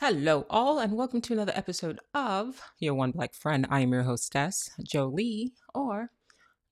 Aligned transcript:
Hello, 0.00 0.46
all, 0.48 0.78
and 0.78 0.92
welcome 0.92 1.20
to 1.22 1.32
another 1.32 1.50
episode 1.56 1.98
of 2.14 2.62
Your 2.78 2.94
One 2.94 3.10
Black 3.10 3.34
Friend. 3.34 3.66
I 3.68 3.80
am 3.80 3.90
your 3.90 4.04
hostess, 4.04 4.70
Jolie, 4.80 5.54
or 5.74 6.12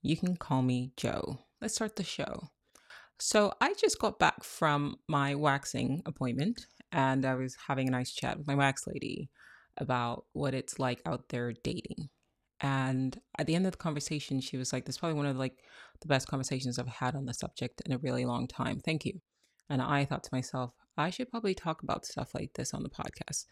you 0.01 0.17
can 0.17 0.37
call 0.37 0.63
me 0.63 0.93
Joe. 0.97 1.41
Let's 1.61 1.75
start 1.75 1.97
the 1.97 2.05
show. 2.05 2.51
So, 3.19 3.53
I 3.61 3.75
just 3.75 3.99
got 3.99 4.21
back 4.21 4.45
from 4.45 4.99
my 5.09 5.35
waxing 5.35 6.03
appointment, 6.07 6.67
and 6.93 7.27
I 7.27 7.35
was 7.35 7.57
having 7.67 7.89
a 7.89 7.91
nice 7.91 8.13
chat 8.13 8.39
with 8.39 8.47
my 8.47 8.55
wax 8.55 8.87
lady 8.87 9.29
about 9.77 10.27
what 10.33 10.55
it's 10.55 10.79
like 10.79 11.03
out 11.05 11.29
there 11.31 11.53
dating. 11.65 12.11
And 12.61 13.21
at 13.41 13.49
the 13.49 13.57
end 13.57 13.67
of 13.67 13.73
the 13.73 13.79
conversation, 13.79 14.41
she 14.41 14.57
was 14.57 14.73
like, 14.73 14.85
"This 14.85 14.95
is 14.95 15.01
probably 15.01 15.17
one 15.17 15.27
of 15.27 15.37
like 15.37 15.65
the 16.01 16.07
best 16.07 16.29
conversations 16.29 16.79
I've 16.79 16.87
had 16.87 17.17
on 17.17 17.27
the 17.27 17.35
subject 17.35 17.83
in 17.87 17.93
a 17.93 17.99
really 17.99 18.25
long 18.25 18.47
time. 18.47 18.79
Thank 18.79 19.05
you." 19.05 19.21
And 19.69 19.83
I 19.83 20.05
thought 20.05 20.23
to 20.23 20.31
myself, 20.33 20.75
I 20.97 21.11
should 21.11 21.31
probably 21.31 21.55
talk 21.55 21.83
about 21.83 22.07
stuff 22.07 22.35
like 22.35 22.53
this 22.55 22.73
on 22.73 22.83
the 22.83 22.89
podcast. 22.89 23.45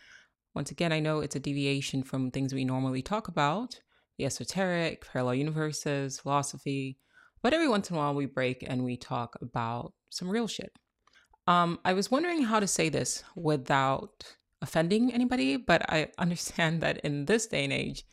Once 0.54 0.70
again, 0.70 0.92
I 0.92 1.00
know 1.00 1.20
it's 1.20 1.36
a 1.36 1.40
deviation 1.40 2.02
from 2.02 2.30
things 2.30 2.54
we 2.54 2.64
normally 2.64 3.02
talk 3.02 3.28
about 3.28 3.80
the 4.16 4.24
esoteric, 4.24 5.04
parallel 5.04 5.34
universes, 5.34 6.20
philosophy, 6.20 6.96
but 7.42 7.52
every 7.52 7.68
once 7.68 7.90
in 7.90 7.96
a 7.96 7.98
while 7.98 8.14
we 8.14 8.26
break 8.26 8.64
and 8.66 8.84
we 8.84 8.96
talk 8.96 9.36
about 9.42 9.92
some 10.10 10.30
real 10.30 10.46
shit. 10.46 10.72
Um, 11.46 11.78
I 11.84 11.92
was 11.92 12.10
wondering 12.10 12.42
how 12.42 12.58
to 12.58 12.66
say 12.66 12.88
this 12.88 13.22
without 13.36 14.24
offending 14.62 15.12
anybody, 15.12 15.56
but 15.58 15.82
I 15.90 16.08
understand 16.18 16.80
that 16.80 16.98
in 16.98 17.26
this 17.26 17.46
day 17.46 17.64
and 17.64 17.72
age, 17.72 18.04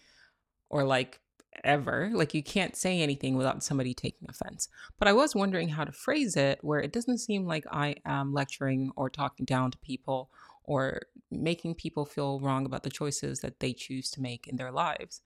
or 0.70 0.84
like 0.84 1.21
ever. 1.64 2.10
Like 2.14 2.34
you 2.34 2.44
can't 2.44 2.76
say 2.76 3.02
anything 3.02 3.36
without 3.36 3.64
somebody 3.64 3.94
taking 3.94 4.28
offense. 4.30 4.70
But 4.98 5.08
I 5.08 5.14
was 5.14 5.36
wondering 5.36 5.70
how 5.70 5.84
to 5.84 5.92
phrase 5.92 6.36
it 6.36 6.60
where 6.62 6.80
it 6.80 6.94
doesn't 6.94 7.20
seem 7.20 7.46
like 7.46 7.66
I 7.72 7.96
am 8.06 8.34
lecturing 8.34 8.92
or 8.96 9.10
talking 9.10 9.46
down 9.46 9.72
to 9.72 9.78
people 9.80 10.30
or 10.64 11.02
making 11.30 11.76
people 11.76 12.06
feel 12.06 12.40
wrong 12.40 12.66
about 12.66 12.84
the 12.84 12.90
choices 12.90 13.40
that 13.40 13.60
they 13.60 13.74
choose 13.74 14.10
to 14.12 14.22
make 14.22 14.48
in 14.48 14.58
their 14.58 14.72
lives. 14.72 15.22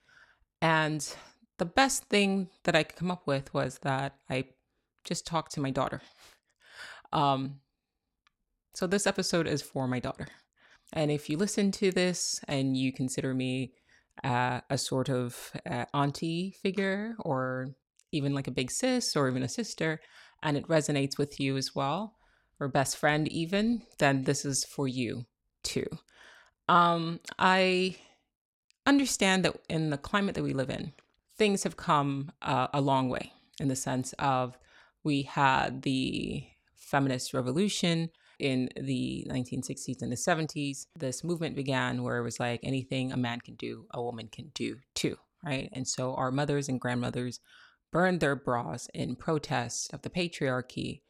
And 0.61 1.07
the 1.57 1.65
best 1.65 2.05
thing 2.05 2.49
that 2.63 2.75
I 2.75 2.83
could 2.83 2.97
come 2.97 3.11
up 3.11 3.27
with 3.27 3.53
was 3.53 3.79
that 3.79 4.15
I 4.29 4.45
just 5.03 5.25
talked 5.25 5.53
to 5.53 5.61
my 5.61 5.71
daughter. 5.71 6.01
Um, 7.13 7.59
so 8.73 8.87
this 8.87 9.07
episode 9.07 9.47
is 9.47 9.61
for 9.61 9.87
my 9.87 9.99
daughter. 9.99 10.27
And 10.93 11.11
if 11.11 11.29
you 11.29 11.37
listen 11.37 11.71
to 11.73 11.91
this 11.91 12.39
and 12.47 12.75
you 12.75 12.91
consider 12.91 13.33
me 13.33 13.73
uh, 14.23 14.61
a 14.69 14.77
sort 14.77 15.09
of 15.09 15.51
uh, 15.69 15.85
auntie 15.93 16.55
figure 16.61 17.15
or 17.19 17.67
even 18.11 18.33
like 18.33 18.47
a 18.47 18.51
big 18.51 18.71
sis 18.71 19.15
or 19.15 19.27
even 19.27 19.43
a 19.43 19.49
sister 19.49 19.99
and 20.41 20.57
it 20.57 20.67
resonates 20.67 21.17
with 21.17 21.39
you 21.39 21.57
as 21.57 21.75
well 21.75 22.15
or 22.59 22.67
best 22.67 22.97
friend 22.97 23.27
even 23.27 23.81
then 23.99 24.23
this 24.23 24.45
is 24.45 24.63
for 24.63 24.87
you 24.87 25.25
too. 25.63 25.87
Um 26.67 27.19
i 27.37 27.95
understand 28.85 29.43
that 29.43 29.55
in 29.69 29.89
the 29.89 29.97
climate 29.97 30.35
that 30.35 30.43
we 30.43 30.53
live 30.53 30.69
in 30.69 30.93
things 31.37 31.63
have 31.63 31.77
come 31.77 32.31
uh, 32.41 32.67
a 32.73 32.81
long 32.81 33.09
way 33.09 33.31
in 33.59 33.67
the 33.67 33.75
sense 33.75 34.13
of 34.19 34.57
we 35.03 35.23
had 35.23 35.81
the 35.81 36.43
feminist 36.75 37.33
revolution 37.33 38.09
in 38.39 38.69
the 38.75 39.25
1960s 39.29 40.01
and 40.01 40.11
the 40.11 40.15
70s, 40.15 40.87
this 40.95 41.23
movement 41.23 41.55
began 41.55 42.03
where 42.03 42.17
it 42.17 42.23
was 42.23 42.39
like 42.39 42.59
anything 42.63 43.11
a 43.11 43.17
man 43.17 43.39
can 43.39 43.55
do, 43.55 43.85
a 43.91 44.01
woman 44.01 44.27
can 44.27 44.51
do 44.53 44.77
too, 44.93 45.17
right? 45.43 45.69
And 45.73 45.87
so 45.87 46.15
our 46.15 46.31
mothers 46.31 46.69
and 46.69 46.79
grandmothers 46.79 47.39
burned 47.91 48.19
their 48.19 48.35
bras 48.35 48.87
in 48.93 49.15
protest 49.15 49.93
of 49.93 50.01
the 50.01 50.09
patriarchy. 50.09 51.01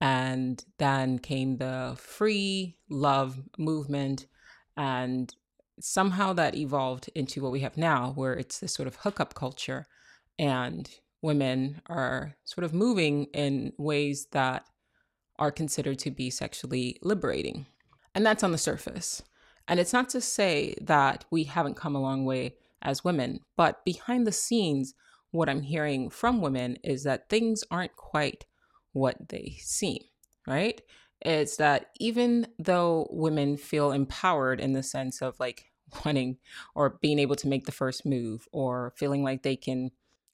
And 0.00 0.64
then 0.78 1.18
came 1.18 1.56
the 1.56 1.96
free 1.98 2.76
love 2.88 3.40
movement. 3.58 4.28
And 4.76 5.34
somehow 5.80 6.32
that 6.34 6.54
evolved 6.54 7.10
into 7.16 7.42
what 7.42 7.50
we 7.50 7.60
have 7.60 7.76
now, 7.76 8.12
where 8.14 8.34
it's 8.34 8.60
this 8.60 8.72
sort 8.72 8.86
of 8.86 8.94
hookup 8.94 9.34
culture. 9.34 9.86
And 10.38 10.88
women 11.20 11.82
are 11.86 12.36
sort 12.44 12.64
of 12.64 12.72
moving 12.72 13.24
in 13.34 13.72
ways 13.76 14.28
that 14.30 14.66
are 15.38 15.50
considered 15.50 15.98
to 16.00 16.10
be 16.10 16.30
sexually 16.30 16.98
liberating. 17.02 17.66
And 18.14 18.24
that's 18.24 18.42
on 18.42 18.52
the 18.52 18.58
surface. 18.58 19.22
And 19.66 19.78
it's 19.78 19.92
not 19.92 20.08
to 20.10 20.20
say 20.20 20.74
that 20.80 21.24
we 21.30 21.44
haven't 21.44 21.76
come 21.76 21.94
a 21.94 22.00
long 22.00 22.24
way 22.24 22.56
as 22.82 23.04
women, 23.04 23.40
but 23.56 23.84
behind 23.84 24.26
the 24.26 24.32
scenes, 24.32 24.94
what 25.30 25.48
I'm 25.48 25.62
hearing 25.62 26.10
from 26.10 26.40
women 26.40 26.76
is 26.82 27.04
that 27.04 27.28
things 27.28 27.62
aren't 27.70 27.96
quite 27.96 28.46
what 28.92 29.28
they 29.28 29.58
seem, 29.60 30.02
right? 30.46 30.80
It's 31.20 31.56
that 31.56 31.90
even 31.98 32.46
though 32.58 33.08
women 33.10 33.56
feel 33.56 33.92
empowered 33.92 34.60
in 34.60 34.72
the 34.72 34.82
sense 34.82 35.20
of 35.20 35.38
like 35.38 35.66
wanting 36.04 36.38
or 36.74 36.98
being 37.00 37.18
able 37.18 37.36
to 37.36 37.48
make 37.48 37.66
the 37.66 37.72
first 37.72 38.06
move 38.06 38.48
or 38.52 38.94
feeling 38.96 39.22
like 39.22 39.42
they 39.42 39.56
can 39.56 39.90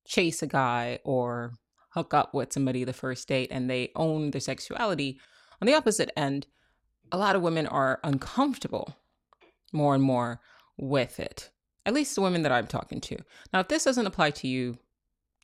chase 0.07 0.43
a 0.43 0.47
guy 0.47 0.99
or 1.05 1.55
hook 1.95 2.13
up 2.13 2.35
with 2.35 2.53
somebody 2.53 2.85
the 2.85 2.93
first 2.93 3.29
date 3.29 3.49
and 3.51 3.71
they 3.71 3.91
own 3.97 4.33
their 4.33 4.41
sexuality. 4.41 5.19
On 5.61 5.67
the 5.67 5.75
opposite 5.75 6.11
end, 6.17 6.47
a 7.13 7.19
lot 7.19 7.37
of 7.37 7.43
women 7.43 7.67
are 7.67 8.01
uncomfortable 8.03 8.97
more 9.73 9.95
and 9.95 10.03
more 10.03 10.41
with 10.77 11.21
it. 11.21 11.51
At 11.87 11.95
least 11.95 12.15
the 12.15 12.23
women 12.23 12.43
that 12.43 12.53
I'm 12.53 12.67
talking 12.67 13.01
to. 13.03 13.19
Now, 13.53 13.61
if 13.61 13.69
this 13.69 13.85
doesn't 13.85 14.07
apply 14.07 14.31
to 14.31 14.49
you, 14.49 14.79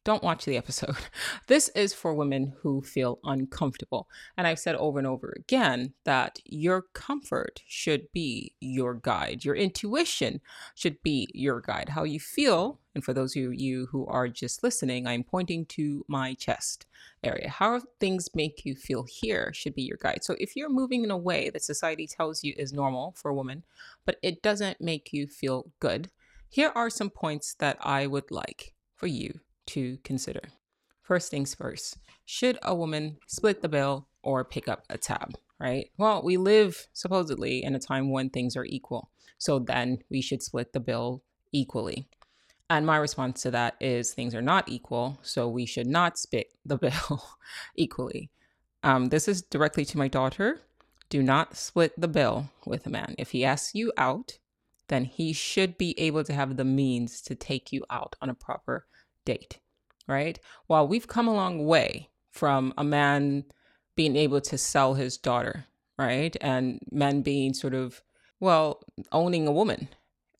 don't 0.04 0.22
watch 0.22 0.44
the 0.44 0.56
episode. 0.56 0.96
This 1.46 1.68
is 1.70 1.92
for 1.92 2.14
women 2.14 2.54
who 2.60 2.80
feel 2.80 3.18
uncomfortable. 3.24 4.08
And 4.36 4.46
I've 4.46 4.58
said 4.58 4.76
over 4.76 4.98
and 4.98 5.06
over 5.06 5.34
again 5.36 5.94
that 6.04 6.38
your 6.44 6.82
comfort 6.92 7.60
should 7.66 8.10
be 8.12 8.54
your 8.60 8.94
guide. 8.94 9.44
Your 9.44 9.56
intuition 9.56 10.40
should 10.74 11.02
be 11.02 11.28
your 11.34 11.60
guide. 11.60 11.90
How 11.90 12.04
you 12.04 12.20
feel, 12.20 12.78
and 12.94 13.04
for 13.04 13.12
those 13.12 13.34
of 13.36 13.54
you 13.54 13.86
who 13.90 14.06
are 14.06 14.28
just 14.28 14.62
listening, 14.62 15.06
I'm 15.06 15.24
pointing 15.24 15.66
to 15.66 16.04
my 16.08 16.34
chest 16.34 16.86
area. 17.24 17.48
How 17.48 17.80
things 17.98 18.30
make 18.34 18.64
you 18.64 18.76
feel 18.76 19.04
here 19.08 19.52
should 19.52 19.74
be 19.74 19.82
your 19.82 19.98
guide. 20.00 20.22
So 20.22 20.36
if 20.38 20.54
you're 20.54 20.70
moving 20.70 21.02
in 21.02 21.10
a 21.10 21.18
way 21.18 21.50
that 21.50 21.64
society 21.64 22.06
tells 22.06 22.44
you 22.44 22.54
is 22.56 22.72
normal 22.72 23.14
for 23.16 23.30
a 23.30 23.34
woman, 23.34 23.64
but 24.06 24.18
it 24.22 24.40
doesn't 24.40 24.80
make 24.80 25.12
you 25.12 25.26
feel 25.26 25.72
good, 25.80 26.10
here 26.48 26.72
are 26.74 26.90
some 26.90 27.10
points 27.10 27.54
that 27.54 27.76
I 27.80 28.06
would 28.06 28.30
like 28.30 28.72
for 28.94 29.06
you 29.06 29.40
to 29.72 29.98
consider. 30.04 30.40
First 31.02 31.30
things 31.30 31.54
first, 31.54 31.98
should 32.24 32.58
a 32.62 32.74
woman 32.74 33.18
split 33.26 33.62
the 33.62 33.68
bill 33.68 34.06
or 34.22 34.44
pick 34.44 34.68
up 34.68 34.84
a 34.90 34.98
tab, 34.98 35.36
right? 35.58 35.90
Well, 35.96 36.22
we 36.22 36.36
live 36.36 36.86
supposedly 36.92 37.64
in 37.64 37.74
a 37.74 37.80
time 37.80 38.10
when 38.10 38.30
things 38.30 38.56
are 38.56 38.64
equal. 38.64 39.10
So 39.38 39.58
then 39.58 39.98
we 40.10 40.20
should 40.20 40.42
split 40.42 40.72
the 40.72 40.80
bill 40.80 41.22
equally. 41.52 42.08
And 42.68 42.86
my 42.86 42.98
response 42.98 43.42
to 43.42 43.50
that 43.50 43.74
is 43.80 44.12
things 44.12 44.34
are 44.34 44.42
not 44.42 44.68
equal, 44.68 45.18
so 45.22 45.48
we 45.48 45.66
should 45.66 45.88
not 45.88 46.18
split 46.18 46.52
the 46.64 46.78
bill 46.84 47.24
equally. 47.74 48.30
Um, 48.82 49.08
this 49.08 49.26
is 49.26 49.42
directly 49.42 49.84
to 49.86 49.98
my 49.98 50.08
daughter. 50.08 50.60
Do 51.08 51.22
not 51.22 51.56
split 51.56 52.00
the 52.00 52.08
bill 52.08 52.50
with 52.64 52.86
a 52.86 52.90
man. 52.90 53.16
If 53.18 53.32
he 53.32 53.44
asks 53.44 53.74
you 53.74 53.92
out, 53.96 54.38
then 54.86 55.04
he 55.04 55.32
should 55.32 55.78
be 55.78 55.98
able 55.98 56.22
to 56.24 56.32
have 56.32 56.56
the 56.56 56.64
means 56.64 57.20
to 57.22 57.34
take 57.34 57.72
you 57.72 57.84
out 57.90 58.14
on 58.20 58.30
a 58.30 58.34
proper 58.34 58.86
date, 59.34 59.58
right? 60.08 60.38
While 60.66 60.88
we've 60.88 61.06
come 61.06 61.28
a 61.28 61.34
long 61.34 61.66
way 61.66 62.08
from 62.30 62.74
a 62.76 62.84
man 62.84 63.44
being 63.94 64.16
able 64.16 64.40
to 64.40 64.58
sell 64.58 64.94
his 64.94 65.16
daughter, 65.16 65.66
right? 65.98 66.36
And 66.40 66.80
men 66.90 67.22
being 67.22 67.54
sort 67.54 67.74
of, 67.74 68.02
well, 68.40 68.82
owning 69.12 69.46
a 69.46 69.52
woman. 69.52 69.88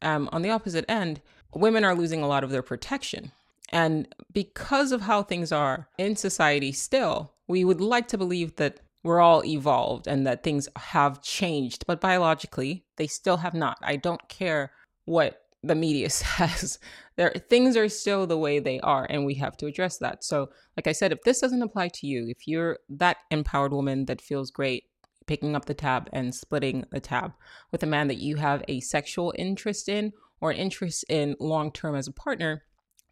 Um, 0.03 0.29
on 0.33 0.43
the 0.43 0.51
opposite 0.51 0.87
end, 0.89 1.21
women 1.55 1.85
are 1.85 1.95
losing 1.95 2.23
a 2.23 2.29
lot 2.29 2.45
of 2.45 2.51
their 2.51 2.63
protection. 2.63 3.33
And 3.71 4.09
because 4.33 4.91
of 4.93 5.03
how 5.03 5.23
things 5.23 5.53
are 5.53 5.89
in 5.99 6.17
society 6.17 6.73
still, 6.73 7.35
we 7.47 7.65
would 7.65 7.81
like 7.81 8.09
to 8.09 8.19
believe 8.19 8.57
that 8.57 8.81
we're 9.03 9.21
all 9.21 9.45
evolved 9.45 10.07
and 10.07 10.27
that 10.27 10.43
things 10.43 10.69
have 10.77 11.23
changed, 11.23 11.87
but 11.87 12.01
biologically, 12.01 12.85
they 12.97 13.07
still 13.07 13.39
have 13.39 13.55
not. 13.55 13.79
I 13.83 13.97
don't 13.97 14.29
care 14.29 14.73
what 15.05 15.40
the 15.63 15.75
media 15.75 16.09
says 16.11 16.79
there 17.17 17.33
things 17.49 17.77
are 17.77 17.89
still 17.89 18.27
the 18.27 18.39
way 18.39 18.59
they 18.59 18.81
are 18.81 19.07
and 19.11 19.25
we 19.25 19.35
have 19.35 19.57
to 19.57 19.67
address 19.67 19.99
that. 19.99 20.25
So 20.25 20.51
like 20.77 20.87
i 20.87 20.93
said 20.93 21.13
if 21.13 21.23
this 21.23 21.41
doesn't 21.41 21.63
apply 21.63 21.89
to 21.89 22.07
you 22.07 22.27
if 22.29 22.47
you're 22.47 22.79
that 22.89 23.19
empowered 23.31 23.73
woman 23.73 24.07
that 24.07 24.21
feels 24.21 24.51
great 24.51 24.85
picking 25.27 25.55
up 25.55 25.67
the 25.67 25.75
tab 25.75 26.09
and 26.13 26.35
splitting 26.35 26.85
the 26.91 27.01
tab 27.01 27.33
with 27.71 27.83
a 27.83 27.87
man 27.87 28.09
that 28.09 28.19
you 28.19 28.37
have 28.37 28.65
a 28.69 28.81
sexual 28.81 29.33
interest 29.37 29.89
in 29.89 30.13
or 30.41 30.51
an 30.51 30.57
interest 30.57 31.05
in 31.09 31.37
long 31.39 31.71
term 31.71 31.95
as 31.95 32.09
a 32.09 32.13
partner 32.13 32.65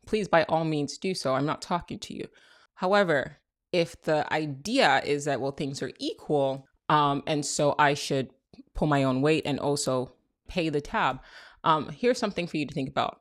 please 0.07 0.27
by 0.27 0.45
all 0.45 0.65
means 0.65 0.97
do 0.97 1.15
so. 1.15 1.35
I'm 1.35 1.45
not 1.45 1.61
talking 1.61 1.99
to 1.99 2.15
you. 2.15 2.29
However 2.75 3.37
if 3.73 4.01
the 4.03 4.33
idea 4.33 5.03
is 5.05 5.27
that 5.27 5.41
well 5.41 5.53
things 5.53 5.83
are 5.83 5.93
equal 5.99 6.67
um 6.89 7.23
and 7.27 7.45
so 7.45 7.75
i 7.79 7.93
should 7.93 8.31
pull 8.75 8.89
my 8.89 9.05
own 9.05 9.21
weight 9.21 9.43
and 9.45 9.61
also 9.61 10.11
pay 10.49 10.71
the 10.71 10.81
tab 10.81 11.21
um, 11.65 11.91
here's 11.91 12.19
something 12.19 12.47
for 12.47 12.57
you 12.57 12.67
to 12.67 12.75
think 12.75 12.89
about 12.89 13.21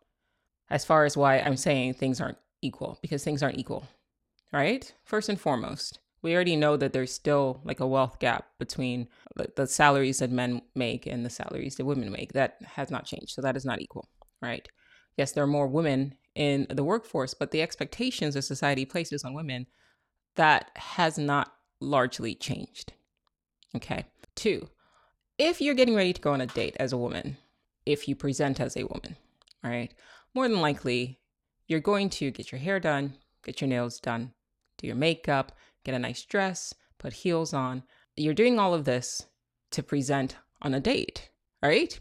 as 0.70 0.86
far 0.86 1.06
as 1.06 1.16
why 1.16 1.40
I'm 1.40 1.58
saying 1.58 1.94
things 1.94 2.20
aren't 2.20 2.38
equal, 2.62 3.00
because 3.02 3.24
things 3.24 3.42
aren't 3.42 3.58
equal, 3.58 3.88
right? 4.52 4.92
First 5.04 5.30
and 5.30 5.40
foremost, 5.40 6.00
we 6.22 6.34
already 6.34 6.56
know 6.56 6.76
that 6.78 6.94
there's 6.94 7.14
still 7.14 7.62
like 7.64 7.80
a 7.80 7.88
wealth 7.88 8.20
gap 8.20 8.48
between 8.60 9.08
the 9.56 9.68
salaries 9.68 10.20
that 10.20 10.32
men 10.32 10.62
make 10.76 11.06
and 11.06 11.26
the 11.26 11.30
salaries 11.30 11.76
that 11.76 11.86
women 11.86 12.12
make. 12.12 12.34
That 12.34 12.58
has 12.66 12.90
not 12.90 13.06
changed. 13.06 13.30
So 13.30 13.42
that 13.42 13.56
is 13.56 13.66
not 13.66 13.80
equal, 13.82 14.10
right? 14.42 14.68
Yes, 15.16 15.32
there 15.32 15.44
are 15.44 15.48
more 15.48 15.68
women 15.68 16.16
in 16.36 16.68
the 16.70 16.84
workforce, 16.84 17.34
but 17.34 17.52
the 17.52 17.62
expectations 17.62 18.34
that 18.34 18.42
society 18.42 18.86
places 18.86 19.24
on 19.24 19.34
women 19.34 19.68
that 20.36 20.72
has 20.76 21.18
not 21.18 21.54
largely 21.80 22.36
changed. 22.36 22.94
Okay. 23.76 24.06
Two, 24.36 24.70
if 25.38 25.62
you're 25.62 25.76
getting 25.76 25.96
ready 25.96 26.14
to 26.14 26.22
go 26.22 26.34
on 26.34 26.42
a 26.42 26.48
date 26.48 26.76
as 26.80 26.94
a 26.94 26.98
woman, 26.98 27.38
if 27.88 28.08
you 28.08 28.16
present 28.16 28.60
as 28.60 28.76
a 28.76 28.84
woman, 28.84 29.16
right, 29.64 29.94
more 30.36 30.48
than 30.48 30.62
likely 30.62 31.20
you're 31.68 31.80
going 31.80 32.10
to 32.10 32.32
get 32.32 32.52
your 32.52 32.60
hair 32.60 32.80
done, 32.80 33.14
get 33.44 33.62
your 33.62 33.70
nails 33.70 34.00
done, 34.00 34.34
do 34.78 34.88
your 34.88 34.96
makeup, 34.96 35.54
get 35.84 35.96
a 35.96 36.00
nice 36.00 36.24
dress, 36.24 36.74
put 37.00 37.14
heels 37.14 37.54
on. 37.54 37.84
You're 38.16 38.34
doing 38.34 38.60
all 38.60 38.74
of 38.74 38.86
this 38.86 39.26
to 39.72 39.82
present 39.82 40.36
on 40.62 40.74
a 40.74 40.80
date, 40.80 41.30
right? 41.64 41.98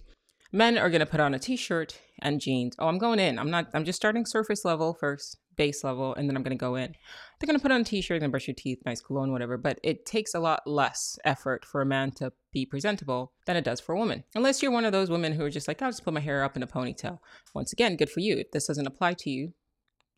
Men 0.53 0.77
are 0.77 0.91
going 0.91 1.01
to 1.01 1.07
put 1.07 1.21
on 1.21 1.35
a 1.35 1.39
t 1.39 1.57
shirt 1.57 2.01
and 2.21 2.41
jeans. 2.41 2.75
Oh, 2.79 2.89
I'm 2.89 2.99
going 2.99 3.19
in. 3.19 3.39
I'm 3.39 3.51
not, 3.51 3.69
I'm 3.75 3.85
just 3.85 3.97
starting 3.97 4.27
surface 4.27 4.65
level 4.65 4.95
first, 4.95 5.39
base 5.57 5.85
level, 5.85 6.15
and 6.15 6.29
then 6.29 6.37
I'm 6.37 6.43
going 6.43 6.57
to 6.57 6.61
go 6.61 6.75
in. 6.75 6.95
They're 7.39 7.47
going 7.47 7.59
to 7.59 7.63
put 7.63 7.73
on 7.73 7.83
a 7.83 7.85
t 7.85 8.01
shirt 8.01 8.23
and 8.23 8.31
brush 8.31 8.49
your 8.49 8.55
teeth, 8.55 8.81
nice 8.87 9.01
cologne, 9.01 9.33
whatever. 9.33 9.59
But 9.59 9.79
it 9.83 10.07
takes 10.07 10.35
a 10.35 10.41
lot 10.41 10.67
less 10.67 11.19
effort 11.25 11.65
for 11.65 11.83
a 11.83 11.87
man 11.87 12.11
to 12.13 12.33
be 12.53 12.65
presentable 12.65 13.33
than 13.45 13.57
it 13.57 13.65
does 13.65 13.81
for 13.81 13.95
a 13.95 13.99
woman. 13.99 14.25
Unless 14.35 14.63
you're 14.63 14.73
one 14.73 14.85
of 14.85 14.93
those 14.93 15.11
women 15.11 15.33
who 15.33 15.45
are 15.45 15.51
just 15.51 15.69
like, 15.69 15.83
I'll 15.83 15.91
just 15.91 16.05
put 16.05 16.15
my 16.15 16.21
hair 16.21 16.43
up 16.43 16.57
in 16.57 16.63
a 16.63 16.67
ponytail. 16.67 17.19
Once 17.55 17.73
again, 17.73 17.97
good 17.97 18.11
for 18.11 18.21
you. 18.21 18.37
If 18.37 18.53
this 18.53 18.67
doesn't 18.67 18.87
apply 18.87 19.15
to 19.15 19.31
you, 19.31 19.53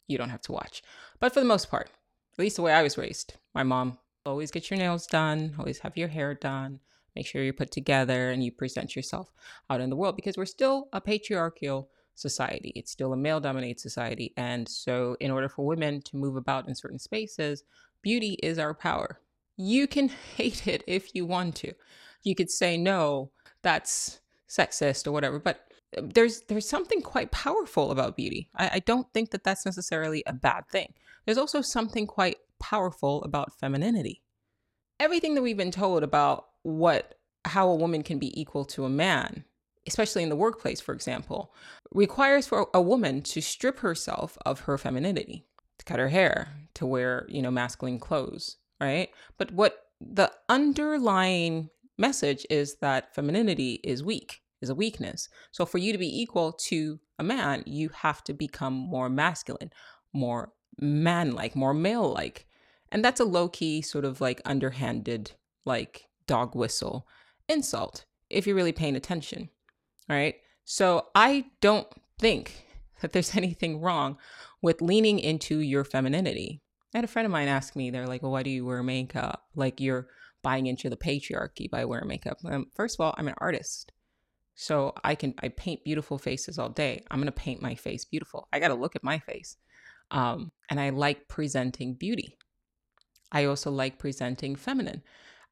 you 0.06 0.16
don't 0.16 0.30
have 0.30 0.42
to 0.42 0.52
watch. 0.52 0.82
But 1.18 1.34
for 1.34 1.40
the 1.40 1.46
most 1.46 1.70
part, 1.70 1.90
at 2.34 2.38
least 2.38 2.56
the 2.56 2.62
way 2.62 2.72
I 2.72 2.82
was 2.82 2.96
raised. 2.96 3.34
My 3.54 3.64
mom 3.64 3.98
always 4.24 4.50
get 4.50 4.70
your 4.70 4.78
nails 4.78 5.06
done, 5.06 5.54
always 5.58 5.80
have 5.80 5.96
your 5.96 6.08
hair 6.08 6.34
done, 6.34 6.80
make 7.16 7.26
sure 7.26 7.42
you're 7.42 7.52
put 7.52 7.72
together 7.72 8.30
and 8.30 8.44
you 8.44 8.52
present 8.52 8.94
yourself 8.94 9.32
out 9.68 9.80
in 9.80 9.90
the 9.90 9.96
world 9.96 10.14
because 10.14 10.36
we're 10.36 10.44
still 10.44 10.88
a 10.92 11.00
patriarchal 11.00 11.90
society. 12.18 12.72
It's 12.74 12.90
still 12.90 13.12
a 13.12 13.16
male 13.16 13.40
dominated 13.40 13.80
society. 13.80 14.32
And 14.36 14.68
so, 14.68 15.16
in 15.20 15.30
order 15.30 15.48
for 15.48 15.66
women 15.66 16.02
to 16.02 16.16
move 16.16 16.36
about 16.36 16.68
in 16.68 16.74
certain 16.74 16.98
spaces, 16.98 17.64
beauty 18.02 18.38
is 18.42 18.58
our 18.58 18.74
power. 18.74 19.20
You 19.56 19.86
can 19.86 20.08
hate 20.36 20.66
it 20.66 20.84
if 20.86 21.14
you 21.14 21.26
want 21.26 21.56
to. 21.56 21.72
You 22.22 22.34
could 22.34 22.50
say, 22.50 22.76
no, 22.76 23.30
that's 23.62 24.20
sexist 24.48 25.06
or 25.06 25.12
whatever, 25.12 25.38
but 25.38 25.68
um, 25.96 26.10
there's 26.10 26.42
there's 26.48 26.68
something 26.68 27.00
quite 27.00 27.30
powerful 27.30 27.90
about 27.90 28.16
beauty. 28.16 28.50
I, 28.56 28.70
I 28.74 28.78
don't 28.80 29.06
think 29.12 29.30
that 29.30 29.44
that's 29.44 29.64
necessarily 29.64 30.22
a 30.26 30.32
bad 30.32 30.68
thing. 30.70 30.94
There's 31.24 31.38
also 31.38 31.60
something 31.60 32.06
quite 32.06 32.36
powerful 32.58 33.22
about 33.24 33.58
femininity. 33.58 34.22
Everything 35.00 35.34
that 35.34 35.42
we've 35.42 35.56
been 35.56 35.70
told 35.70 36.02
about 36.02 36.46
what 36.62 37.14
how 37.44 37.68
a 37.68 37.74
woman 37.74 38.02
can 38.02 38.18
be 38.18 38.38
equal 38.38 38.64
to 38.64 38.84
a 38.84 38.90
man, 38.90 39.44
especially 39.88 40.22
in 40.22 40.28
the 40.28 40.36
workplace, 40.36 40.80
for 40.80 40.94
example, 40.94 41.52
requires 41.92 42.46
for 42.46 42.68
a 42.72 42.80
woman 42.80 43.22
to 43.22 43.40
strip 43.40 43.80
herself 43.80 44.38
of 44.46 44.60
her 44.60 44.78
femininity, 44.78 45.46
to 45.78 45.84
cut 45.84 45.98
her 45.98 46.08
hair, 46.08 46.48
to 46.74 46.86
wear, 46.86 47.26
you 47.28 47.42
know, 47.42 47.50
masculine 47.50 47.98
clothes, 47.98 48.56
right? 48.80 49.10
But 49.38 49.50
what 49.50 49.86
the 50.00 50.30
underlying 50.48 51.70
message 51.96 52.46
is 52.50 52.76
that 52.76 53.14
femininity 53.14 53.80
is 53.82 54.04
weak, 54.04 54.40
is 54.62 54.70
a 54.70 54.74
weakness. 54.74 55.28
So 55.50 55.66
for 55.66 55.78
you 55.78 55.92
to 55.92 55.98
be 55.98 56.22
equal 56.22 56.52
to 56.52 57.00
a 57.18 57.24
man, 57.24 57.64
you 57.66 57.88
have 57.88 58.22
to 58.24 58.32
become 58.32 58.74
more 58.74 59.08
masculine, 59.08 59.72
more 60.12 60.52
man 60.78 61.32
like, 61.32 61.56
more 61.56 61.74
male 61.74 62.12
like. 62.12 62.46
And 62.90 63.04
that's 63.04 63.20
a 63.20 63.24
low 63.24 63.48
key, 63.48 63.82
sort 63.82 64.04
of 64.04 64.20
like 64.20 64.40
underhanded, 64.44 65.32
like 65.64 66.04
dog 66.26 66.54
whistle 66.54 67.06
insult 67.48 68.04
if 68.30 68.46
you're 68.46 68.56
really 68.56 68.72
paying 68.72 68.96
attention. 68.96 69.48
Right. 70.08 70.36
So 70.64 71.08
I 71.14 71.46
don't 71.60 71.88
think 72.18 72.66
that 73.00 73.12
there's 73.12 73.36
anything 73.36 73.80
wrong 73.80 74.18
with 74.62 74.82
leaning 74.82 75.18
into 75.18 75.60
your 75.60 75.84
femininity. 75.84 76.60
I 76.94 76.98
had 76.98 77.04
a 77.04 77.08
friend 77.08 77.26
of 77.26 77.32
mine 77.32 77.48
ask 77.48 77.76
me, 77.76 77.90
they're 77.90 78.06
like, 78.06 78.22
well, 78.22 78.32
why 78.32 78.42
do 78.42 78.50
you 78.50 78.64
wear 78.64 78.82
makeup? 78.82 79.44
Like 79.54 79.80
you're 79.80 80.08
buying 80.42 80.66
into 80.66 80.88
the 80.88 80.96
patriarchy 80.96 81.70
by 81.70 81.84
wearing 81.84 82.08
makeup. 82.08 82.38
Um, 82.44 82.66
first 82.74 82.96
of 82.96 83.04
all, 83.04 83.14
I'm 83.18 83.28
an 83.28 83.34
artist. 83.38 83.92
So 84.54 84.92
I 85.04 85.14
can 85.14 85.34
I 85.40 85.48
paint 85.50 85.84
beautiful 85.84 86.18
faces 86.18 86.58
all 86.58 86.68
day. 86.68 87.04
I'm 87.10 87.20
gonna 87.20 87.30
paint 87.30 87.62
my 87.62 87.76
face 87.76 88.04
beautiful. 88.04 88.48
I 88.52 88.58
gotta 88.58 88.74
look 88.74 88.96
at 88.96 89.04
my 89.04 89.18
face. 89.20 89.56
Um, 90.10 90.50
and 90.70 90.80
I 90.80 90.90
like 90.90 91.28
presenting 91.28 91.94
beauty. 91.94 92.36
I 93.30 93.44
also 93.44 93.70
like 93.70 93.98
presenting 93.98 94.56
feminine. 94.56 95.02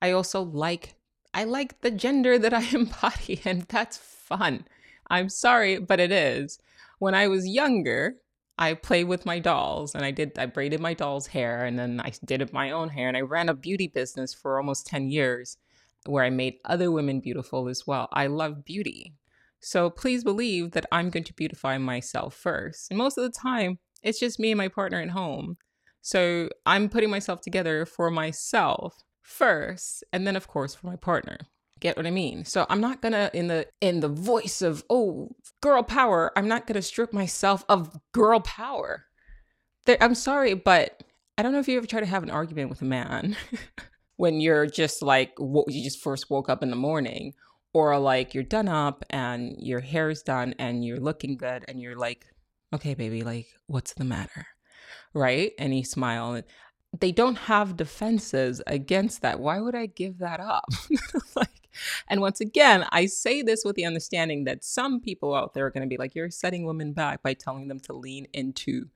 I 0.02 0.10
also 0.12 0.42
like 0.42 0.94
I 1.34 1.44
like 1.44 1.82
the 1.82 1.90
gender 1.90 2.38
that 2.38 2.54
I 2.54 2.62
embody, 2.72 3.40
and 3.44 3.62
that's 3.62 3.98
fun. 4.26 4.67
I'm 5.08 5.28
sorry, 5.28 5.78
but 5.78 6.00
it 6.00 6.12
is. 6.12 6.58
When 6.99 7.14
I 7.14 7.28
was 7.28 7.46
younger, 7.46 8.17
I 8.58 8.75
played 8.75 9.05
with 9.05 9.26
my 9.26 9.38
dolls 9.38 9.94
and 9.94 10.05
I 10.05 10.11
did 10.11 10.38
I 10.38 10.46
braided 10.46 10.81
my 10.81 10.94
doll's 10.94 11.26
hair 11.26 11.64
and 11.64 11.78
then 11.78 12.00
I 12.00 12.12
did 12.25 12.52
my 12.52 12.70
own 12.70 12.88
hair 12.88 13.08
and 13.08 13.17
I 13.17 13.20
ran 13.20 13.49
a 13.49 13.55
beauty 13.55 13.87
business 13.87 14.32
for 14.32 14.58
almost 14.58 14.87
10 14.87 15.11
years 15.11 15.58
where 16.06 16.25
I 16.25 16.31
made 16.31 16.55
other 16.64 16.90
women 16.90 17.20
beautiful 17.20 17.69
as 17.69 17.87
well. 17.87 18.08
I 18.12 18.28
love 18.28 18.64
beauty. 18.64 19.12
So 19.61 19.90
please 19.90 20.25
believe 20.25 20.73
that 20.73 20.87
I'm 20.93 21.11
going 21.11 21.25
to 21.25 21.34
beautify 21.34 21.76
myself 21.78 22.34
first. 22.34 22.90
And 22.90 22.99
most 22.99 23.19
of 23.19 23.25
the 23.25 23.31
time, 23.38 23.78
it's 24.02 24.20
just 24.20 24.38
me 24.38 24.52
and 24.52 24.58
my 24.58 24.69
partner 24.69 25.00
at 25.00 25.11
home. 25.11 25.56
So 26.00 26.49
I'm 26.64 26.88
putting 26.88 27.11
myself 27.11 27.40
together 27.40 27.84
for 27.84 28.11
myself 28.11 29.02
first, 29.23 30.05
and 30.12 30.25
then 30.25 30.37
of 30.37 30.46
course 30.46 30.75
for 30.75 30.87
my 30.87 30.94
partner. 30.94 31.38
Get 31.81 31.96
what 31.96 32.06
I 32.06 32.11
mean? 32.11 32.44
So 32.44 32.67
I'm 32.69 32.81
not 32.81 33.02
gonna 33.02 33.31
in 33.34 33.49
the 33.49 33.67
in 33.81 34.00
the 34.00 34.08
voice 34.08 34.62
of 34.62 34.84
oh 34.88 35.31
girl 35.61 35.82
power, 35.82 36.32
I'm 36.37 36.49
not 36.49 36.67
gonna 36.67 36.82
strip 36.82 37.12
myself 37.12 37.64
of 37.69 37.99
girl 38.12 38.40
power. 38.40 39.05
There, 39.84 39.99
I'm 40.00 40.14
sorry, 40.14 40.55
but 40.55 41.02
I 41.37 41.43
don't 41.43 41.52
know 41.52 41.58
if 41.58 41.69
you 41.69 41.76
ever 41.76 41.87
try 41.87 42.00
to 42.00 42.06
have 42.06 42.23
an 42.23 42.31
argument 42.31 42.70
with 42.70 42.82
a 42.82 42.87
man 42.87 43.37
when 44.17 44.40
you're 44.40 44.67
just 44.67 45.02
like 45.02 45.32
you 45.38 45.84
just 45.84 46.02
first 46.02 46.31
woke 46.31 46.49
up 46.49 46.62
in 46.62 46.70
the 46.70 46.76
morning 46.76 47.34
or 47.75 47.99
like 47.99 48.32
you're 48.32 48.43
done 48.43 48.69
up 48.69 49.05
and 49.11 49.55
your 49.58 49.81
hair 49.81 50.08
is 50.08 50.23
done 50.23 50.55
and 50.58 50.84
you're 50.84 51.00
looking 51.00 51.37
good 51.37 51.64
and 51.69 51.81
you're 51.81 51.96
like 51.96 52.26
okay, 52.76 52.94
baby, 52.94 53.23
like, 53.23 53.46
what's 53.67 53.94
the 53.94 54.05
matter? 54.05 54.46
Right? 55.14 55.52
And 55.58 55.73
he. 55.73 55.84
They 56.99 57.12
don't 57.12 57.37
have 57.37 57.76
defenses 57.76 58.62
against 58.67 59.23
that. 59.23 59.40
Why 59.40 59.61
would 59.61 59.75
I 59.75 59.87
give 59.87 60.19
that 60.19 60.40
up? 60.40 60.64
like, 61.37 61.65
and 62.08 62.20
once 62.20 62.40
again, 62.40 62.87
I 62.90 63.06
say 63.06 63.43
this 63.43 63.64
with 63.64 63.76
the 63.76 63.84
understanding 63.84 64.44
that 64.44 64.64
some 64.64 65.00
people 65.00 65.34
out 65.34 65.55
there 65.55 65.67
are 65.67 65.70
going 65.70 65.88
to 65.88 65.93
be 65.93 65.99
like, 65.99 66.14
you're 66.14 66.30
setting 66.30 66.64
women 66.64 66.92
back 66.92 67.23
by 67.23 67.35
telling 67.35 67.68
them 67.68 67.80
to 67.80 67.92
lean 67.92 68.26
into 68.33 68.87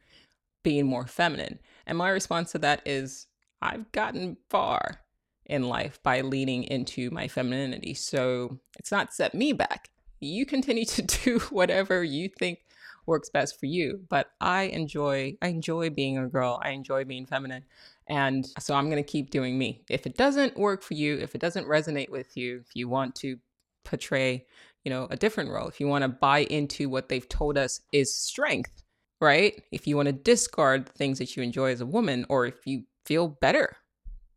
being 0.63 0.87
more 0.87 1.07
feminine. 1.07 1.59
And 1.87 1.99
my 1.99 2.11
response 2.11 2.53
to 2.53 2.59
that 2.59 2.83
is, 2.87 3.27
I've 3.63 3.91
gotten 3.93 4.37
far 4.49 5.01
in 5.47 5.69
life 5.69 6.01
by 6.03 6.21
leaning 6.21 6.65
into 6.65 7.11
my 7.11 7.29
femininity. 7.29 7.95
So 7.95 8.61
it's 8.79 8.93
not 8.93 9.13
set 9.13 9.35
me 9.35 9.53
back. 9.53 9.91
You 10.21 10.47
continue 10.47 10.85
to 10.87 11.03
do 11.25 11.39
whatever 11.51 12.03
you 12.03 12.29
think 12.29 12.61
works 13.07 13.29
best 13.29 13.59
for 13.59 13.67
you. 13.67 14.01
But 14.09 14.31
I 14.41 14.63
enjoy 14.65 15.37
I 15.43 15.49
enjoy 15.49 15.91
being 15.91 16.17
a 16.17 16.29
girl. 16.29 16.61
I 16.63 16.71
enjoy 16.71 17.05
being 17.05 17.27
feminine. 17.27 17.65
And 18.11 18.45
so 18.59 18.75
I'm 18.75 18.91
going 18.91 19.03
to 19.03 19.09
keep 19.09 19.31
doing 19.31 19.57
me. 19.57 19.85
If 19.89 20.05
it 20.05 20.17
doesn't 20.17 20.59
work 20.59 20.83
for 20.83 20.95
you, 20.95 21.17
if 21.19 21.37
it 21.37 21.41
doesn't 21.41 21.69
resonate 21.69 22.11
with 22.11 22.37
you, 22.37 22.61
if 22.67 22.75
you 22.75 22.89
want 22.89 23.15
to 23.17 23.39
portray, 23.85 24.47
you 24.85 24.91
know, 24.91 25.07
a 25.11 25.17
different 25.17 25.49
role, 25.49 25.69
if 25.69 25.79
you 25.79 25.87
want 25.87 26.03
to 26.03 26.09
buy 26.09 26.41
into 26.41 26.89
what 26.89 27.09
they've 27.09 27.29
told 27.29 27.57
us 27.57 27.81
is 27.93 28.13
strength, 28.13 28.83
right? 29.21 29.63
If 29.71 29.87
you 29.87 29.97
want 29.97 30.07
to 30.07 30.13
discard 30.13 30.89
things 30.89 31.21
that 31.21 31.37
you 31.37 31.45
enjoy 31.45 31.71
as 31.71 31.81
a 31.81 31.87
woman 31.87 32.27
or 32.29 32.47
if 32.47 32.67
you 32.67 32.83
feel 33.07 33.29
better 33.29 33.77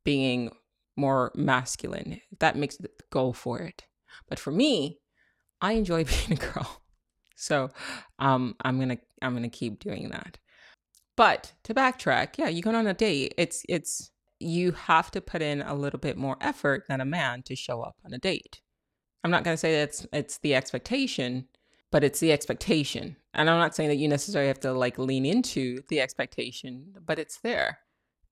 being 0.04 0.52
more 0.96 1.32
masculine, 1.34 2.22
that 2.40 2.56
makes 2.56 2.80
it 2.80 2.92
go 3.10 3.32
for 3.32 3.58
it. 3.58 3.86
But 4.30 4.38
for 4.38 4.52
me, 4.52 5.00
I 5.62 5.74
enjoy 5.74 6.04
being 6.28 6.34
a 6.34 6.36
girl. 6.36 6.84
So 7.36 7.72
um, 8.20 8.56
I'm 8.62 8.80
gonna 8.80 9.00
I'm 9.22 9.34
gonna 9.34 9.50
keep 9.50 9.80
doing 9.80 10.10
that. 10.10 10.38
But 11.16 11.54
to 11.64 11.74
backtrack, 11.74 12.38
yeah, 12.38 12.48
you 12.48 12.62
go 12.62 12.74
on 12.74 12.88
a 12.88 12.94
date. 12.94 13.34
It's 13.38 13.64
it's 13.70 14.12
you 14.40 14.72
have 14.72 15.12
to 15.12 15.22
put 15.22 15.42
in 15.42 15.62
a 15.62 15.76
little 15.76 16.00
bit 16.00 16.18
more 16.18 16.38
effort 16.42 16.86
than 16.88 17.02
a 17.02 17.06
man 17.06 17.44
to 17.44 17.56
show 17.56 17.82
up 17.82 17.96
on 18.06 18.14
a 18.14 18.18
date. 18.18 18.62
I'm 19.24 19.32
not 19.32 19.44
gonna 19.44 19.58
say 19.58 19.78
that's 19.78 20.06
it's 20.12 20.40
the 20.40 20.56
expectation, 20.56 21.48
but 21.92 22.04
it's 22.04 22.20
the 22.20 22.32
expectation. 22.32 23.16
And 23.34 23.50
I'm 23.50 23.60
not 23.60 23.76
saying 23.76 23.90
that 23.90 23.98
you 23.98 24.08
necessarily 24.08 24.48
have 24.48 24.60
to 24.62 24.74
like 24.74 24.98
lean 24.98 25.26
into 25.26 25.82
the 25.90 26.02
expectation, 26.02 26.94
but 27.06 27.20
it's 27.20 27.40
there. 27.40 27.80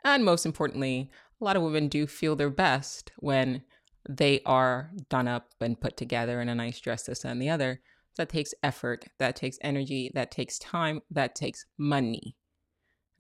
And 0.04 0.26
most 0.26 0.46
importantly, 0.46 1.12
a 1.40 1.44
lot 1.44 1.56
of 1.56 1.62
women 1.62 1.88
do 1.88 2.08
feel 2.08 2.36
their 2.36 2.50
best 2.50 3.12
when 3.18 3.64
they 4.10 4.42
are 4.46 4.92
done 5.10 5.28
up 5.28 5.52
and 5.60 5.80
put 5.80 5.96
together 5.96 6.42
in 6.42 6.50
a 6.50 6.56
nice 6.56 6.80
dress, 6.80 7.04
this 7.04 7.24
and 7.24 7.42
the 7.42 7.50
other 7.50 7.82
that 8.18 8.30
takes 8.30 8.54
effort, 8.62 9.06
that 9.20 9.36
takes 9.36 9.58
energy, 9.62 10.12
that 10.14 10.32
takes 10.32 10.60
time, 10.60 11.02
that 11.10 11.36
takes 11.36 11.66
money, 11.78 12.36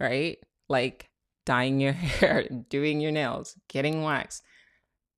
right? 0.01 0.37
Like 0.67 1.09
dyeing 1.45 1.79
your 1.79 1.93
hair, 2.19 2.47
doing 2.69 2.99
your 2.99 3.11
nails, 3.11 3.55
getting 3.69 4.03
wax. 4.03 4.41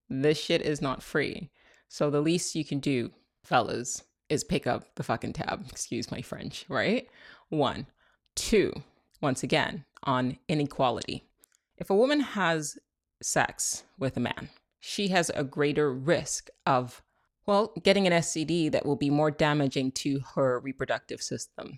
This 0.09 0.39
shit 0.39 0.61
is 0.61 0.81
not 0.81 1.01
free. 1.01 1.49
So 1.87 2.09
the 2.09 2.21
least 2.21 2.55
you 2.55 2.65
can 2.65 2.79
do, 2.79 3.11
fellas, 3.43 4.03
is 4.29 4.43
pick 4.43 4.67
up 4.67 4.95
the 4.95 5.03
fucking 5.03 5.33
tab. 5.33 5.65
Excuse 5.69 6.11
my 6.11 6.21
French, 6.21 6.65
right? 6.67 7.07
One. 7.49 7.87
Two, 8.35 8.73
once 9.21 9.43
again, 9.43 9.85
on 10.03 10.37
inequality. 10.47 11.23
If 11.77 11.89
a 11.89 11.95
woman 11.95 12.19
has 12.19 12.77
sex 13.21 13.83
with 13.97 14.17
a 14.17 14.19
man, 14.19 14.49
she 14.79 15.09
has 15.09 15.29
a 15.29 15.43
greater 15.43 15.93
risk 15.93 16.49
of, 16.65 17.03
well, 17.45 17.73
getting 17.83 18.07
an 18.07 18.13
STD 18.13 18.71
that 18.71 18.85
will 18.85 18.95
be 18.95 19.09
more 19.09 19.31
damaging 19.31 19.91
to 19.91 20.19
her 20.35 20.59
reproductive 20.59 21.21
system 21.21 21.77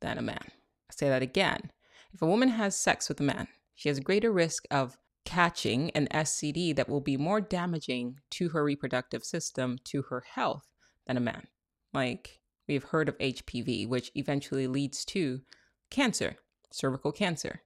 than 0.00 0.16
a 0.16 0.22
man. 0.22 0.44
I 0.44 0.94
say 0.94 1.08
that 1.08 1.22
again. 1.22 1.70
If 2.16 2.22
a 2.22 2.26
woman 2.26 2.48
has 2.48 2.74
sex 2.74 3.10
with 3.10 3.20
a 3.20 3.24
man, 3.24 3.46
she 3.74 3.90
has 3.90 3.98
a 3.98 4.00
greater 4.00 4.32
risk 4.32 4.64
of 4.70 4.96
catching 5.26 5.90
an 5.90 6.08
STD 6.10 6.74
that 6.76 6.88
will 6.88 7.02
be 7.02 7.18
more 7.18 7.42
damaging 7.42 8.20
to 8.30 8.48
her 8.48 8.64
reproductive 8.64 9.22
system, 9.22 9.76
to 9.84 10.00
her 10.00 10.24
health, 10.26 10.66
than 11.06 11.18
a 11.18 11.20
man. 11.20 11.46
Like 11.92 12.40
we've 12.66 12.84
heard 12.84 13.10
of 13.10 13.18
HPV, 13.18 13.86
which 13.86 14.12
eventually 14.14 14.66
leads 14.66 15.04
to 15.04 15.42
cancer, 15.90 16.36
cervical 16.70 17.12
cancer, 17.12 17.60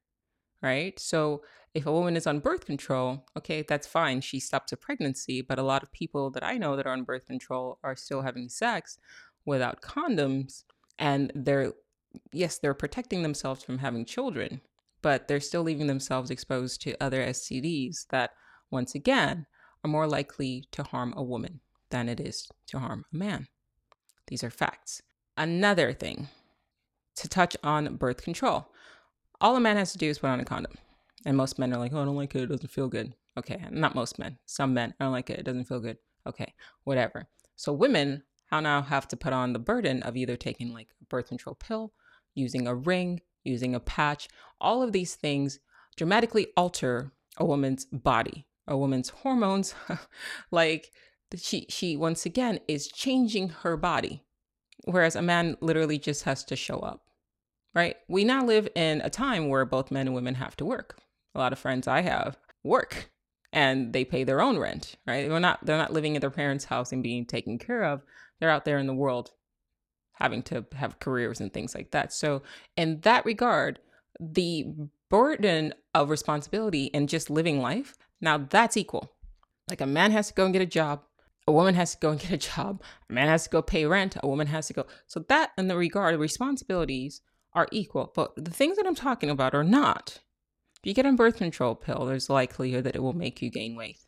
right? 0.60 0.98
So 0.98 1.42
if 1.72 1.86
a 1.86 1.92
woman 1.92 2.16
is 2.16 2.26
on 2.26 2.40
birth 2.40 2.66
control, 2.66 3.26
okay, 3.38 3.62
that's 3.62 3.86
fine. 3.86 4.20
She 4.20 4.40
stops 4.40 4.72
a 4.72 4.76
pregnancy. 4.76 5.42
But 5.42 5.60
a 5.60 5.62
lot 5.62 5.84
of 5.84 5.92
people 5.92 6.28
that 6.30 6.42
I 6.42 6.58
know 6.58 6.74
that 6.74 6.88
are 6.88 6.92
on 6.92 7.04
birth 7.04 7.28
control 7.28 7.78
are 7.84 7.94
still 7.94 8.22
having 8.22 8.48
sex 8.48 8.98
without 9.44 9.80
condoms. 9.80 10.64
And 10.98 11.30
they're, 11.36 11.72
yes, 12.32 12.58
they're 12.58 12.74
protecting 12.74 13.22
themselves 13.22 13.62
from 13.62 13.78
having 13.78 14.04
children, 14.04 14.60
but 15.02 15.28
they're 15.28 15.40
still 15.40 15.62
leaving 15.62 15.86
themselves 15.86 16.30
exposed 16.30 16.82
to 16.82 17.02
other 17.02 17.24
STDs 17.24 18.06
that, 18.10 18.30
once 18.70 18.94
again, 18.94 19.46
are 19.84 19.90
more 19.90 20.06
likely 20.06 20.64
to 20.72 20.82
harm 20.82 21.14
a 21.16 21.22
woman 21.22 21.60
than 21.90 22.08
it 22.08 22.20
is 22.20 22.48
to 22.66 22.78
harm 22.78 23.04
a 23.12 23.16
man. 23.16 23.48
These 24.26 24.44
are 24.44 24.50
facts. 24.50 25.02
Another 25.36 25.92
thing 25.92 26.28
to 27.16 27.28
touch 27.28 27.56
on 27.62 27.96
birth 27.96 28.22
control 28.22 28.70
all 29.40 29.56
a 29.56 29.60
man 29.60 29.76
has 29.76 29.92
to 29.92 29.98
do 29.98 30.08
is 30.08 30.18
put 30.18 30.30
on 30.30 30.40
a 30.40 30.44
condom. 30.44 30.72
And 31.24 31.36
most 31.36 31.58
men 31.58 31.72
are 31.72 31.78
like, 31.78 31.92
oh, 31.92 32.02
I 32.02 32.04
don't 32.04 32.16
like 32.16 32.34
it. 32.34 32.42
It 32.42 32.46
doesn't 32.46 32.70
feel 32.70 32.88
good. 32.88 33.14
Okay. 33.38 33.64
Not 33.70 33.94
most 33.94 34.18
men. 34.18 34.38
Some 34.46 34.74
men, 34.74 34.94
I 35.00 35.04
don't 35.04 35.12
like 35.12 35.30
it. 35.30 35.38
It 35.38 35.44
doesn't 35.44 35.64
feel 35.64 35.80
good. 35.80 35.98
Okay. 36.26 36.52
Whatever. 36.84 37.28
So 37.56 37.72
women 37.72 38.22
now 38.52 38.82
have 38.82 39.08
to 39.08 39.16
put 39.16 39.32
on 39.32 39.52
the 39.52 39.58
burden 39.58 40.02
of 40.02 40.16
either 40.16 40.36
taking 40.36 40.72
like 40.72 40.88
a 41.00 41.04
birth 41.06 41.28
control 41.28 41.54
pill, 41.54 41.92
using 42.34 42.66
a 42.66 42.74
ring, 42.74 43.20
using 43.44 43.74
a 43.74 43.80
patch. 43.80 44.28
All 44.60 44.82
of 44.82 44.92
these 44.92 45.14
things 45.14 45.58
dramatically 45.96 46.48
alter 46.56 47.12
a 47.36 47.44
woman's 47.44 47.86
body, 47.86 48.46
a 48.66 48.76
woman's 48.76 49.08
hormones. 49.08 49.74
like 50.50 50.92
she 51.36 51.66
she 51.68 51.96
once 51.96 52.26
again 52.26 52.58
is 52.66 52.88
changing 52.88 53.48
her 53.48 53.76
body 53.76 54.22
whereas 54.84 55.14
a 55.14 55.22
man 55.22 55.56
literally 55.60 55.98
just 55.98 56.24
has 56.24 56.42
to 56.44 56.56
show 56.56 56.78
up 56.78 57.04
right 57.74 57.96
we 58.08 58.24
now 58.24 58.44
live 58.44 58.68
in 58.74 59.00
a 59.02 59.10
time 59.10 59.48
where 59.48 59.64
both 59.64 59.90
men 59.90 60.06
and 60.06 60.14
women 60.14 60.34
have 60.34 60.56
to 60.56 60.64
work 60.64 60.98
a 61.34 61.38
lot 61.38 61.52
of 61.52 61.58
friends 61.58 61.86
i 61.86 62.00
have 62.00 62.36
work 62.64 63.10
and 63.52 63.92
they 63.92 64.04
pay 64.04 64.24
their 64.24 64.40
own 64.40 64.58
rent 64.58 64.96
right 65.06 65.28
they're 65.28 65.40
not 65.40 65.64
they're 65.64 65.78
not 65.78 65.92
living 65.92 66.16
at 66.16 66.20
their 66.20 66.30
parents 66.30 66.64
house 66.64 66.92
and 66.92 67.02
being 67.02 67.24
taken 67.24 67.58
care 67.58 67.84
of 67.84 68.02
they're 68.38 68.50
out 68.50 68.64
there 68.64 68.78
in 68.78 68.86
the 68.86 68.94
world 68.94 69.32
having 70.20 70.42
to 70.42 70.64
have 70.74 70.98
careers 71.00 71.40
and 71.40 71.52
things 71.52 71.74
like 71.74 71.90
that. 71.92 72.12
So 72.12 72.42
in 72.76 73.00
that 73.00 73.24
regard 73.24 73.78
the 74.20 74.66
burden 75.08 75.72
of 75.94 76.10
responsibility 76.10 76.90
and 76.92 77.08
just 77.08 77.30
living 77.30 77.60
life 77.60 77.96
now 78.20 78.38
that's 78.38 78.76
equal. 78.76 79.12
Like 79.68 79.80
a 79.80 79.86
man 79.86 80.10
has 80.10 80.28
to 80.28 80.34
go 80.34 80.44
and 80.44 80.52
get 80.52 80.62
a 80.62 80.66
job 80.66 81.02
a 81.46 81.52
woman 81.52 81.74
has 81.74 81.92
to 81.92 81.98
go 81.98 82.10
and 82.10 82.20
get 82.20 82.32
a 82.32 82.36
job 82.54 82.82
a 83.08 83.12
man 83.12 83.28
has 83.28 83.44
to 83.44 83.50
go 83.50 83.62
pay 83.62 83.86
rent 83.86 84.16
a 84.22 84.28
woman 84.28 84.46
has 84.48 84.66
to 84.68 84.74
go. 84.74 84.86
So 85.06 85.20
that 85.28 85.52
in 85.56 85.68
the 85.68 85.76
regard 85.76 86.18
responsibilities 86.18 87.22
are 87.52 87.66
equal. 87.72 88.12
But 88.14 88.36
the 88.36 88.50
things 88.50 88.76
that 88.76 88.86
i'm 88.86 88.94
talking 88.94 89.30
about 89.30 89.54
are 89.54 89.64
not. 89.64 90.18
If 90.82 90.86
you 90.86 90.94
get 90.94 91.06
a 91.06 91.12
birth 91.12 91.36
control 91.36 91.74
pill 91.74 92.04
there's 92.04 92.30
likelihood 92.30 92.84
that 92.84 92.96
it 92.96 93.02
will 93.02 93.14
make 93.14 93.40
you 93.40 93.50
gain 93.50 93.74
weight. 93.74 93.98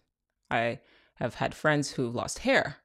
I 0.51 0.81
have 1.15 1.37
had 1.37 1.55
friends 1.55 1.93
who've 1.93 2.15
lost 2.15 2.41
hair 2.41 2.77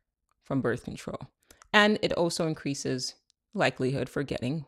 from 0.43 0.62
birth 0.62 0.86
control 0.86 1.29
and 1.77 2.00
it 2.01 2.13
also 2.13 2.48
increases 2.48 3.15
likelihood 3.53 4.10
for 4.10 4.24
getting 4.24 4.65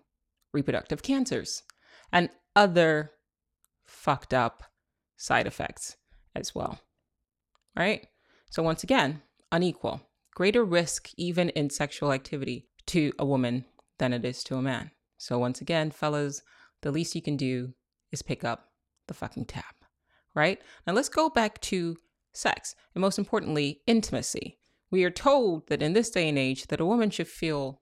reproductive 0.54 1.02
cancers 1.02 1.64
and 2.12 2.30
other 2.56 3.12
fucked 3.86 4.34
up 4.34 4.64
side 5.18 5.48
effects 5.48 5.98
as 6.36 6.56
well 6.56 6.80
right 7.76 8.08
so 8.50 8.64
once 8.64 8.84
again 8.84 9.22
unequal, 9.52 10.02
greater 10.36 10.64
risk 10.64 11.10
even 11.18 11.50
in 11.50 11.70
sexual 11.70 12.12
activity 12.12 12.68
to 12.88 13.12
a 13.20 13.26
woman 13.26 13.66
than 13.98 14.14
it 14.14 14.26
is 14.26 14.44
to 14.46 14.56
a 14.56 14.62
man. 14.62 14.92
So, 15.18 15.38
once 15.38 15.62
again, 15.62 15.92
fellas, 15.92 16.42
the 16.82 16.92
least 16.92 17.16
you 17.16 17.22
can 17.22 17.36
do 17.36 17.74
is 18.12 18.22
pick 18.22 18.44
up 18.44 18.70
the 19.08 19.14
fucking 19.14 19.46
tab, 19.46 19.64
right? 20.34 20.62
Now, 20.88 20.94
let's 20.94 21.10
go 21.10 21.30
back 21.30 21.60
to 21.62 21.98
sex 22.34 22.76
and 22.96 23.02
most 23.02 23.20
importantly, 23.20 23.82
intimacy. 23.86 24.59
We 24.92 25.04
are 25.04 25.12
told 25.12 25.68
that 25.68 25.82
in 25.82 25.94
this 25.94 26.10
day 26.10 26.28
and 26.28 26.38
age 26.38 26.68
that 26.68 26.80
a 26.80 26.86
woman 26.86 27.10
should 27.10 27.28
feel 27.28 27.82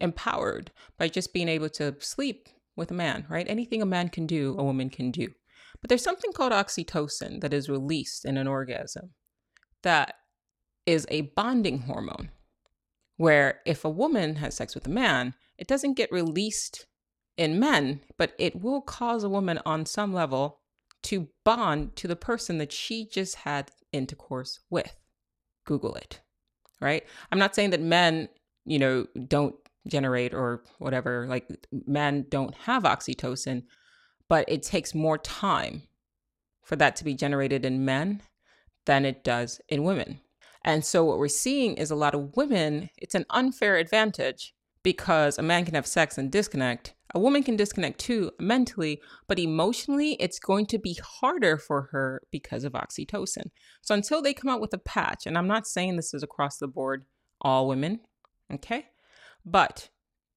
empowered 0.00 0.70
by 0.98 1.08
just 1.08 1.32
being 1.32 1.48
able 1.48 1.68
to 1.70 1.96
sleep 2.00 2.48
with 2.76 2.90
a 2.90 2.94
man, 2.94 3.26
right? 3.28 3.48
Anything 3.48 3.82
a 3.82 3.86
man 3.86 4.08
can 4.08 4.26
do, 4.26 4.54
a 4.58 4.64
woman 4.64 4.90
can 4.90 5.10
do. 5.10 5.28
But 5.80 5.88
there's 5.88 6.02
something 6.02 6.32
called 6.32 6.52
oxytocin 6.52 7.40
that 7.40 7.54
is 7.54 7.68
released 7.68 8.24
in 8.24 8.36
an 8.36 8.46
orgasm 8.46 9.10
that 9.82 10.14
is 10.86 11.06
a 11.10 11.22
bonding 11.22 11.80
hormone, 11.80 12.30
where 13.16 13.60
if 13.64 13.84
a 13.84 13.90
woman 13.90 14.36
has 14.36 14.54
sex 14.54 14.74
with 14.74 14.86
a 14.86 14.90
man, 14.90 15.34
it 15.56 15.68
doesn't 15.68 15.96
get 15.96 16.12
released 16.12 16.86
in 17.36 17.58
men, 17.58 18.00
but 18.18 18.32
it 18.38 18.60
will 18.60 18.82
cause 18.82 19.24
a 19.24 19.28
woman 19.28 19.60
on 19.64 19.86
some 19.86 20.12
level 20.12 20.60
to 21.02 21.28
bond 21.44 21.96
to 21.96 22.06
the 22.06 22.16
person 22.16 22.58
that 22.58 22.72
she 22.72 23.06
just 23.06 23.36
had 23.36 23.70
intercourse 23.92 24.60
with. 24.68 24.99
Google 25.64 25.94
it, 25.94 26.20
right? 26.80 27.04
I'm 27.30 27.38
not 27.38 27.54
saying 27.54 27.70
that 27.70 27.80
men, 27.80 28.28
you 28.64 28.78
know, 28.78 29.06
don't 29.28 29.54
generate 29.86 30.34
or 30.34 30.62
whatever, 30.78 31.26
like 31.28 31.48
men 31.86 32.26
don't 32.28 32.54
have 32.54 32.82
oxytocin, 32.82 33.64
but 34.28 34.44
it 34.48 34.62
takes 34.62 34.94
more 34.94 35.18
time 35.18 35.82
for 36.62 36.76
that 36.76 36.96
to 36.96 37.04
be 37.04 37.14
generated 37.14 37.64
in 37.64 37.84
men 37.84 38.22
than 38.86 39.04
it 39.04 39.24
does 39.24 39.60
in 39.68 39.84
women. 39.84 40.20
And 40.64 40.84
so 40.84 41.04
what 41.04 41.18
we're 41.18 41.28
seeing 41.28 41.74
is 41.74 41.90
a 41.90 41.96
lot 41.96 42.14
of 42.14 42.36
women, 42.36 42.90
it's 42.98 43.14
an 43.14 43.26
unfair 43.30 43.76
advantage 43.76 44.54
because 44.82 45.38
a 45.38 45.42
man 45.42 45.64
can 45.64 45.74
have 45.74 45.86
sex 45.86 46.18
and 46.18 46.30
disconnect. 46.30 46.94
A 47.14 47.20
woman 47.20 47.42
can 47.42 47.56
disconnect 47.56 47.98
too 47.98 48.30
mentally, 48.38 49.00
but 49.26 49.38
emotionally, 49.38 50.12
it's 50.20 50.38
going 50.38 50.66
to 50.66 50.78
be 50.78 50.98
harder 51.02 51.58
for 51.58 51.88
her 51.92 52.22
because 52.30 52.62
of 52.62 52.74
oxytocin. 52.74 53.50
So 53.82 53.94
until 53.94 54.22
they 54.22 54.32
come 54.32 54.50
out 54.50 54.60
with 54.60 54.72
a 54.74 54.78
patch, 54.78 55.26
and 55.26 55.36
I'm 55.36 55.48
not 55.48 55.66
saying 55.66 55.96
this 55.96 56.14
is 56.14 56.22
across 56.22 56.58
the 56.58 56.68
board, 56.68 57.04
all 57.40 57.66
women, 57.66 58.00
okay? 58.52 58.86
But 59.44 59.88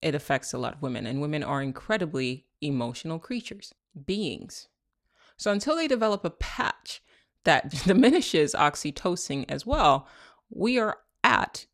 it 0.01 0.15
affects 0.15 0.53
a 0.53 0.58
lot 0.58 0.74
of 0.74 0.82
women, 0.82 1.06
and 1.06 1.22
women 1.22 1.44
are 1.44 1.62
incredibly 1.62 2.48
emotional 2.62 3.20
creatures, 3.20 3.74
beings. 4.06 4.68
So 5.38 5.51
until 5.51 5.75
they 5.75 5.88
develop 5.88 6.25
a 6.25 6.32
patch 6.32 7.03
that 7.44 7.70
diminishes 7.86 8.56
oxytocin 8.56 9.46
as 9.48 9.65
well, 9.65 10.08
we 10.50 10.80
are 10.80 10.98
at 11.24 11.68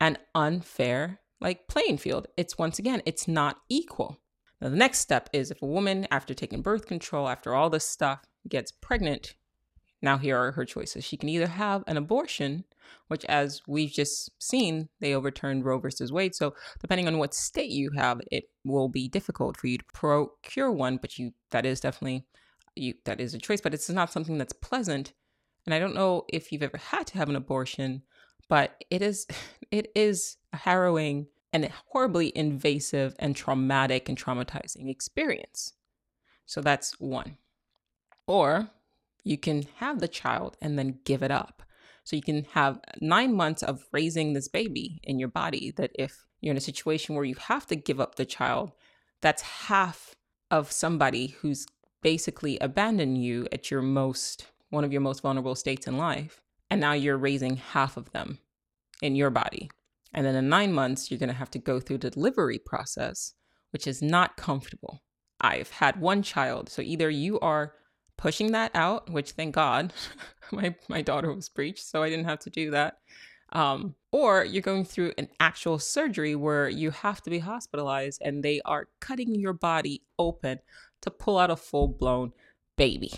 an 0.00 0.18
unfair 0.34 1.20
like 1.40 1.68
playing 1.68 1.98
field. 1.98 2.28
It's 2.36 2.58
once 2.58 2.78
again, 2.78 3.02
it's 3.04 3.26
not 3.26 3.58
equal. 3.68 4.18
Now 4.62 4.68
the 4.68 4.76
next 4.76 5.00
step 5.00 5.28
is 5.32 5.50
if 5.50 5.60
a 5.60 5.66
woman 5.66 6.06
after 6.12 6.34
taking 6.34 6.62
birth 6.62 6.86
control, 6.86 7.28
after 7.28 7.52
all 7.52 7.68
this 7.68 7.84
stuff, 7.84 8.20
gets 8.48 8.70
pregnant, 8.70 9.34
now 10.00 10.18
here 10.18 10.38
are 10.38 10.52
her 10.52 10.64
choices. 10.64 11.04
She 11.04 11.16
can 11.16 11.28
either 11.28 11.48
have 11.48 11.82
an 11.88 11.96
abortion, 11.96 12.64
which 13.08 13.24
as 13.24 13.62
we've 13.66 13.90
just 13.90 14.30
seen, 14.40 14.88
they 15.00 15.14
overturned 15.14 15.64
Roe 15.64 15.80
versus 15.80 16.12
Wade. 16.12 16.36
So 16.36 16.54
depending 16.80 17.08
on 17.08 17.18
what 17.18 17.34
state 17.34 17.72
you 17.72 17.90
have, 17.96 18.20
it 18.30 18.44
will 18.64 18.88
be 18.88 19.08
difficult 19.08 19.56
for 19.56 19.66
you 19.66 19.78
to 19.78 19.84
procure 19.92 20.70
one, 20.70 20.96
but 20.96 21.18
you 21.18 21.32
that 21.50 21.66
is 21.66 21.80
definitely 21.80 22.24
you 22.76 22.94
that 23.04 23.20
is 23.20 23.34
a 23.34 23.38
choice, 23.38 23.60
but 23.60 23.74
it's 23.74 23.90
not 23.90 24.12
something 24.12 24.38
that's 24.38 24.52
pleasant. 24.52 25.12
And 25.66 25.74
I 25.74 25.80
don't 25.80 25.94
know 25.94 26.24
if 26.28 26.52
you've 26.52 26.62
ever 26.62 26.78
had 26.78 27.08
to 27.08 27.18
have 27.18 27.28
an 27.28 27.36
abortion, 27.36 28.02
but 28.48 28.84
it 28.90 29.02
is 29.02 29.26
it 29.72 29.90
is 29.96 30.36
a 30.52 30.56
harrowing 30.58 31.26
and 31.52 31.64
a 31.64 31.70
horribly 31.88 32.32
invasive 32.36 33.14
and 33.18 33.36
traumatic 33.36 34.08
and 34.08 34.18
traumatizing 34.18 34.88
experience. 34.88 35.74
So 36.46 36.60
that's 36.60 36.98
one. 36.98 37.36
Or 38.26 38.70
you 39.24 39.38
can 39.38 39.66
have 39.76 40.00
the 40.00 40.08
child 40.08 40.56
and 40.60 40.78
then 40.78 40.98
give 41.04 41.22
it 41.22 41.30
up. 41.30 41.62
So 42.04 42.16
you 42.16 42.22
can 42.22 42.44
have 42.52 42.80
nine 43.00 43.34
months 43.34 43.62
of 43.62 43.84
raising 43.92 44.32
this 44.32 44.48
baby 44.48 45.00
in 45.04 45.18
your 45.18 45.28
body 45.28 45.72
that 45.76 45.92
if 45.94 46.24
you're 46.40 46.50
in 46.50 46.56
a 46.56 46.60
situation 46.60 47.14
where 47.14 47.24
you 47.24 47.36
have 47.36 47.66
to 47.68 47.76
give 47.76 48.00
up 48.00 48.16
the 48.16 48.24
child, 48.24 48.72
that's 49.20 49.42
half 49.42 50.16
of 50.50 50.72
somebody 50.72 51.28
who's 51.40 51.66
basically 52.02 52.58
abandoned 52.58 53.22
you 53.22 53.46
at 53.52 53.70
your 53.70 53.82
most 53.82 54.46
one 54.70 54.84
of 54.84 54.92
your 54.92 55.00
most 55.00 55.22
vulnerable 55.22 55.54
states 55.54 55.86
in 55.86 55.96
life 55.98 56.40
and 56.70 56.80
now 56.80 56.92
you're 56.92 57.16
raising 57.16 57.56
half 57.56 57.96
of 57.96 58.10
them 58.12 58.38
in 59.00 59.14
your 59.14 59.30
body 59.30 59.70
and 60.12 60.26
then 60.26 60.34
in 60.34 60.48
9 60.48 60.72
months 60.72 61.10
you're 61.10 61.18
going 61.18 61.28
to 61.28 61.34
have 61.34 61.50
to 61.50 61.58
go 61.58 61.80
through 61.80 61.98
the 61.98 62.10
delivery 62.10 62.58
process 62.58 63.34
which 63.70 63.86
is 63.86 64.02
not 64.02 64.36
comfortable 64.36 65.02
i've 65.40 65.70
had 65.70 66.00
one 66.00 66.22
child 66.22 66.68
so 66.68 66.82
either 66.82 67.10
you 67.10 67.38
are 67.40 67.74
pushing 68.16 68.52
that 68.52 68.70
out 68.74 69.10
which 69.10 69.32
thank 69.32 69.54
god 69.54 69.92
my 70.52 70.74
my 70.88 71.02
daughter 71.02 71.32
was 71.32 71.48
breached 71.48 71.84
so 71.84 72.02
i 72.02 72.08
didn't 72.08 72.26
have 72.26 72.38
to 72.38 72.50
do 72.50 72.70
that 72.70 72.98
um, 73.52 73.94
or 74.10 74.44
you're 74.44 74.62
going 74.62 74.84
through 74.84 75.12
an 75.18 75.28
actual 75.38 75.78
surgery 75.78 76.34
where 76.34 76.68
you 76.68 76.90
have 76.90 77.20
to 77.22 77.30
be 77.30 77.38
hospitalized 77.38 78.20
and 78.24 78.42
they 78.42 78.62
are 78.64 78.88
cutting 79.00 79.34
your 79.34 79.52
body 79.52 80.02
open 80.18 80.58
to 81.02 81.10
pull 81.10 81.38
out 81.38 81.50
a 81.50 81.56
full 81.56 81.88
blown 81.88 82.32
baby. 82.76 83.12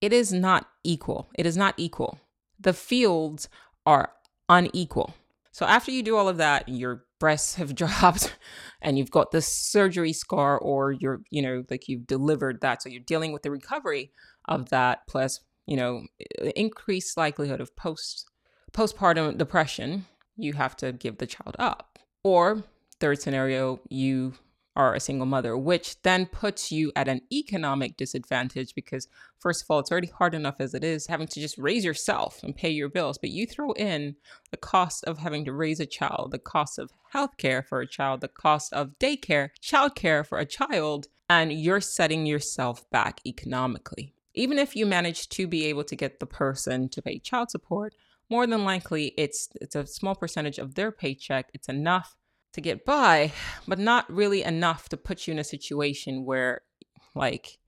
It 0.00 0.12
is 0.12 0.32
not 0.32 0.68
equal. 0.84 1.28
It 1.34 1.46
is 1.46 1.56
not 1.56 1.74
equal. 1.76 2.20
The 2.60 2.72
fields 2.72 3.48
are 3.84 4.12
unequal. 4.48 5.14
So 5.54 5.64
after 5.66 5.92
you 5.92 6.02
do 6.02 6.16
all 6.16 6.28
of 6.28 6.38
that, 6.38 6.68
your 6.68 7.04
breasts 7.20 7.54
have 7.54 7.74
dropped 7.82 8.36
and 8.82 8.98
you've 8.98 9.12
got 9.12 9.30
this 9.30 9.46
surgery 9.46 10.12
scar 10.12 10.58
or 10.58 10.90
you're, 10.90 11.20
you 11.30 11.40
know, 11.40 11.64
like 11.70 11.88
you've 11.88 12.08
delivered 12.08 12.60
that. 12.60 12.82
So 12.82 12.88
you're 12.88 13.00
dealing 13.00 13.32
with 13.32 13.44
the 13.44 13.52
recovery 13.52 14.10
of 14.46 14.70
that 14.70 15.06
plus, 15.06 15.40
you 15.64 15.76
know, 15.76 16.02
increased 16.56 17.16
likelihood 17.16 17.60
of 17.60 17.74
post 17.76 18.28
postpartum 18.72 19.38
depression, 19.38 20.06
you 20.36 20.54
have 20.54 20.76
to 20.78 20.90
give 20.90 21.18
the 21.18 21.26
child 21.26 21.54
up. 21.60 22.00
Or 22.24 22.64
third 22.98 23.22
scenario, 23.22 23.78
you 23.88 24.34
are 24.76 24.94
a 24.94 25.00
single 25.00 25.26
mother, 25.26 25.56
which 25.56 26.00
then 26.02 26.26
puts 26.26 26.72
you 26.72 26.90
at 26.96 27.08
an 27.08 27.22
economic 27.32 27.96
disadvantage 27.96 28.74
because, 28.74 29.08
first 29.38 29.62
of 29.62 29.70
all, 29.70 29.78
it's 29.78 29.90
already 29.90 30.08
hard 30.08 30.34
enough 30.34 30.56
as 30.58 30.74
it 30.74 30.82
is 30.82 31.06
having 31.06 31.26
to 31.28 31.40
just 31.40 31.58
raise 31.58 31.84
yourself 31.84 32.42
and 32.42 32.56
pay 32.56 32.70
your 32.70 32.88
bills. 32.88 33.18
But 33.18 33.30
you 33.30 33.46
throw 33.46 33.72
in 33.72 34.16
the 34.50 34.56
cost 34.56 35.04
of 35.04 35.18
having 35.18 35.44
to 35.44 35.52
raise 35.52 35.80
a 35.80 35.86
child, 35.86 36.30
the 36.32 36.38
cost 36.38 36.78
of 36.78 36.90
healthcare 37.14 37.64
for 37.64 37.80
a 37.80 37.86
child, 37.86 38.20
the 38.20 38.28
cost 38.28 38.72
of 38.72 38.98
daycare, 38.98 39.50
childcare 39.62 40.26
for 40.26 40.38
a 40.38 40.46
child, 40.46 41.06
and 41.28 41.52
you're 41.52 41.80
setting 41.80 42.26
yourself 42.26 42.88
back 42.90 43.20
economically. 43.26 44.14
Even 44.34 44.58
if 44.58 44.74
you 44.74 44.84
manage 44.84 45.28
to 45.28 45.46
be 45.46 45.66
able 45.66 45.84
to 45.84 45.94
get 45.94 46.18
the 46.18 46.26
person 46.26 46.88
to 46.88 47.00
pay 47.00 47.18
child 47.18 47.50
support, 47.50 47.94
more 48.30 48.46
than 48.46 48.64
likely 48.64 49.12
it's 49.16 49.48
it's 49.60 49.76
a 49.76 49.86
small 49.86 50.14
percentage 50.14 50.58
of 50.58 50.74
their 50.74 50.90
paycheck. 50.90 51.50
It's 51.54 51.68
enough 51.68 52.16
to 52.54 52.60
get 52.60 52.84
by, 52.84 53.32
but 53.68 53.78
not 53.78 54.10
really 54.12 54.42
enough 54.42 54.88
to 54.88 54.96
put 54.96 55.26
you 55.26 55.32
in 55.32 55.38
a 55.38 55.44
situation 55.44 56.24
where 56.24 56.62
like 57.14 57.58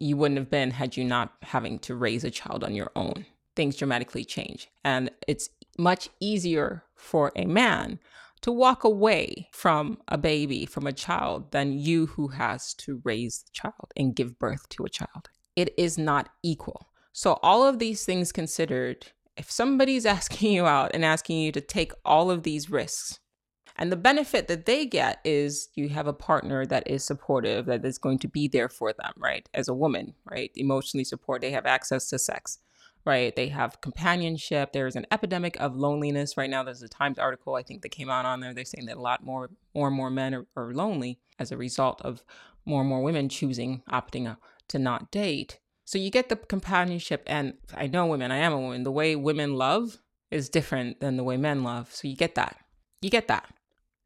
you 0.00 0.16
wouldn't 0.16 0.38
have 0.38 0.50
been 0.50 0.70
had 0.70 0.96
you 0.96 1.04
not 1.04 1.32
having 1.42 1.78
to 1.80 1.94
raise 1.94 2.24
a 2.24 2.30
child 2.30 2.64
on 2.64 2.74
your 2.74 2.90
own. 2.96 3.26
Things 3.56 3.76
dramatically 3.76 4.24
change. 4.24 4.68
And 4.84 5.10
it's 5.26 5.50
much 5.76 6.08
easier 6.20 6.84
for 6.94 7.32
a 7.36 7.44
man 7.44 7.98
to 8.42 8.52
walk 8.52 8.84
away 8.84 9.48
from 9.52 9.98
a 10.06 10.16
baby, 10.16 10.64
from 10.64 10.86
a 10.86 10.92
child, 10.92 11.50
than 11.50 11.78
you 11.78 12.06
who 12.06 12.28
has 12.28 12.72
to 12.74 13.00
raise 13.04 13.42
the 13.42 13.50
child 13.52 13.92
and 13.96 14.14
give 14.14 14.38
birth 14.38 14.68
to 14.70 14.84
a 14.84 14.88
child. 14.88 15.28
It 15.56 15.74
is 15.76 15.98
not 15.98 16.28
equal. 16.44 16.88
So, 17.12 17.40
all 17.42 17.66
of 17.66 17.80
these 17.80 18.04
things 18.04 18.30
considered, 18.30 19.08
if 19.36 19.50
somebody's 19.50 20.06
asking 20.18 20.52
you 20.52 20.66
out 20.66 20.92
and 20.94 21.04
asking 21.04 21.38
you 21.38 21.50
to 21.50 21.60
take 21.60 21.92
all 22.04 22.30
of 22.30 22.44
these 22.44 22.70
risks, 22.70 23.18
and 23.78 23.92
the 23.92 23.96
benefit 23.96 24.48
that 24.48 24.66
they 24.66 24.84
get 24.86 25.20
is 25.24 25.68
you 25.74 25.88
have 25.90 26.06
a 26.06 26.12
partner 26.12 26.66
that 26.66 26.88
is 26.90 27.04
supportive, 27.04 27.66
that 27.66 27.84
is 27.84 27.98
going 27.98 28.18
to 28.20 28.28
be 28.28 28.48
there 28.48 28.68
for 28.68 28.92
them, 28.92 29.12
right? 29.16 29.48
As 29.54 29.68
a 29.68 29.74
woman, 29.74 30.14
right? 30.24 30.50
Emotionally 30.56 31.04
support, 31.04 31.40
they 31.40 31.52
have 31.52 31.66
access 31.66 32.08
to 32.10 32.18
sex, 32.18 32.58
right? 33.06 33.34
They 33.36 33.48
have 33.48 33.80
companionship. 33.80 34.72
There's 34.72 34.96
an 34.96 35.06
epidemic 35.12 35.56
of 35.60 35.76
loneliness 35.76 36.36
right 36.36 36.50
now. 36.50 36.64
There's 36.64 36.82
a 36.82 36.88
Times 36.88 37.18
article 37.18 37.54
I 37.54 37.62
think 37.62 37.82
that 37.82 37.90
came 37.90 38.10
out 38.10 38.24
on 38.24 38.40
there. 38.40 38.52
They're 38.52 38.64
saying 38.64 38.86
that 38.86 38.96
a 38.96 39.00
lot 39.00 39.24
more, 39.24 39.50
more 39.74 39.86
and 39.86 39.96
more 39.96 40.10
men 40.10 40.34
are, 40.34 40.46
are 40.56 40.74
lonely 40.74 41.20
as 41.38 41.52
a 41.52 41.56
result 41.56 42.02
of 42.02 42.24
more 42.64 42.80
and 42.80 42.90
more 42.90 43.02
women 43.02 43.28
choosing, 43.28 43.82
opting 43.90 44.36
to 44.68 44.78
not 44.78 45.10
date. 45.10 45.60
So 45.84 45.98
you 45.98 46.10
get 46.10 46.28
the 46.28 46.36
companionship, 46.36 47.22
and 47.26 47.54
I 47.74 47.86
know 47.86 48.06
women, 48.06 48.30
I 48.30 48.38
am 48.38 48.52
a 48.52 48.60
woman. 48.60 48.82
The 48.82 48.92
way 48.92 49.16
women 49.16 49.54
love 49.54 49.98
is 50.30 50.50
different 50.50 51.00
than 51.00 51.16
the 51.16 51.24
way 51.24 51.38
men 51.38 51.62
love. 51.62 51.94
So 51.94 52.08
you 52.08 52.16
get 52.16 52.34
that. 52.34 52.58
You 53.00 53.08
get 53.08 53.28
that. 53.28 53.48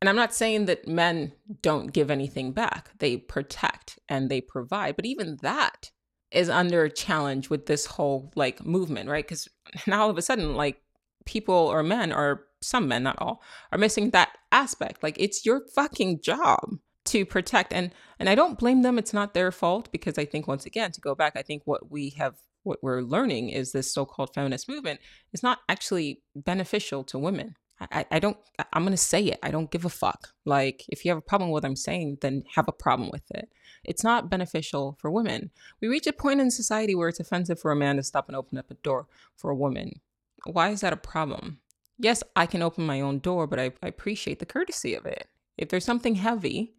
And 0.02 0.08
I'm 0.08 0.16
not 0.16 0.34
saying 0.34 0.64
that 0.64 0.88
men 0.88 1.30
don't 1.60 1.92
give 1.92 2.10
anything 2.10 2.50
back. 2.50 2.90
They 2.98 3.18
protect 3.18 4.00
and 4.08 4.28
they 4.28 4.40
provide, 4.40 4.96
but 4.96 5.06
even 5.06 5.38
that 5.42 5.92
is 6.32 6.48
under 6.48 6.88
challenge 6.88 7.48
with 7.48 7.66
this 7.66 7.86
whole 7.86 8.32
like 8.34 8.66
movement, 8.66 9.08
right? 9.08 9.24
Because 9.24 9.46
now 9.86 10.02
all 10.02 10.10
of 10.10 10.18
a 10.18 10.22
sudden, 10.22 10.56
like 10.56 10.82
people 11.24 11.54
or 11.54 11.84
men 11.84 12.12
or 12.12 12.46
some 12.60 12.88
men, 12.88 13.04
not 13.04 13.14
all, 13.20 13.44
are 13.70 13.78
missing 13.78 14.10
that 14.10 14.30
aspect. 14.50 15.04
Like 15.04 15.20
it's 15.20 15.46
your 15.46 15.62
fucking 15.72 16.20
job 16.20 16.58
to 17.04 17.24
protect 17.24 17.72
and 17.72 17.92
and 18.18 18.28
I 18.28 18.34
don't 18.34 18.58
blame 18.58 18.82
them. 18.82 18.98
It's 18.98 19.14
not 19.14 19.34
their 19.34 19.52
fault 19.52 19.88
because 19.92 20.18
I 20.18 20.24
think 20.24 20.48
once 20.48 20.66
again 20.66 20.90
to 20.90 21.00
go 21.00 21.14
back, 21.14 21.34
I 21.36 21.42
think 21.42 21.62
what 21.64 21.92
we 21.92 22.10
have 22.18 22.34
what 22.64 22.82
we're 22.82 23.02
learning 23.02 23.50
is 23.50 23.70
this 23.70 23.94
so-called 23.94 24.34
feminist 24.34 24.68
movement 24.68 24.98
is 25.32 25.44
not 25.44 25.60
actually 25.68 26.22
beneficial 26.34 27.04
to 27.04 27.20
women 27.20 27.54
I, 27.90 28.04
I 28.10 28.18
don't 28.18 28.36
i'm 28.72 28.84
gonna 28.84 28.96
say 28.96 29.24
it. 29.24 29.38
I 29.42 29.50
don't 29.50 29.70
give 29.70 29.84
a 29.84 29.90
fuck. 29.90 30.30
Like 30.44 30.84
if 30.88 31.04
you 31.04 31.10
have 31.10 31.18
a 31.18 31.22
problem 31.22 31.50
with 31.50 31.62
what 31.62 31.68
i'm 31.68 31.76
saying 31.76 32.18
then 32.20 32.44
have 32.54 32.68
a 32.68 32.72
problem 32.72 33.10
with 33.12 33.30
it. 33.30 33.48
It's 33.84 34.04
not 34.04 34.30
beneficial 34.30 34.96
for 35.00 35.10
women. 35.10 35.50
We 35.80 35.88
reach 35.88 36.06
a 36.06 36.12
point 36.12 36.40
in 36.40 36.50
society 36.50 36.94
where 36.94 37.08
it's 37.08 37.20
offensive 37.20 37.60
for 37.60 37.72
a 37.72 37.76
man 37.76 37.96
to 37.96 38.02
stop 38.02 38.28
and 38.28 38.36
open 38.36 38.58
up 38.58 38.70
a 38.70 38.74
door 38.74 39.06
for 39.36 39.50
a 39.50 39.56
woman. 39.56 40.00
Why 40.44 40.70
is 40.70 40.80
that 40.82 40.92
a 40.92 40.96
problem? 40.96 41.58
Yes 41.98 42.22
i 42.36 42.46
can 42.46 42.62
open 42.62 42.86
my 42.86 43.00
own 43.00 43.18
door 43.18 43.46
but 43.46 43.58
i, 43.58 43.72
I 43.82 43.88
appreciate 43.88 44.38
the 44.38 44.46
courtesy 44.46 44.94
of 44.94 45.06
it. 45.06 45.28
If 45.58 45.68
there's 45.68 45.84
something 45.84 46.16
heavy 46.16 46.74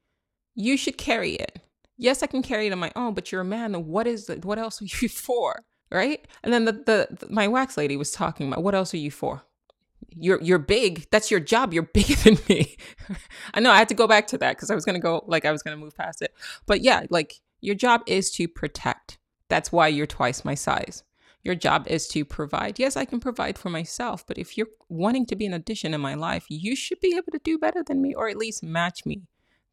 you 0.55 0.77
should 0.77 0.97
carry 0.97 1.33
it. 1.33 1.59
Yes 1.97 2.23
i 2.23 2.27
can 2.27 2.43
carry 2.43 2.67
it 2.67 2.73
on 2.73 2.79
my 2.79 2.91
own 2.95 3.13
but 3.13 3.31
you're 3.31 3.41
a 3.41 3.45
man 3.45 3.87
what 3.87 4.07
is 4.07 4.29
what 4.43 4.59
else 4.59 4.81
are 4.81 4.85
you 4.85 5.09
for 5.27 5.63
right? 5.93 6.27
And 6.43 6.51
then 6.51 6.65
the, 6.65 6.71
the, 6.73 7.07
the 7.11 7.27
my 7.29 7.47
wax 7.47 7.77
lady 7.77 7.95
was 7.95 8.11
talking 8.11 8.47
about 8.47 8.63
what 8.63 8.75
else 8.75 8.93
are 8.93 8.97
you 8.97 9.11
for 9.11 9.43
you're 10.09 10.41
you're 10.41 10.59
big. 10.59 11.07
That's 11.11 11.31
your 11.31 11.39
job. 11.39 11.73
You're 11.73 11.83
bigger 11.93 12.15
than 12.15 12.37
me. 12.49 12.77
I 13.53 13.59
know 13.59 13.71
I 13.71 13.77
had 13.77 13.89
to 13.89 13.95
go 13.95 14.07
back 14.07 14.27
to 14.27 14.37
that 14.39 14.55
because 14.55 14.69
I 14.69 14.75
was 14.75 14.85
gonna 14.85 14.99
go 14.99 15.23
like 15.27 15.45
I 15.45 15.51
was 15.51 15.63
gonna 15.63 15.77
move 15.77 15.95
past 15.95 16.21
it. 16.21 16.33
But 16.65 16.81
yeah, 16.81 17.03
like 17.09 17.41
your 17.61 17.75
job 17.75 18.03
is 18.07 18.31
to 18.31 18.47
protect. 18.47 19.17
That's 19.49 19.71
why 19.71 19.87
you're 19.87 20.07
twice 20.07 20.43
my 20.43 20.55
size. 20.55 21.03
Your 21.43 21.55
job 21.55 21.87
is 21.87 22.07
to 22.09 22.23
provide. 22.23 22.79
Yes, 22.79 22.95
I 22.95 23.03
can 23.05 23.19
provide 23.19 23.57
for 23.57 23.69
myself, 23.69 24.25
but 24.25 24.37
if 24.37 24.57
you're 24.57 24.67
wanting 24.87 25.25
to 25.25 25.35
be 25.35 25.45
an 25.45 25.53
addition 25.53 25.93
in 25.93 25.99
my 25.99 26.13
life, 26.13 26.45
you 26.47 26.75
should 26.75 27.01
be 27.01 27.15
able 27.17 27.31
to 27.33 27.39
do 27.43 27.57
better 27.57 27.83
than 27.83 28.01
me 28.01 28.13
or 28.13 28.29
at 28.29 28.37
least 28.37 28.63
match 28.63 29.05
me. 29.05 29.23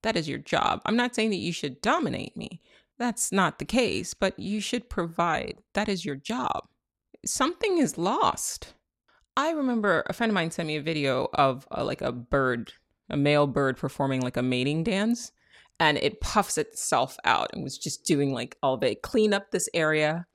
That 0.03 0.17
is 0.17 0.29
your 0.29 0.39
job. 0.39 0.81
I'm 0.85 0.97
not 0.97 1.15
saying 1.15 1.31
that 1.31 1.37
you 1.37 1.53
should 1.53 1.81
dominate 1.81 2.37
me. 2.37 2.61
That's 2.99 3.31
not 3.31 3.59
the 3.59 3.65
case, 3.65 4.15
but 4.15 4.39
you 4.39 4.61
should 4.61 4.91
provide. 4.91 5.59
That 5.75 5.89
is 5.89 6.05
your 6.05 6.17
job. 6.17 6.67
Something 7.25 7.79
is 7.79 7.97
lost 7.97 8.75
I 9.37 9.51
remember 9.51 10.05
a 10.07 10.13
friend 10.13 10.31
of 10.31 10.35
mine 10.35 10.51
sent 10.51 10.67
me 10.67 10.77
a 10.77 10.83
video 10.83 11.29
of 11.35 11.67
uh, 11.77 11.85
like 11.85 12.03
a 12.03 12.13
bird, 12.13 12.73
a 13.09 13.17
male 13.17 13.47
bird 13.47 13.77
performing 13.77 14.21
like 14.21 14.37
a 14.37 14.43
mating 14.43 14.85
dance, 14.85 15.33
and 15.79 15.99
it 15.99 16.21
puffs 16.21 16.59
itself 16.59 17.17
out 17.25 17.51
and 17.53 17.63
was 17.65 17.79
just 17.79 18.05
doing 18.05 18.33
like 18.33 18.57
all 18.63 18.77
day 18.77 18.95
clean 18.95 19.33
up 19.33 19.51
this 19.51 19.69
area 19.73 20.27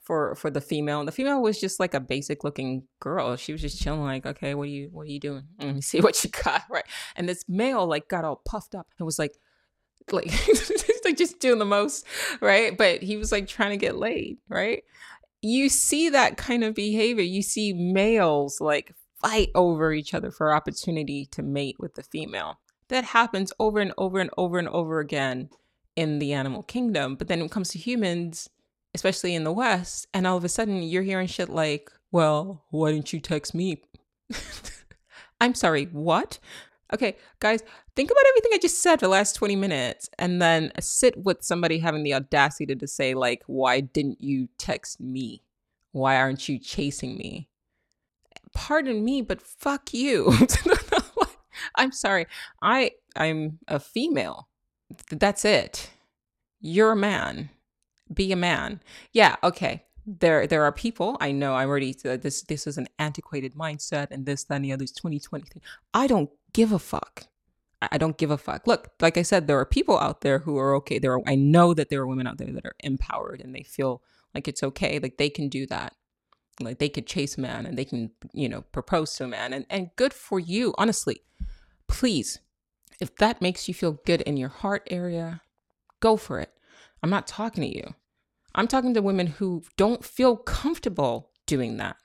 for 0.00 0.34
for 0.36 0.50
the 0.50 0.60
female. 0.60 1.00
And 1.00 1.08
the 1.08 1.12
female 1.12 1.42
was 1.42 1.60
just 1.60 1.80
like 1.80 1.94
a 1.94 2.00
basic 2.00 2.44
looking 2.44 2.84
girl. 3.00 3.36
She 3.36 3.52
was 3.52 3.60
just 3.60 3.80
chilling, 3.80 4.02
like, 4.02 4.26
okay, 4.26 4.54
what 4.54 4.64
are 4.64 4.70
you 4.70 4.88
what 4.92 5.02
are 5.02 5.10
you 5.10 5.20
doing? 5.20 5.44
Let 5.58 5.74
me 5.74 5.80
see 5.80 6.00
what 6.02 6.22
you 6.22 6.30
got, 6.30 6.62
right? 6.70 6.84
And 7.16 7.28
this 7.28 7.44
male 7.48 7.86
like 7.86 8.08
got 8.08 8.24
all 8.24 8.40
puffed 8.44 8.74
up 8.74 8.86
and 8.98 9.06
was 9.06 9.18
like, 9.18 9.36
like 10.12 10.26
like 11.04 11.16
just 11.16 11.40
doing 11.40 11.58
the 11.58 11.64
most, 11.64 12.06
right? 12.40 12.76
But 12.76 13.02
he 13.02 13.16
was 13.16 13.32
like 13.32 13.48
trying 13.48 13.70
to 13.70 13.76
get 13.76 13.96
laid, 13.96 14.38
right? 14.48 14.84
You 15.44 15.68
see 15.68 16.08
that 16.08 16.36
kind 16.36 16.64
of 16.64 16.74
behavior. 16.74 17.22
You 17.22 17.42
see 17.42 17.72
males 17.74 18.60
like 18.60 18.94
fight 19.20 19.50
over 19.54 19.92
each 19.92 20.14
other 20.14 20.30
for 20.30 20.54
opportunity 20.54 21.26
to 21.26 21.42
mate 21.42 21.76
with 21.78 21.94
the 21.94 22.02
female. 22.02 22.60
That 22.88 23.04
happens 23.04 23.52
over 23.58 23.78
and 23.78 23.92
over 23.98 24.20
and 24.20 24.30
over 24.38 24.58
and 24.58 24.68
over 24.68 25.00
again 25.00 25.50
in 25.96 26.18
the 26.18 26.32
animal 26.32 26.62
kingdom. 26.62 27.16
But 27.16 27.28
then 27.28 27.40
when 27.40 27.46
it 27.46 27.52
comes 27.52 27.68
to 27.70 27.78
humans, 27.78 28.48
especially 28.94 29.34
in 29.34 29.44
the 29.44 29.52
West, 29.52 30.06
and 30.14 30.26
all 30.26 30.36
of 30.36 30.44
a 30.44 30.48
sudden 30.48 30.82
you're 30.82 31.02
hearing 31.02 31.26
shit 31.26 31.50
like, 31.50 31.90
well, 32.10 32.64
why 32.70 32.92
didn't 32.92 33.12
you 33.12 33.20
text 33.20 33.54
me? 33.54 33.82
I'm 35.40 35.54
sorry, 35.54 35.84
what? 35.86 36.38
Okay, 36.92 37.16
guys, 37.40 37.62
think 37.96 38.10
about 38.10 38.24
everything 38.28 38.50
I 38.54 38.58
just 38.58 38.82
said 38.82 38.96
for 38.96 39.06
the 39.06 39.10
last 39.10 39.34
20 39.34 39.56
minutes 39.56 40.10
and 40.18 40.40
then 40.40 40.70
sit 40.80 41.16
with 41.16 41.42
somebody 41.42 41.78
having 41.78 42.02
the 42.02 42.14
audacity 42.14 42.74
to 42.74 42.86
say, 42.86 43.14
like, 43.14 43.42
why 43.46 43.80
didn't 43.80 44.20
you 44.20 44.48
text 44.58 45.00
me? 45.00 45.42
Why 45.92 46.16
aren't 46.16 46.48
you 46.48 46.58
chasing 46.58 47.16
me? 47.16 47.48
Pardon 48.52 49.04
me, 49.04 49.22
but 49.22 49.40
fuck 49.40 49.94
you. 49.94 50.32
I'm 51.76 51.92
sorry. 51.92 52.26
I 52.62 52.92
I'm 53.16 53.58
a 53.68 53.80
female. 53.80 54.48
That's 55.10 55.44
it. 55.44 55.90
You're 56.60 56.92
a 56.92 56.96
man. 56.96 57.50
Be 58.12 58.32
a 58.32 58.36
man. 58.36 58.80
Yeah, 59.12 59.36
okay. 59.42 59.84
There 60.06 60.46
there 60.46 60.64
are 60.64 60.72
people, 60.72 61.16
I 61.20 61.32
know 61.32 61.54
I'm 61.54 61.68
already 61.68 61.96
uh, 62.04 62.16
this 62.16 62.42
this 62.42 62.66
is 62.66 62.76
an 62.76 62.88
antiquated 62.98 63.54
mindset 63.54 64.08
and 64.10 64.26
this, 64.26 64.44
that, 64.44 64.60
the 64.60 64.72
other's 64.72 64.92
2020 64.92 65.46
thing. 65.46 65.62
I 65.94 66.06
don't 66.06 66.30
give 66.52 66.72
a 66.72 66.78
fuck. 66.78 67.26
I 67.92 67.98
don't 67.98 68.16
give 68.16 68.30
a 68.30 68.38
fuck. 68.38 68.66
Look, 68.66 68.90
like 69.00 69.16
I 69.16 69.22
said, 69.22 69.46
there 69.46 69.58
are 69.58 69.66
people 69.66 69.98
out 69.98 70.20
there 70.20 70.40
who 70.40 70.58
are 70.58 70.74
okay. 70.76 70.98
There 70.98 71.12
are 71.12 71.22
I 71.26 71.34
know 71.34 71.74
that 71.74 71.88
there 71.88 72.00
are 72.02 72.06
women 72.06 72.26
out 72.26 72.38
there 72.38 72.52
that 72.52 72.66
are 72.66 72.76
empowered 72.80 73.40
and 73.40 73.54
they 73.54 73.62
feel 73.62 74.02
like 74.34 74.48
it's 74.48 74.62
okay. 74.62 74.98
Like 74.98 75.16
they 75.16 75.30
can 75.30 75.48
do 75.48 75.66
that. 75.66 75.94
Like 76.60 76.78
they 76.78 76.88
could 76.88 77.06
chase 77.06 77.36
a 77.36 77.40
man 77.40 77.66
and 77.66 77.76
they 77.76 77.84
can, 77.84 78.10
you 78.32 78.48
know, 78.48 78.62
propose 78.72 79.12
to 79.14 79.24
a 79.24 79.28
man. 79.28 79.52
And 79.52 79.66
and 79.70 79.90
good 79.96 80.12
for 80.12 80.38
you. 80.38 80.74
Honestly, 80.78 81.22
please, 81.88 82.40
if 83.00 83.16
that 83.16 83.42
makes 83.42 83.68
you 83.68 83.74
feel 83.74 84.00
good 84.04 84.22
in 84.22 84.36
your 84.36 84.48
heart 84.48 84.86
area, 84.90 85.40
go 86.00 86.16
for 86.16 86.40
it. 86.40 86.50
I'm 87.02 87.10
not 87.10 87.26
talking 87.26 87.62
to 87.62 87.76
you. 87.76 87.94
I'm 88.54 88.68
talking 88.68 88.94
to 88.94 89.02
women 89.02 89.26
who 89.26 89.62
don't 89.76 90.04
feel 90.04 90.36
comfortable 90.36 91.30
doing 91.46 91.76
that. 91.78 91.96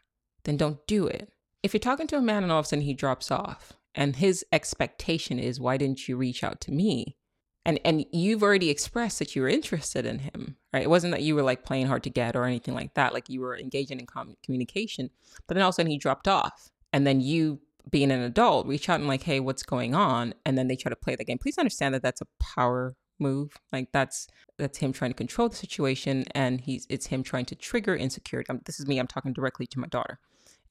Then 0.43 0.57
don't 0.57 0.85
do 0.87 1.05
it. 1.07 1.31
If 1.61 1.73
you're 1.73 1.79
talking 1.79 2.07
to 2.07 2.17
a 2.17 2.21
man 2.21 2.43
and 2.43 2.51
all 2.51 2.59
of 2.59 2.65
a 2.65 2.67
sudden 2.69 2.85
he 2.85 2.93
drops 2.93 3.31
off 3.31 3.73
and 3.93 4.15
his 4.15 4.45
expectation 4.51 5.39
is, 5.39 5.59
why 5.59 5.77
didn't 5.77 6.07
you 6.07 6.17
reach 6.17 6.43
out 6.43 6.61
to 6.61 6.71
me? 6.71 7.17
And, 7.65 7.79
and 7.83 8.05
you've 8.11 8.41
already 8.41 8.69
expressed 8.69 9.19
that 9.19 9.35
you 9.35 9.41
were 9.41 9.49
interested 9.49 10.05
in 10.05 10.19
him, 10.19 10.55
right? 10.73 10.83
It 10.83 10.89
wasn't 10.89 11.11
that 11.11 11.21
you 11.21 11.35
were 11.35 11.43
like 11.43 11.65
playing 11.65 11.87
hard 11.87 12.03
to 12.03 12.09
get 12.09 12.35
or 12.35 12.45
anything 12.45 12.73
like 12.73 12.93
that. 12.95 13.13
Like 13.13 13.29
you 13.29 13.41
were 13.41 13.57
engaging 13.57 13.99
in 13.99 14.05
com- 14.05 14.37
communication, 14.43 15.09
but 15.47 15.53
then 15.53 15.61
all 15.61 15.69
of 15.69 15.73
a 15.73 15.75
sudden 15.75 15.91
he 15.91 15.97
dropped 15.97 16.27
off. 16.27 16.71
And 16.93 17.05
then 17.05 17.21
you 17.21 17.59
being 17.91 18.11
an 18.11 18.21
adult, 18.21 18.65
reach 18.65 18.89
out 18.89 18.99
and 18.99 19.07
like, 19.07 19.23
hey, 19.23 19.39
what's 19.39 19.63
going 19.63 19.93
on? 19.93 20.33
And 20.45 20.57
then 20.57 20.67
they 20.67 20.75
try 20.75 20.89
to 20.89 20.95
play 20.95 21.15
the 21.15 21.25
game. 21.25 21.37
Please 21.37 21.57
understand 21.57 21.93
that 21.93 22.01
that's 22.01 22.21
a 22.21 22.27
power 22.39 22.95
move. 23.19 23.57
Like 23.71 23.91
that's 23.91 24.27
that's 24.57 24.77
him 24.77 24.93
trying 24.93 25.11
to 25.11 25.17
control 25.17 25.49
the 25.49 25.55
situation, 25.55 26.25
and 26.31 26.61
he's 26.61 26.85
it's 26.89 27.07
him 27.07 27.23
trying 27.23 27.45
to 27.45 27.55
trigger 27.55 27.95
insecurity. 27.95 28.47
I'm, 28.49 28.61
this 28.65 28.79
is 28.79 28.87
me. 28.87 28.99
I'm 28.99 29.07
talking 29.07 29.33
directly 29.33 29.67
to 29.67 29.79
my 29.79 29.87
daughter. 29.87 30.19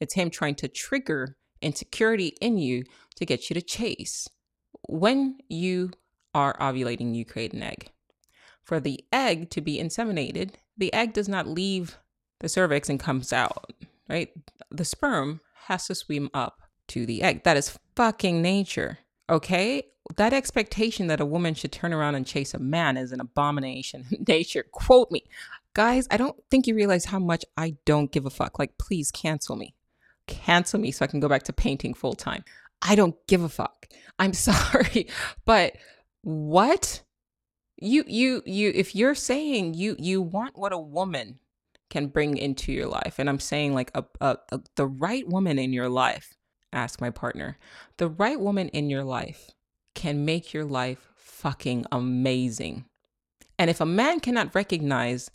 It's 0.01 0.15
him 0.15 0.31
trying 0.31 0.55
to 0.57 0.69
trigger 0.69 1.37
insecurity 1.61 2.37
in 2.41 2.59
you 2.59 2.85
to 3.17 3.27
get 3.27 3.51
you 3.51 3.55
to 3.55 3.63
chase. 3.63 4.29
When 4.89 5.39
you 5.49 5.91
are 6.35 6.57
ovulating, 6.59 7.15
you 7.15 7.25
create 7.25 7.53
an 7.53 7.63
egg. 7.63 7.91
For 8.63 8.81
the 8.81 9.05
egg 9.13 9.51
to 9.51 9.61
be 9.61 9.79
inseminated, 9.79 10.55
the 10.77 10.93
egg 10.93 11.15
does 11.15 11.29
not 11.29 11.49
leave 11.49 11.99
the 12.41 12.49
cervix 12.49 12.89
and 12.89 13.01
comes 13.01 13.33
out, 13.33 13.73
right? 14.09 14.31
The 14.71 14.85
sperm 14.85 15.41
has 15.67 15.87
to 15.87 15.95
swim 15.95 16.31
up 16.33 16.63
to 16.89 17.07
the 17.07 17.23
egg. 17.23 17.45
That 17.45 17.57
is 17.57 17.79
fucking 17.97 18.41
nature. 18.41 18.99
Okay? 19.29 19.85
That 20.17 20.33
expectation 20.33 21.09
that 21.09 21.21
a 21.21 21.27
woman 21.27 21.55
should 21.55 21.73
turn 21.73 21.93
around 21.93 22.15
and 22.15 22.27
chase 22.27 22.55
a 22.55 22.59
man 22.59 22.97
is 22.97 23.13
an 23.13 23.21
abomination. 23.21 24.07
nature. 24.29 24.65
Quote 24.73 25.11
me. 25.11 25.25
Guys, 25.75 26.09
I 26.11 26.17
don't 26.17 26.37
think 26.51 26.67
you 26.67 26.75
realize 26.75 27.05
how 27.05 27.19
much 27.19 27.45
I 27.57 27.77
don't 27.85 28.11
give 28.11 28.27
a 28.27 28.31
fuck. 28.31 28.59
Like, 28.59 28.79
please 28.79 29.11
cancel 29.11 29.57
me. 29.57 29.75
Cancel 30.27 30.81
me 30.81 30.91
so 30.91 31.05
I 31.05 31.09
can 31.09 31.21
go 31.21 31.29
back 31.29 31.45
to 31.45 31.53
painting 31.53 31.95
full 31.95 32.15
time. 32.15 32.45
I 32.83 32.95
don't 32.95 33.15
give 33.27 33.43
a 33.43 33.49
fuck. 33.49 33.87
I'm 34.19 34.33
sorry. 34.33 35.09
But 35.45 35.77
what? 36.23 37.03
You 37.81 38.05
you 38.09 38.43
you 38.45 38.73
if 38.75 38.97
you're 38.97 39.15
saying 39.15 39.75
you 39.75 39.95
you 40.01 40.21
want 40.21 40.59
what 40.59 40.73
a 40.73 40.79
woman 40.79 41.39
can 41.91 42.09
bring 42.09 42.37
into 42.37 42.73
your 42.73 42.89
life 42.89 43.15
and 43.19 43.31
I'm 43.31 43.39
saying 43.39 43.73
like 43.73 43.93
a, 43.95 44.05
a, 44.21 44.37
a 44.51 44.61
the 44.75 44.87
right 44.87 45.27
woman 45.29 45.59
in 45.61 45.73
your 45.73 45.89
life 45.89 46.35
ask 46.73 47.01
my 47.01 47.11
partner. 47.11 47.59
The 47.97 48.09
right 48.09 48.39
woman 48.39 48.69
in 48.69 48.91
your 48.91 49.05
life 49.05 49.51
can 49.95 50.25
make 50.25 50.53
your 50.53 50.65
life 50.65 51.09
fucking 51.17 51.87
amazing. 51.91 52.85
And 53.59 53.71
if 53.71 53.81
a 53.81 53.87
man 53.87 54.21
cannot 54.21 54.55
recognize 54.55 55.31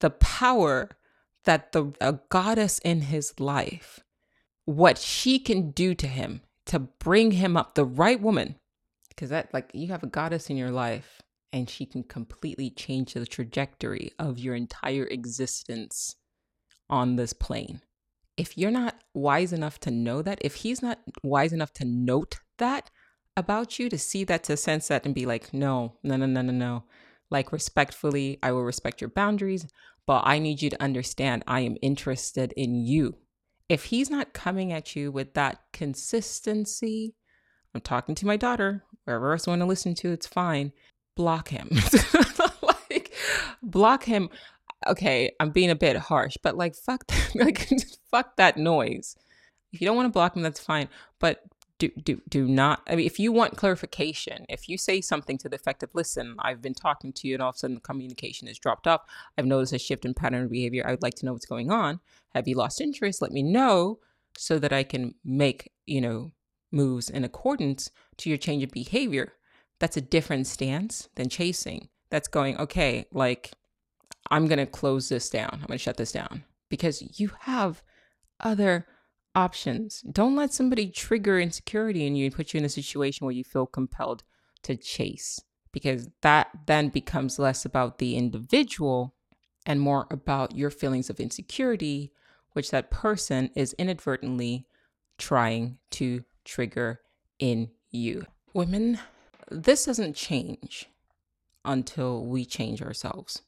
the 0.00 0.10
power 0.10 0.90
that 1.44 1.72
the 1.72 1.92
a 2.00 2.18
goddess 2.28 2.78
in 2.80 3.02
his 3.02 3.38
life, 3.38 4.00
what 4.64 4.98
she 4.98 5.38
can 5.38 5.70
do 5.70 5.94
to 5.94 6.06
him 6.06 6.42
to 6.66 6.78
bring 6.78 7.32
him 7.32 7.56
up, 7.56 7.74
the 7.74 7.84
right 7.84 8.20
woman, 8.20 8.56
because 9.08 9.30
that 9.30 9.52
like 9.54 9.70
you 9.72 9.88
have 9.88 10.02
a 10.02 10.08
goddess 10.08 10.50
in 10.50 10.56
your 10.56 10.70
life 10.70 11.22
and 11.52 11.70
she 11.70 11.86
can 11.86 12.02
completely 12.02 12.70
change 12.70 13.14
the 13.14 13.24
trajectory 13.24 14.12
of 14.18 14.38
your 14.38 14.54
entire 14.54 15.04
existence 15.04 16.16
on 16.90 17.16
this 17.16 17.32
plane 17.32 17.80
if 18.38 18.56
you're 18.56 18.70
not 18.70 18.94
wise 19.14 19.52
enough 19.52 19.80
to 19.80 19.90
know 19.90 20.22
that, 20.22 20.38
if 20.40 20.54
he's 20.54 20.80
not 20.80 21.00
wise 21.22 21.52
enough 21.52 21.72
to 21.74 21.84
note 21.84 22.38
that 22.58 22.88
about 23.36 23.78
you, 23.78 23.88
to 23.90 23.98
see 23.98 24.24
that, 24.24 24.44
to 24.44 24.56
sense 24.56 24.88
that, 24.88 25.04
and 25.04 25.14
be 25.14 25.26
like, 25.26 25.52
no, 25.52 25.96
no, 26.04 26.16
no, 26.16 26.26
no, 26.26 26.40
no, 26.40 26.52
no. 26.52 26.84
Like, 27.30 27.52
respectfully, 27.52 28.38
I 28.42 28.52
will 28.52 28.62
respect 28.62 29.00
your 29.00 29.10
boundaries, 29.10 29.66
but 30.06 30.22
I 30.24 30.38
need 30.38 30.62
you 30.62 30.70
to 30.70 30.82
understand 30.82 31.42
I 31.46 31.60
am 31.60 31.76
interested 31.82 32.52
in 32.56 32.76
you. 32.76 33.16
If 33.68 33.86
he's 33.86 34.08
not 34.08 34.32
coming 34.32 34.72
at 34.72 34.94
you 34.94 35.10
with 35.10 35.34
that 35.34 35.60
consistency, 35.72 37.16
I'm 37.74 37.80
talking 37.80 38.14
to 38.14 38.26
my 38.26 38.36
daughter, 38.36 38.84
wherever 39.04 39.32
else 39.32 39.46
you 39.46 39.50
want 39.50 39.62
to 39.62 39.66
listen 39.66 39.94
to, 39.96 40.12
it's 40.12 40.28
fine. 40.28 40.72
Block 41.16 41.48
him. 41.48 41.70
like, 42.62 43.12
block 43.62 44.04
him 44.04 44.30
okay, 44.88 45.32
I'm 45.40 45.50
being 45.50 45.70
a 45.70 45.76
bit 45.76 45.96
harsh, 45.96 46.36
but 46.42 46.56
like 46.56 46.74
fuck 46.74 47.06
that, 47.08 47.30
like 47.34 47.68
fuck 48.10 48.36
that 48.36 48.56
noise. 48.56 49.16
If 49.72 49.80
you 49.80 49.86
don't 49.86 49.96
want 49.96 50.06
to 50.06 50.12
block 50.12 50.34
them, 50.34 50.42
that's 50.42 50.60
fine. 50.60 50.88
But 51.18 51.44
do 51.78 51.90
do 52.02 52.20
do 52.28 52.46
not. 52.46 52.82
I 52.88 52.96
mean, 52.96 53.06
if 53.06 53.18
you 53.18 53.30
want 53.32 53.56
clarification, 53.56 54.44
if 54.48 54.68
you 54.68 54.76
say 54.76 55.00
something 55.00 55.38
to 55.38 55.48
the 55.48 55.56
effect 55.56 55.82
of, 55.82 55.94
"Listen, 55.94 56.34
I've 56.38 56.60
been 56.60 56.74
talking 56.74 57.12
to 57.14 57.28
you, 57.28 57.34
and 57.34 57.42
all 57.42 57.50
of 57.50 57.54
a 57.54 57.58
sudden 57.58 57.74
the 57.76 57.80
communication 57.80 58.48
has 58.48 58.58
dropped 58.58 58.86
off. 58.86 59.02
I've 59.36 59.46
noticed 59.46 59.72
a 59.72 59.78
shift 59.78 60.04
in 60.04 60.14
pattern 60.14 60.44
of 60.44 60.50
behavior. 60.50 60.84
I 60.86 60.90
would 60.90 61.02
like 61.02 61.14
to 61.16 61.26
know 61.26 61.32
what's 61.32 61.46
going 61.46 61.70
on. 61.70 62.00
Have 62.34 62.48
you 62.48 62.56
lost 62.56 62.80
interest? 62.80 63.22
Let 63.22 63.32
me 63.32 63.42
know 63.42 64.00
so 64.36 64.58
that 64.58 64.72
I 64.72 64.82
can 64.82 65.14
make 65.24 65.72
you 65.86 66.00
know 66.00 66.32
moves 66.72 67.08
in 67.08 67.24
accordance 67.24 67.90
to 68.18 68.28
your 68.28 68.38
change 68.38 68.64
of 68.64 68.70
behavior." 68.70 69.34
That's 69.80 69.96
a 69.96 70.00
different 70.00 70.48
stance 70.48 71.08
than 71.14 71.28
chasing. 71.28 71.88
That's 72.10 72.26
going 72.26 72.58
okay, 72.58 73.06
like 73.12 73.52
I'm 74.30 74.46
going 74.46 74.58
to 74.58 74.66
close 74.66 75.08
this 75.08 75.30
down. 75.30 75.50
I'm 75.52 75.66
going 75.66 75.78
to 75.78 75.78
shut 75.78 75.96
this 75.96 76.12
down 76.12 76.44
because 76.68 77.20
you 77.20 77.32
have 77.40 77.82
other 78.40 78.86
options. 79.34 80.02
Don't 80.10 80.36
let 80.36 80.52
somebody 80.52 80.88
trigger 80.88 81.38
insecurity 81.38 82.06
in 82.06 82.16
you 82.16 82.26
and 82.26 82.34
put 82.34 82.52
you 82.52 82.58
in 82.58 82.64
a 82.64 82.70
situation 82.70 83.24
where 83.24 83.34
you 83.34 83.44
feel 83.44 83.66
compelled 83.66 84.24
to 84.62 84.76
chase 84.76 85.40
because 85.72 86.08
that 86.22 86.48
then 86.66 86.88
becomes 86.88 87.38
less 87.38 87.64
about 87.64 87.98
the 87.98 88.16
individual 88.16 89.14
and 89.66 89.80
more 89.80 90.06
about 90.10 90.56
your 90.56 90.70
feelings 90.70 91.10
of 91.10 91.20
insecurity, 91.20 92.12
which 92.52 92.70
that 92.70 92.90
person 92.90 93.50
is 93.54 93.74
inadvertently 93.74 94.66
trying 95.18 95.78
to 95.90 96.24
trigger 96.44 97.00
in 97.38 97.70
you. 97.90 98.26
Women, 98.54 98.98
this 99.50 99.84
doesn't 99.84 100.16
change 100.16 100.86
until 101.64 102.24
we 102.24 102.44
change 102.44 102.80
ourselves. 102.82 103.42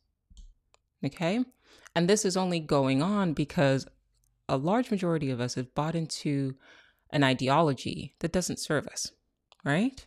Okay. 1.04 1.44
And 1.94 2.08
this 2.08 2.24
is 2.24 2.36
only 2.36 2.60
going 2.60 3.02
on 3.02 3.32
because 3.32 3.86
a 4.48 4.56
large 4.56 4.90
majority 4.90 5.30
of 5.30 5.40
us 5.40 5.54
have 5.54 5.74
bought 5.74 5.94
into 5.94 6.54
an 7.10 7.24
ideology 7.24 8.14
that 8.20 8.32
doesn't 8.32 8.58
serve 8.58 8.86
us. 8.86 9.12
Right. 9.64 10.06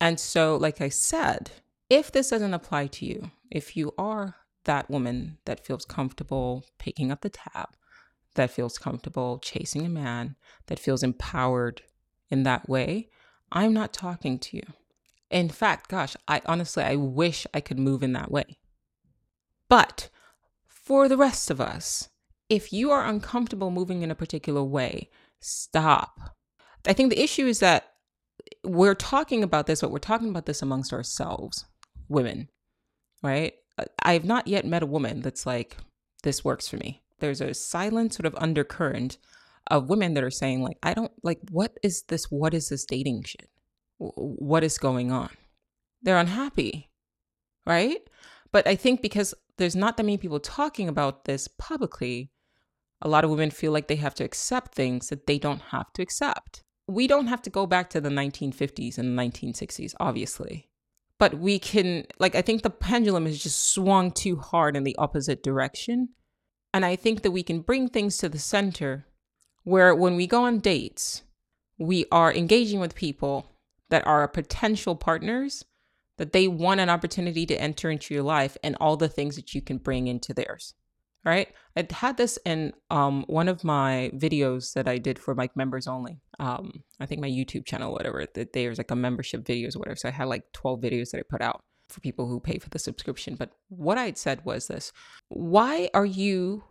And 0.00 0.18
so, 0.20 0.56
like 0.56 0.80
I 0.80 0.88
said, 0.88 1.50
if 1.88 2.12
this 2.12 2.30
doesn't 2.30 2.54
apply 2.54 2.88
to 2.88 3.06
you, 3.06 3.30
if 3.50 3.76
you 3.76 3.92
are 3.96 4.36
that 4.64 4.90
woman 4.90 5.38
that 5.44 5.64
feels 5.64 5.84
comfortable 5.84 6.64
picking 6.78 7.10
up 7.10 7.20
the 7.20 7.30
tab, 7.30 7.68
that 8.34 8.50
feels 8.50 8.78
comfortable 8.78 9.38
chasing 9.38 9.86
a 9.86 9.88
man, 9.88 10.36
that 10.66 10.78
feels 10.78 11.02
empowered 11.02 11.82
in 12.30 12.42
that 12.42 12.68
way, 12.68 13.08
I'm 13.52 13.72
not 13.72 13.92
talking 13.92 14.38
to 14.40 14.56
you. 14.56 14.64
In 15.30 15.48
fact, 15.48 15.88
gosh, 15.88 16.16
I 16.26 16.40
honestly, 16.46 16.82
I 16.82 16.96
wish 16.96 17.46
I 17.54 17.60
could 17.60 17.78
move 17.78 18.02
in 18.02 18.12
that 18.14 18.30
way. 18.30 18.58
But 19.68 20.08
for 20.84 21.08
the 21.08 21.16
rest 21.16 21.50
of 21.50 21.60
us, 21.60 22.08
if 22.48 22.72
you 22.72 22.90
are 22.90 23.06
uncomfortable 23.06 23.70
moving 23.70 24.02
in 24.02 24.10
a 24.10 24.14
particular 24.14 24.62
way, 24.62 25.08
stop. 25.40 26.36
I 26.86 26.92
think 26.92 27.10
the 27.10 27.22
issue 27.22 27.46
is 27.46 27.60
that 27.60 27.90
we're 28.64 28.94
talking 28.94 29.42
about 29.42 29.66
this, 29.66 29.80
but 29.80 29.90
we're 29.90 29.98
talking 29.98 30.28
about 30.28 30.46
this 30.46 30.60
amongst 30.62 30.92
ourselves, 30.92 31.64
women, 32.08 32.50
right? 33.22 33.54
I 34.02 34.12
have 34.12 34.24
not 34.24 34.46
yet 34.46 34.66
met 34.66 34.82
a 34.82 34.86
woman 34.86 35.22
that's 35.22 35.46
like, 35.46 35.76
this 36.22 36.44
works 36.44 36.68
for 36.68 36.76
me. 36.76 37.02
There's 37.20 37.40
a 37.40 37.54
silent 37.54 38.12
sort 38.12 38.26
of 38.26 38.34
undercurrent 38.36 39.18
of 39.68 39.88
women 39.88 40.14
that 40.14 40.24
are 40.24 40.30
saying, 40.30 40.62
like, 40.62 40.76
I 40.82 40.92
don't 40.92 41.12
like, 41.22 41.40
what 41.50 41.78
is 41.82 42.02
this? 42.02 42.30
What 42.30 42.52
is 42.52 42.68
this 42.68 42.84
dating 42.84 43.24
shit? 43.24 43.48
What 43.98 44.62
is 44.62 44.76
going 44.76 45.10
on? 45.10 45.30
They're 46.02 46.18
unhappy, 46.18 46.90
right? 47.66 48.00
But 48.54 48.68
I 48.68 48.76
think 48.76 49.02
because 49.02 49.34
there's 49.58 49.74
not 49.74 49.96
that 49.96 50.04
many 50.04 50.16
people 50.16 50.38
talking 50.38 50.88
about 50.88 51.24
this 51.24 51.48
publicly, 51.58 52.30
a 53.02 53.08
lot 53.08 53.24
of 53.24 53.30
women 53.30 53.50
feel 53.50 53.72
like 53.72 53.88
they 53.88 53.96
have 53.96 54.14
to 54.14 54.24
accept 54.24 54.76
things 54.76 55.08
that 55.08 55.26
they 55.26 55.40
don't 55.40 55.60
have 55.72 55.92
to 55.94 56.02
accept. 56.02 56.62
We 56.86 57.08
don't 57.08 57.26
have 57.26 57.42
to 57.42 57.50
go 57.50 57.66
back 57.66 57.90
to 57.90 58.00
the 58.00 58.10
1950s 58.10 58.96
and 58.96 59.18
1960s, 59.18 59.94
obviously. 59.98 60.68
but 61.18 61.34
we 61.34 61.58
can 61.58 62.04
like 62.20 62.36
I 62.36 62.42
think 62.42 62.62
the 62.62 62.70
pendulum 62.70 63.26
has 63.26 63.42
just 63.42 63.72
swung 63.72 64.12
too 64.12 64.36
hard 64.36 64.76
in 64.76 64.84
the 64.84 64.96
opposite 64.98 65.42
direction. 65.42 66.10
And 66.72 66.84
I 66.84 66.94
think 66.94 67.22
that 67.22 67.32
we 67.32 67.42
can 67.42 67.60
bring 67.60 67.88
things 67.88 68.18
to 68.18 68.28
the 68.28 68.38
center 68.38 69.06
where 69.64 69.96
when 69.96 70.14
we 70.14 70.28
go 70.28 70.44
on 70.44 70.60
dates, 70.60 71.24
we 71.78 72.04
are 72.12 72.32
engaging 72.32 72.78
with 72.78 72.94
people 72.94 73.50
that 73.90 74.06
are 74.06 74.28
potential 74.28 74.94
partners 74.94 75.64
that 76.18 76.32
they 76.32 76.48
want 76.48 76.80
an 76.80 76.90
opportunity 76.90 77.46
to 77.46 77.60
enter 77.60 77.90
into 77.90 78.14
your 78.14 78.22
life 78.22 78.56
and 78.62 78.76
all 78.80 78.96
the 78.96 79.08
things 79.08 79.36
that 79.36 79.54
you 79.54 79.60
can 79.60 79.78
bring 79.78 80.06
into 80.06 80.32
theirs 80.34 80.74
right? 81.24 81.48
I 81.76 81.86
had 81.90 82.16
this 82.16 82.38
in 82.44 82.72
um, 82.90 83.24
one 83.26 83.48
of 83.48 83.64
my 83.64 84.10
videos 84.14 84.74
that 84.74 84.86
i 84.86 84.98
did 84.98 85.18
for 85.18 85.34
like 85.34 85.56
members 85.56 85.86
only. 85.86 86.20
Um, 86.38 86.82
i 87.00 87.06
think 87.06 87.20
my 87.20 87.28
youtube 87.28 87.64
channel 87.64 87.92
whatever 87.92 88.26
that 88.34 88.52
there's 88.52 88.78
like 88.78 88.90
a 88.90 88.96
membership 88.96 89.44
videos 89.44 89.76
whatever. 89.76 89.96
So 89.96 90.08
i 90.08 90.12
had 90.12 90.28
like 90.28 90.44
12 90.52 90.80
videos 90.80 91.10
that 91.10 91.18
i 91.18 91.22
put 91.28 91.42
out 91.42 91.62
for 91.88 92.00
people 92.00 92.26
who 92.26 92.40
pay 92.40 92.58
for 92.58 92.70
the 92.70 92.78
subscription. 92.78 93.36
But 93.36 93.50
what 93.68 93.98
i 93.98 94.12
said 94.12 94.44
was 94.44 94.66
this 94.66 94.92
why 95.28 95.88
are 95.94 96.06
you 96.06 96.64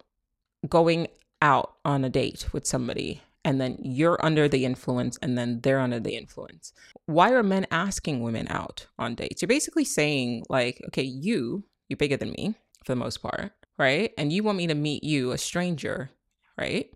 going 0.69 1.07
out 1.41 1.73
on 1.83 2.05
a 2.05 2.09
date 2.09 2.47
with 2.53 2.65
somebody 2.65 3.21
and 3.45 3.59
then 3.59 3.77
you're 3.81 4.23
under 4.25 4.47
the 4.47 4.65
influence 4.65 5.17
and 5.21 5.37
then 5.37 5.59
they're 5.61 5.79
under 5.79 5.99
the 5.99 6.15
influence. 6.15 6.73
Why 7.05 7.31
are 7.31 7.43
men 7.43 7.67
asking 7.71 8.21
women 8.21 8.47
out 8.49 8.87
on 8.97 9.15
dates? 9.15 9.41
You're 9.41 9.47
basically 9.47 9.85
saying, 9.85 10.45
like, 10.49 10.81
okay, 10.87 11.03
you, 11.03 11.63
you're 11.89 11.97
bigger 11.97 12.17
than 12.17 12.31
me 12.31 12.55
for 12.83 12.91
the 12.93 12.97
most 12.97 13.21
part, 13.21 13.51
right? 13.77 14.13
And 14.17 14.31
you 14.31 14.43
want 14.43 14.57
me 14.57 14.67
to 14.67 14.75
meet 14.75 15.03
you, 15.03 15.31
a 15.31 15.37
stranger, 15.37 16.09
right? 16.57 16.89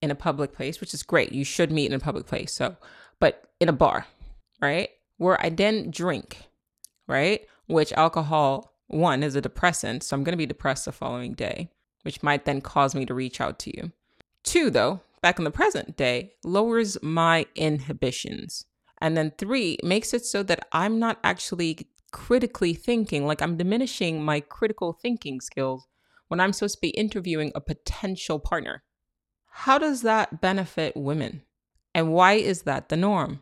In 0.00 0.10
a 0.10 0.16
public 0.16 0.52
place, 0.52 0.80
which 0.80 0.94
is 0.94 1.02
great. 1.02 1.32
You 1.32 1.44
should 1.44 1.70
meet 1.70 1.86
in 1.86 1.92
a 1.92 2.00
public 2.00 2.26
place. 2.26 2.52
So, 2.52 2.76
but 3.20 3.44
in 3.60 3.68
a 3.68 3.72
bar, 3.72 4.06
right? 4.60 4.90
Where 5.18 5.40
I 5.40 5.50
then 5.50 5.90
drink, 5.90 6.38
right? 7.06 7.46
Which 7.66 7.92
alcohol, 7.92 8.74
one, 8.88 9.22
is 9.22 9.36
a 9.36 9.40
depressant. 9.40 10.02
So 10.02 10.16
I'm 10.16 10.24
going 10.24 10.32
to 10.32 10.36
be 10.36 10.46
depressed 10.46 10.86
the 10.86 10.92
following 10.92 11.34
day, 11.34 11.70
which 12.02 12.24
might 12.24 12.44
then 12.44 12.60
cause 12.60 12.96
me 12.96 13.06
to 13.06 13.14
reach 13.14 13.40
out 13.40 13.60
to 13.60 13.76
you. 13.76 13.92
Two, 14.42 14.68
though, 14.68 15.00
back 15.22 15.38
in 15.38 15.44
the 15.44 15.50
present 15.50 15.96
day 15.96 16.32
lowers 16.44 16.98
my 17.02 17.46
inhibitions. 17.54 18.66
And 19.00 19.16
then 19.16 19.32
three 19.38 19.78
makes 19.82 20.12
it 20.12 20.24
so 20.24 20.42
that 20.44 20.66
I'm 20.72 20.98
not 20.98 21.18
actually 21.24 21.88
critically 22.12 22.74
thinking, 22.74 23.26
like 23.26 23.40
I'm 23.40 23.56
diminishing 23.56 24.22
my 24.22 24.40
critical 24.40 24.92
thinking 24.92 25.40
skills 25.40 25.86
when 26.28 26.40
I'm 26.40 26.52
supposed 26.52 26.76
to 26.76 26.80
be 26.80 26.90
interviewing 26.90 27.52
a 27.54 27.60
potential 27.60 28.38
partner. 28.38 28.82
How 29.50 29.78
does 29.78 30.02
that 30.02 30.40
benefit 30.40 30.96
women? 30.96 31.42
And 31.94 32.12
why 32.12 32.34
is 32.34 32.62
that 32.62 32.88
the 32.88 32.96
norm? 32.96 33.40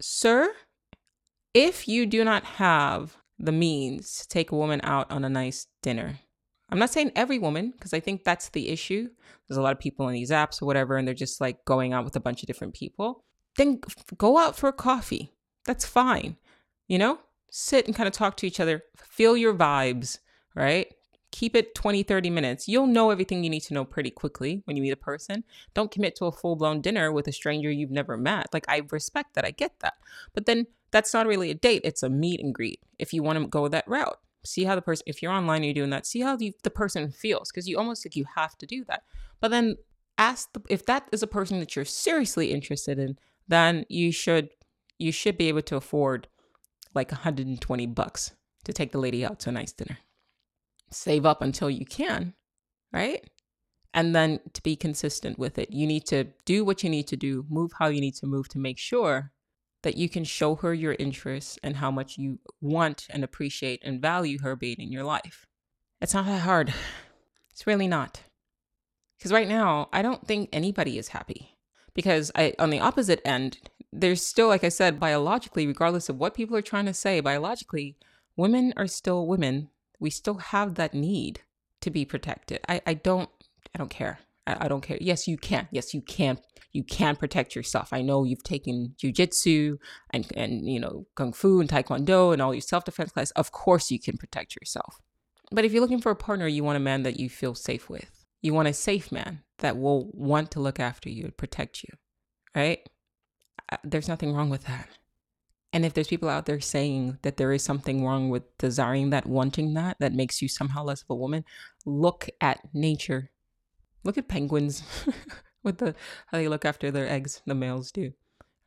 Sir, 0.00 0.52
if 1.54 1.88
you 1.88 2.06
do 2.06 2.22
not 2.22 2.44
have 2.44 3.16
the 3.38 3.52
means 3.52 4.18
to 4.18 4.28
take 4.28 4.50
a 4.50 4.56
woman 4.56 4.80
out 4.82 5.10
on 5.10 5.24
a 5.24 5.28
nice 5.28 5.66
dinner, 5.82 6.20
I'm 6.70 6.78
not 6.78 6.90
saying 6.90 7.12
every 7.14 7.38
woman, 7.38 7.70
because 7.70 7.92
I 7.92 8.00
think 8.00 8.24
that's 8.24 8.48
the 8.48 8.68
issue. 8.68 9.08
There's 9.46 9.58
a 9.58 9.62
lot 9.62 9.72
of 9.72 9.78
people 9.78 10.08
in 10.08 10.14
these 10.14 10.30
apps 10.30 10.60
or 10.60 10.66
whatever, 10.66 10.96
and 10.96 11.06
they're 11.06 11.14
just 11.14 11.40
like 11.40 11.64
going 11.64 11.92
out 11.92 12.04
with 12.04 12.16
a 12.16 12.20
bunch 12.20 12.42
of 12.42 12.46
different 12.46 12.74
people. 12.74 13.24
Then 13.56 13.80
go 14.18 14.38
out 14.38 14.56
for 14.56 14.68
a 14.68 14.72
coffee. 14.72 15.32
That's 15.64 15.86
fine. 15.86 16.36
You 16.88 16.98
know, 16.98 17.18
sit 17.50 17.86
and 17.86 17.94
kind 17.94 18.06
of 18.06 18.12
talk 18.12 18.36
to 18.38 18.46
each 18.46 18.60
other, 18.60 18.82
feel 18.96 19.36
your 19.36 19.54
vibes, 19.54 20.18
right? 20.54 20.92
Keep 21.30 21.54
it 21.56 21.74
20, 21.74 22.02
30 22.02 22.30
minutes. 22.30 22.68
You'll 22.68 22.86
know 22.86 23.10
everything 23.10 23.44
you 23.44 23.50
need 23.50 23.60
to 23.60 23.74
know 23.74 23.84
pretty 23.84 24.10
quickly 24.10 24.62
when 24.64 24.76
you 24.76 24.82
meet 24.82 24.92
a 24.92 24.96
person. 24.96 25.44
Don't 25.74 25.90
commit 25.90 26.16
to 26.16 26.26
a 26.26 26.32
full 26.32 26.56
blown 26.56 26.80
dinner 26.80 27.12
with 27.12 27.28
a 27.28 27.32
stranger 27.32 27.70
you've 27.70 27.90
never 27.90 28.16
met. 28.16 28.48
Like, 28.52 28.64
I 28.68 28.82
respect 28.90 29.34
that. 29.34 29.44
I 29.44 29.50
get 29.50 29.78
that. 29.80 29.94
But 30.34 30.46
then 30.46 30.66
that's 30.90 31.12
not 31.12 31.26
really 31.26 31.50
a 31.50 31.54
date, 31.54 31.82
it's 31.84 32.02
a 32.02 32.08
meet 32.08 32.40
and 32.40 32.54
greet 32.54 32.80
if 32.98 33.12
you 33.12 33.22
want 33.22 33.38
to 33.38 33.46
go 33.46 33.68
that 33.68 33.86
route 33.86 34.18
see 34.46 34.64
how 34.64 34.74
the 34.74 34.82
person 34.82 35.04
if 35.06 35.22
you're 35.22 35.32
online 35.32 35.56
and 35.56 35.66
you're 35.66 35.74
doing 35.74 35.90
that 35.90 36.06
see 36.06 36.20
how 36.20 36.36
the, 36.36 36.54
the 36.62 36.70
person 36.70 37.10
feels 37.10 37.50
because 37.50 37.68
you 37.68 37.78
almost 37.78 38.04
like 38.04 38.16
you 38.16 38.26
have 38.36 38.56
to 38.58 38.66
do 38.66 38.84
that. 38.84 39.02
But 39.40 39.50
then 39.50 39.76
ask 40.18 40.52
the, 40.52 40.62
if 40.68 40.86
that 40.86 41.08
is 41.12 41.22
a 41.22 41.26
person 41.26 41.58
that 41.60 41.76
you're 41.76 41.84
seriously 41.84 42.52
interested 42.52 42.98
in 42.98 43.18
then 43.48 43.84
you 43.88 44.12
should 44.12 44.50
you 44.98 45.12
should 45.12 45.36
be 45.36 45.48
able 45.48 45.62
to 45.62 45.76
afford 45.76 46.28
like 46.94 47.12
120 47.12 47.86
bucks 47.88 48.32
to 48.64 48.72
take 48.72 48.92
the 48.92 48.98
lady 48.98 49.24
out 49.24 49.38
to 49.40 49.50
a 49.50 49.52
nice 49.52 49.72
dinner. 49.72 49.98
Save 50.90 51.26
up 51.26 51.42
until 51.42 51.68
you 51.68 51.84
can 51.84 52.34
right? 52.92 53.28
And 53.92 54.14
then 54.14 54.40
to 54.52 54.62
be 54.62 54.76
consistent 54.76 55.38
with 55.38 55.58
it 55.58 55.72
you 55.72 55.86
need 55.86 56.06
to 56.06 56.24
do 56.44 56.64
what 56.64 56.82
you 56.82 56.90
need 56.90 57.06
to 57.08 57.16
do 57.16 57.44
move 57.48 57.72
how 57.78 57.88
you 57.88 58.00
need 58.00 58.14
to 58.16 58.26
move 58.26 58.48
to 58.50 58.58
make 58.58 58.78
sure 58.78 59.32
that 59.86 59.96
you 59.96 60.08
can 60.08 60.24
show 60.24 60.56
her 60.56 60.74
your 60.74 60.96
interests 60.98 61.60
and 61.62 61.76
how 61.76 61.92
much 61.92 62.18
you 62.18 62.40
want 62.60 63.06
and 63.08 63.22
appreciate 63.22 63.80
and 63.84 64.02
value 64.02 64.40
her 64.40 64.56
being 64.56 64.80
in 64.80 64.90
your 64.90 65.04
life. 65.04 65.46
It's 66.00 66.12
not 66.12 66.26
that 66.26 66.40
hard. 66.40 66.74
It's 67.52 67.68
really 67.68 67.86
not. 67.86 68.22
Because 69.16 69.30
right 69.30 69.46
now, 69.46 69.88
I 69.92 70.02
don't 70.02 70.26
think 70.26 70.48
anybody 70.52 70.98
is 70.98 71.06
happy. 71.06 71.56
Because 71.94 72.32
I, 72.34 72.52
on 72.58 72.70
the 72.70 72.80
opposite 72.80 73.22
end, 73.24 73.58
there's 73.92 74.26
still, 74.26 74.48
like 74.48 74.64
I 74.64 74.70
said, 74.70 74.98
biologically, 74.98 75.68
regardless 75.68 76.08
of 76.08 76.18
what 76.18 76.34
people 76.34 76.56
are 76.56 76.62
trying 76.62 76.86
to 76.86 76.92
say, 76.92 77.20
biologically, 77.20 77.96
women 78.36 78.74
are 78.76 78.88
still 78.88 79.24
women. 79.24 79.70
We 80.00 80.10
still 80.10 80.38
have 80.38 80.74
that 80.74 80.94
need 80.94 81.42
to 81.82 81.90
be 81.90 82.04
protected. 82.04 82.58
I, 82.68 82.82
I 82.84 82.94
don't, 82.94 83.30
I 83.72 83.78
don't 83.78 83.88
care. 83.88 84.18
I, 84.46 84.64
I 84.64 84.68
don't 84.68 84.82
care. 84.82 84.98
Yes, 85.00 85.26
you 85.26 85.36
can. 85.36 85.68
Yes, 85.70 85.94
you 85.94 86.00
can. 86.00 86.38
You 86.72 86.84
can 86.84 87.16
protect 87.16 87.56
yourself. 87.56 87.92
I 87.92 88.02
know 88.02 88.24
you've 88.24 88.42
taken 88.42 88.94
jujitsu 89.02 89.78
and 90.10 90.26
and 90.36 90.68
you 90.68 90.78
know 90.78 91.06
kung 91.14 91.32
fu 91.32 91.60
and 91.60 91.68
taekwondo 91.68 92.32
and 92.32 92.42
all 92.42 92.54
your 92.54 92.60
self 92.60 92.84
defense 92.84 93.12
classes. 93.12 93.32
Of 93.32 93.52
course, 93.52 93.90
you 93.90 93.98
can 93.98 94.16
protect 94.16 94.54
yourself. 94.56 95.00
But 95.50 95.64
if 95.64 95.72
you're 95.72 95.80
looking 95.80 96.00
for 96.00 96.10
a 96.10 96.16
partner, 96.16 96.46
you 96.46 96.64
want 96.64 96.76
a 96.76 96.80
man 96.80 97.02
that 97.04 97.20
you 97.20 97.28
feel 97.28 97.54
safe 97.54 97.88
with. 97.88 98.24
You 98.42 98.52
want 98.52 98.68
a 98.68 98.72
safe 98.72 99.10
man 99.10 99.42
that 99.58 99.78
will 99.78 100.10
want 100.12 100.50
to 100.52 100.60
look 100.60 100.78
after 100.78 101.08
you 101.08 101.24
and 101.24 101.36
protect 101.36 101.82
you, 101.82 101.90
right? 102.54 102.80
Uh, 103.70 103.76
there's 103.82 104.08
nothing 104.08 104.34
wrong 104.34 104.50
with 104.50 104.64
that. 104.64 104.88
And 105.72 105.84
if 105.84 105.94
there's 105.94 106.08
people 106.08 106.28
out 106.28 106.46
there 106.46 106.60
saying 106.60 107.18
that 107.22 107.36
there 107.36 107.52
is 107.52 107.62
something 107.62 108.04
wrong 108.04 108.30
with 108.30 108.56
desiring 108.58 109.10
that, 109.10 109.26
wanting 109.26 109.74
that, 109.74 109.96
that 110.00 110.14
makes 110.14 110.40
you 110.40 110.48
somehow 110.48 110.84
less 110.84 111.02
of 111.02 111.10
a 111.10 111.14
woman, 111.14 111.44
look 111.84 112.28
at 112.40 112.60
nature 112.72 113.30
Look 114.06 114.16
at 114.16 114.28
penguins 114.28 114.82
with 115.62 115.78
the 115.78 115.94
how 116.28 116.38
they 116.38 116.48
look 116.48 116.64
after 116.64 116.90
their 116.90 117.08
eggs, 117.08 117.42
the 117.44 117.54
males 117.54 117.90
do. 117.90 118.12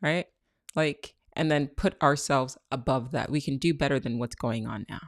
Right? 0.01 0.27
Like 0.75 1.15
and 1.33 1.49
then 1.49 1.67
put 1.67 2.01
ourselves 2.01 2.57
above 2.69 3.11
that. 3.11 3.31
We 3.31 3.39
can 3.39 3.57
do 3.57 3.73
better 3.73 3.97
than 3.97 4.19
what's 4.19 4.35
going 4.35 4.67
on 4.67 4.85
now. 4.89 4.99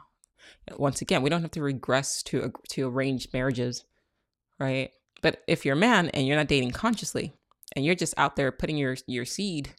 Once 0.77 1.01
again, 1.01 1.21
we 1.21 1.29
don't 1.29 1.41
have 1.41 1.51
to 1.51 1.61
regress 1.61 2.23
to 2.23 2.53
to 2.69 2.87
arranged 2.87 3.33
marriages, 3.33 3.83
right? 4.57 4.91
But 5.21 5.43
if 5.47 5.65
you're 5.65 5.75
a 5.75 5.79
man 5.79 6.09
and 6.09 6.25
you're 6.25 6.37
not 6.37 6.47
dating 6.47 6.71
consciously 6.71 7.33
and 7.75 7.83
you're 7.85 7.95
just 7.95 8.13
out 8.17 8.37
there 8.37 8.51
putting 8.51 8.77
your 8.77 8.95
your 9.07 9.25
seed 9.25 9.75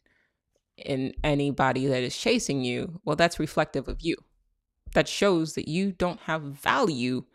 in 0.77 1.13
anybody 1.23 1.87
that 1.87 2.03
is 2.03 2.15
chasing 2.15 2.63
you, 2.63 3.01
well 3.03 3.15
that's 3.15 3.39
reflective 3.39 3.87
of 3.87 4.01
you. 4.01 4.15
That 4.93 5.07
shows 5.07 5.55
that 5.55 5.67
you 5.67 5.91
don't 5.91 6.19
have 6.21 6.43
value 6.43 7.25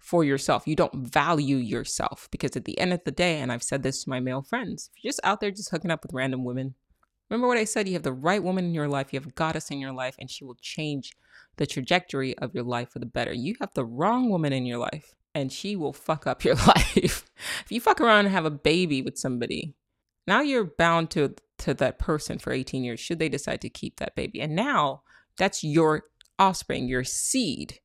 for 0.00 0.24
yourself. 0.24 0.66
You 0.66 0.74
don't 0.74 1.06
value 1.06 1.58
yourself 1.58 2.28
because 2.32 2.56
at 2.56 2.64
the 2.64 2.78
end 2.78 2.92
of 2.92 3.04
the 3.04 3.12
day, 3.12 3.38
and 3.38 3.52
I've 3.52 3.62
said 3.62 3.82
this 3.82 4.02
to 4.02 4.10
my 4.10 4.18
male 4.18 4.42
friends, 4.42 4.90
if 4.96 5.04
you're 5.04 5.10
just 5.10 5.20
out 5.22 5.40
there 5.40 5.50
just 5.50 5.70
hooking 5.70 5.90
up 5.90 6.02
with 6.02 6.14
random 6.14 6.44
women, 6.44 6.74
remember 7.28 7.46
what 7.46 7.58
I 7.58 7.64
said? 7.64 7.86
You 7.86 7.94
have 7.94 8.02
the 8.02 8.12
right 8.12 8.42
woman 8.42 8.64
in 8.64 8.74
your 8.74 8.88
life, 8.88 9.12
you 9.12 9.20
have 9.20 9.34
goddess 9.34 9.70
in 9.70 9.78
your 9.78 9.92
life, 9.92 10.16
and 10.18 10.30
she 10.30 10.44
will 10.44 10.56
change 10.60 11.12
the 11.56 11.66
trajectory 11.66 12.36
of 12.38 12.54
your 12.54 12.64
life 12.64 12.90
for 12.90 12.98
the 12.98 13.06
better. 13.06 13.32
You 13.32 13.54
have 13.60 13.74
the 13.74 13.84
wrong 13.84 14.30
woman 14.30 14.52
in 14.52 14.64
your 14.64 14.78
life, 14.78 15.14
and 15.34 15.52
she 15.52 15.76
will 15.76 15.92
fuck 15.92 16.26
up 16.26 16.44
your 16.44 16.54
life. 16.66 17.30
if 17.62 17.70
you 17.70 17.80
fuck 17.80 18.00
around 18.00 18.24
and 18.24 18.34
have 18.34 18.46
a 18.46 18.50
baby 18.50 19.02
with 19.02 19.18
somebody, 19.18 19.74
now 20.26 20.40
you're 20.40 20.64
bound 20.64 21.10
to 21.10 21.34
to 21.58 21.74
that 21.74 21.98
person 21.98 22.38
for 22.38 22.54
18 22.54 22.82
years 22.82 22.98
should 22.98 23.18
they 23.18 23.28
decide 23.28 23.60
to 23.60 23.68
keep 23.68 23.96
that 23.96 24.16
baby. 24.16 24.40
And 24.40 24.56
now 24.56 25.02
that's 25.36 25.62
your 25.62 26.04
offspring, 26.38 26.88
your 26.88 27.04
seed 27.04 27.80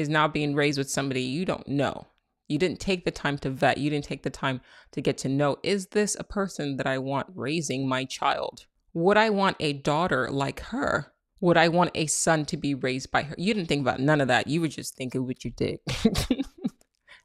is 0.00 0.08
now 0.08 0.26
being 0.26 0.54
raised 0.54 0.78
with 0.78 0.90
somebody 0.90 1.22
you 1.22 1.44
don't 1.44 1.68
know. 1.68 2.06
You 2.48 2.58
didn't 2.58 2.80
take 2.80 3.04
the 3.04 3.12
time 3.12 3.38
to 3.38 3.50
vet. 3.50 3.78
You 3.78 3.90
didn't 3.90 4.06
take 4.06 4.24
the 4.24 4.30
time 4.30 4.60
to 4.92 5.00
get 5.00 5.18
to 5.18 5.28
know 5.28 5.58
is 5.62 5.88
this 5.88 6.16
a 6.18 6.24
person 6.24 6.76
that 6.78 6.86
I 6.86 6.98
want 6.98 7.28
raising 7.34 7.88
my 7.88 8.04
child? 8.04 8.66
Would 8.92 9.16
I 9.16 9.30
want 9.30 9.56
a 9.60 9.74
daughter 9.74 10.28
like 10.30 10.60
her? 10.60 11.12
Would 11.40 11.56
I 11.56 11.68
want 11.68 11.92
a 11.94 12.06
son 12.06 12.44
to 12.46 12.56
be 12.56 12.74
raised 12.74 13.12
by 13.12 13.22
her? 13.22 13.34
You 13.38 13.54
didn't 13.54 13.68
think 13.68 13.82
about 13.82 14.00
none 14.00 14.20
of 14.20 14.28
that. 14.28 14.48
You 14.48 14.60
were 14.60 14.68
just 14.68 14.96
thinking 14.96 15.26
what 15.26 15.44
you 15.44 15.52
did. 15.52 15.78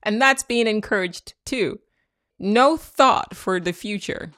and 0.03 0.21
that's 0.21 0.43
being 0.43 0.67
encouraged 0.67 1.33
too. 1.45 1.79
No 2.37 2.77
thought 2.77 3.35
for 3.35 3.59
the 3.59 3.73
future. 3.73 4.31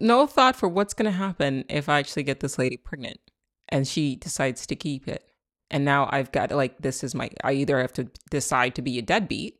No 0.00 0.26
thought 0.26 0.56
for 0.56 0.68
what's 0.68 0.94
going 0.94 1.10
to 1.10 1.16
happen 1.16 1.64
if 1.68 1.88
I 1.88 1.98
actually 2.00 2.24
get 2.24 2.40
this 2.40 2.58
lady 2.58 2.76
pregnant 2.76 3.20
and 3.68 3.86
she 3.86 4.16
decides 4.16 4.66
to 4.66 4.76
keep 4.76 5.06
it 5.06 5.22
and 5.70 5.84
now 5.84 6.08
I've 6.10 6.32
got 6.32 6.50
like 6.50 6.78
this 6.78 7.02
is 7.02 7.14
my 7.14 7.30
I 7.42 7.52
either 7.52 7.80
have 7.80 7.92
to 7.94 8.08
decide 8.30 8.74
to 8.76 8.82
be 8.82 8.98
a 8.98 9.02
deadbeat 9.02 9.58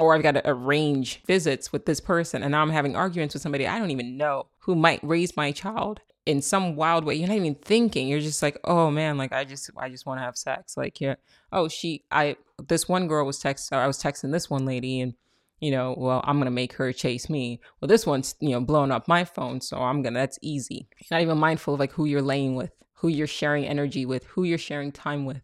or 0.00 0.14
I've 0.14 0.22
got 0.22 0.32
to 0.32 0.48
arrange 0.48 1.22
visits 1.26 1.72
with 1.72 1.86
this 1.86 2.00
person 2.00 2.42
and 2.42 2.52
now 2.52 2.62
I'm 2.62 2.70
having 2.70 2.96
arguments 2.96 3.34
with 3.34 3.42
somebody 3.42 3.66
I 3.66 3.78
don't 3.78 3.90
even 3.90 4.16
know 4.16 4.46
who 4.58 4.74
might 4.74 5.00
raise 5.02 5.36
my 5.36 5.52
child 5.52 6.00
in 6.26 6.42
some 6.42 6.76
wild 6.76 7.04
way. 7.04 7.14
You're 7.14 7.28
not 7.28 7.38
even 7.38 7.54
thinking. 7.54 8.06
You're 8.06 8.20
just 8.20 8.42
like, 8.42 8.58
oh 8.64 8.90
man, 8.90 9.16
like 9.16 9.32
I 9.32 9.44
just 9.44 9.70
I 9.76 9.88
just 9.88 10.06
want 10.06 10.20
to 10.20 10.24
have 10.24 10.36
sex. 10.36 10.76
Like 10.76 11.00
yeah, 11.00 11.14
oh 11.52 11.68
she 11.68 12.04
I 12.10 12.36
this 12.66 12.88
one 12.88 13.08
girl 13.08 13.24
was 13.24 13.38
text 13.38 13.72
I 13.72 13.86
was 13.86 14.02
texting 14.02 14.32
this 14.32 14.50
one 14.50 14.66
lady 14.66 15.00
and 15.00 15.14
you 15.60 15.70
know, 15.72 15.94
well, 15.96 16.20
I'm 16.24 16.38
gonna 16.38 16.50
make 16.50 16.74
her 16.74 16.92
chase 16.92 17.28
me. 17.28 17.60
Well, 17.80 17.88
this 17.88 18.06
one's 18.06 18.34
you 18.40 18.50
know 18.50 18.60
blowing 18.60 18.92
up 18.92 19.08
my 19.08 19.24
phone, 19.24 19.60
so 19.60 19.78
I'm 19.78 20.02
gonna. 20.02 20.18
That's 20.18 20.38
easy. 20.40 20.88
You're 20.98 21.18
not 21.18 21.22
even 21.22 21.38
mindful 21.38 21.74
of 21.74 21.80
like 21.80 21.92
who 21.92 22.04
you're 22.04 22.22
laying 22.22 22.54
with, 22.54 22.70
who 22.94 23.08
you're 23.08 23.26
sharing 23.26 23.64
energy 23.64 24.06
with, 24.06 24.24
who 24.24 24.44
you're 24.44 24.58
sharing 24.58 24.92
time 24.92 25.24
with, 25.24 25.40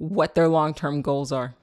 what 0.00 0.34
their 0.34 0.48
long 0.48 0.72
term 0.72 1.02
goals 1.02 1.30
are. 1.30 1.54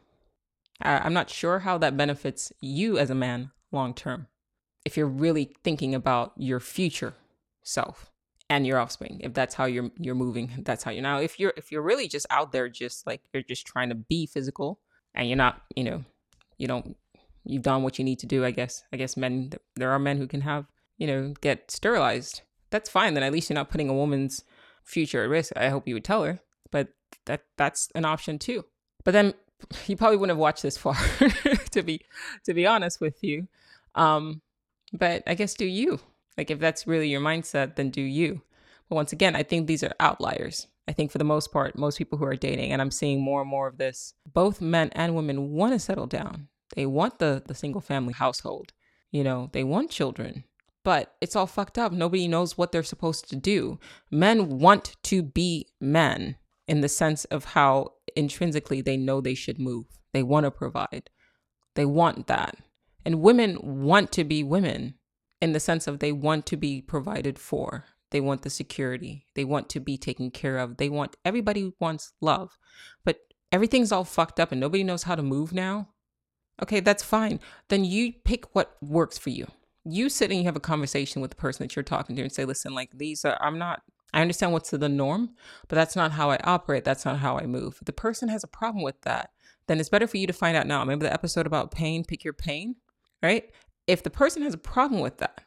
I'm 0.79 1.13
not 1.13 1.31
sure 1.31 1.59
how 1.59 1.79
that 1.79 1.97
benefits 1.97 2.53
you 2.61 2.99
as 2.99 3.09
a 3.09 3.15
man 3.15 3.49
long 3.71 3.95
term. 3.95 4.27
If 4.85 4.95
you're 4.95 5.07
really 5.07 5.55
thinking 5.63 5.95
about 5.95 6.33
your 6.37 6.59
future 6.59 7.15
self 7.63 8.11
and 8.47 8.65
your 8.65 8.77
offspring, 8.77 9.19
if 9.23 9.33
that's 9.33 9.55
how 9.55 9.65
you're 9.65 9.89
you're 9.99 10.13
moving, 10.13 10.51
that's 10.63 10.83
how 10.83 10.91
you 10.91 11.01
now. 11.01 11.19
If 11.19 11.39
you're 11.39 11.53
if 11.57 11.71
you're 11.71 11.81
really 11.81 12.07
just 12.07 12.27
out 12.29 12.51
there, 12.51 12.69
just 12.69 13.07
like 13.07 13.21
you're 13.33 13.41
just 13.41 13.65
trying 13.65 13.89
to 13.89 13.95
be 13.95 14.27
physical, 14.27 14.79
and 15.15 15.27
you're 15.27 15.35
not, 15.35 15.63
you 15.75 15.83
know, 15.83 16.05
you 16.59 16.67
don't 16.67 16.95
you've 17.43 17.63
done 17.63 17.81
what 17.81 17.97
you 17.97 18.05
need 18.05 18.19
to 18.19 18.27
do. 18.27 18.45
I 18.45 18.51
guess. 18.51 18.83
I 18.93 18.97
guess 18.97 19.17
men. 19.17 19.51
There 19.75 19.89
are 19.89 19.99
men 19.99 20.17
who 20.17 20.27
can 20.27 20.41
have 20.41 20.65
you 20.99 21.07
know 21.07 21.33
get 21.41 21.71
sterilized. 21.71 22.41
That's 22.69 22.89
fine. 22.89 23.15
Then 23.15 23.23
at 23.23 23.33
least 23.33 23.49
you're 23.49 23.55
not 23.55 23.71
putting 23.71 23.89
a 23.89 23.95
woman's 23.95 24.43
future 24.83 25.23
at 25.23 25.29
risk. 25.29 25.53
I 25.55 25.69
hope 25.69 25.87
you 25.87 25.95
would 25.95 26.05
tell 26.05 26.23
her. 26.23 26.39
But 26.71 26.89
that 27.27 27.43
that's 27.55 27.89
an 27.95 28.03
option 28.03 28.39
too. 28.39 28.65
But 29.03 29.13
then 29.13 29.33
you 29.87 29.95
probably 29.95 30.17
wouldn't 30.17 30.35
have 30.35 30.41
watched 30.41 30.63
this 30.63 30.77
far 30.77 30.97
to 31.71 31.83
be 31.83 32.01
to 32.45 32.53
be 32.53 32.65
honest 32.65 32.99
with 32.99 33.23
you. 33.23 33.47
Um, 33.95 34.41
but 34.91 35.23
I 35.27 35.35
guess 35.35 35.53
do 35.53 35.65
you. 35.65 35.99
Like 36.37 36.51
if 36.51 36.59
that's 36.59 36.87
really 36.87 37.09
your 37.09 37.21
mindset, 37.21 37.75
then 37.75 37.89
do 37.89 38.01
you. 38.01 38.41
But 38.89 38.95
once 38.95 39.11
again, 39.11 39.35
I 39.35 39.43
think 39.43 39.67
these 39.67 39.83
are 39.83 39.93
outliers. 39.99 40.67
I 40.87 40.93
think 40.93 41.11
for 41.11 41.17
the 41.17 41.23
most 41.23 41.51
part, 41.51 41.77
most 41.77 41.97
people 41.97 42.17
who 42.17 42.25
are 42.25 42.35
dating, 42.35 42.71
and 42.71 42.81
I'm 42.81 42.91
seeing 42.91 43.21
more 43.21 43.41
and 43.41 43.49
more 43.49 43.67
of 43.67 43.77
this, 43.77 44.13
both 44.31 44.61
men 44.61 44.89
and 44.93 45.15
women 45.15 45.51
want 45.51 45.73
to 45.73 45.79
settle 45.79 46.07
down. 46.07 46.47
They 46.75 46.85
want 46.85 47.19
the 47.19 47.43
the 47.45 47.55
single 47.55 47.81
family 47.81 48.13
household. 48.13 48.73
You 49.11 49.23
know, 49.23 49.49
they 49.51 49.63
want 49.63 49.89
children. 49.89 50.43
But 50.83 51.15
it's 51.19 51.35
all 51.35 51.47
fucked 51.47 51.77
up. 51.77 51.91
Nobody 51.91 52.29
knows 52.29 52.57
what 52.57 52.71
they're 52.71 52.83
supposed 52.83 53.29
to 53.29 53.35
do. 53.35 53.77
Men 54.09 54.59
want 54.59 54.95
to 55.03 55.21
be 55.21 55.67
men 55.81 56.37
in 56.67 56.81
the 56.81 56.89
sense 56.89 57.25
of 57.25 57.45
how 57.45 57.93
intrinsically 58.15 58.81
they 58.81 58.97
know 58.97 59.21
they 59.21 59.33
should 59.33 59.59
move. 59.59 59.85
They 60.13 60.23
want 60.23 60.45
to 60.45 60.51
provide. 60.51 61.09
They 61.75 61.85
want 61.85 62.27
that. 62.27 62.57
And 63.05 63.21
women 63.21 63.57
want 63.61 64.11
to 64.13 64.23
be 64.23 64.43
women 64.43 64.95
in 65.41 65.53
the 65.53 65.59
sense 65.59 65.87
of 65.87 65.99
they 65.99 66.11
want 66.11 66.45
to 66.47 66.57
be 66.57 66.81
provided 66.81 67.39
for. 67.39 67.85
They 68.11 68.19
want 68.19 68.41
the 68.41 68.49
security. 68.49 69.25
They 69.35 69.45
want 69.45 69.69
to 69.69 69.79
be 69.79 69.97
taken 69.97 70.31
care 70.31 70.57
of. 70.57 70.77
They 70.77 70.89
want 70.89 71.15
everybody 71.23 71.73
wants 71.79 72.13
love. 72.21 72.57
But 73.05 73.19
everything's 73.51 73.91
all 73.91 74.03
fucked 74.03 74.39
up 74.39 74.51
and 74.51 74.59
nobody 74.59 74.83
knows 74.83 75.03
how 75.03 75.15
to 75.15 75.23
move 75.23 75.53
now. 75.53 75.89
Okay, 76.61 76.79
that's 76.79 77.03
fine. 77.03 77.39
Then 77.69 77.85
you 77.85 78.13
pick 78.25 78.55
what 78.55 78.77
works 78.81 79.17
for 79.17 79.29
you. 79.29 79.47
You 79.85 80.09
sit 80.09 80.31
and 80.31 80.39
you 80.39 80.45
have 80.45 80.55
a 80.55 80.61
conversation 80.61 81.21
with 81.21 81.31
the 81.31 81.37
person 81.37 81.63
that 81.63 81.75
you're 81.75 81.83
talking 81.83 82.15
to 82.15 82.21
and 82.23 82.31
say, 82.31 82.45
listen, 82.45 82.73
like 82.73 82.89
these 82.93 83.23
are, 83.23 83.37
I'm 83.39 83.57
not, 83.57 83.83
I 84.13 84.21
understand 84.21 84.53
what's 84.53 84.69
the 84.69 84.89
norm, 84.89 85.31
but 85.67 85.75
that's 85.75 85.95
not 85.95 86.13
how 86.13 86.31
I 86.31 86.39
operate. 86.43 86.83
That's 86.83 87.05
not 87.05 87.19
how 87.19 87.37
I 87.37 87.45
move. 87.45 87.77
If 87.81 87.85
the 87.85 87.93
person 87.93 88.29
has 88.29 88.43
a 88.43 88.47
problem 88.47 88.83
with 88.83 89.01
that, 89.01 89.31
then 89.67 89.79
it's 89.79 89.89
better 89.89 90.07
for 90.07 90.17
you 90.17 90.27
to 90.27 90.33
find 90.33 90.55
out 90.55 90.67
now. 90.67 90.79
Remember 90.79 91.05
the 91.05 91.13
episode 91.13 91.45
about 91.45 91.71
pain, 91.71 92.05
pick 92.05 92.23
your 92.23 92.33
pain, 92.33 92.75
right? 93.21 93.51
If 93.85 94.03
the 94.03 94.09
person 94.09 94.41
has 94.43 94.53
a 94.53 94.57
problem 94.59 95.01
with 95.01 95.17
that, 95.17 95.41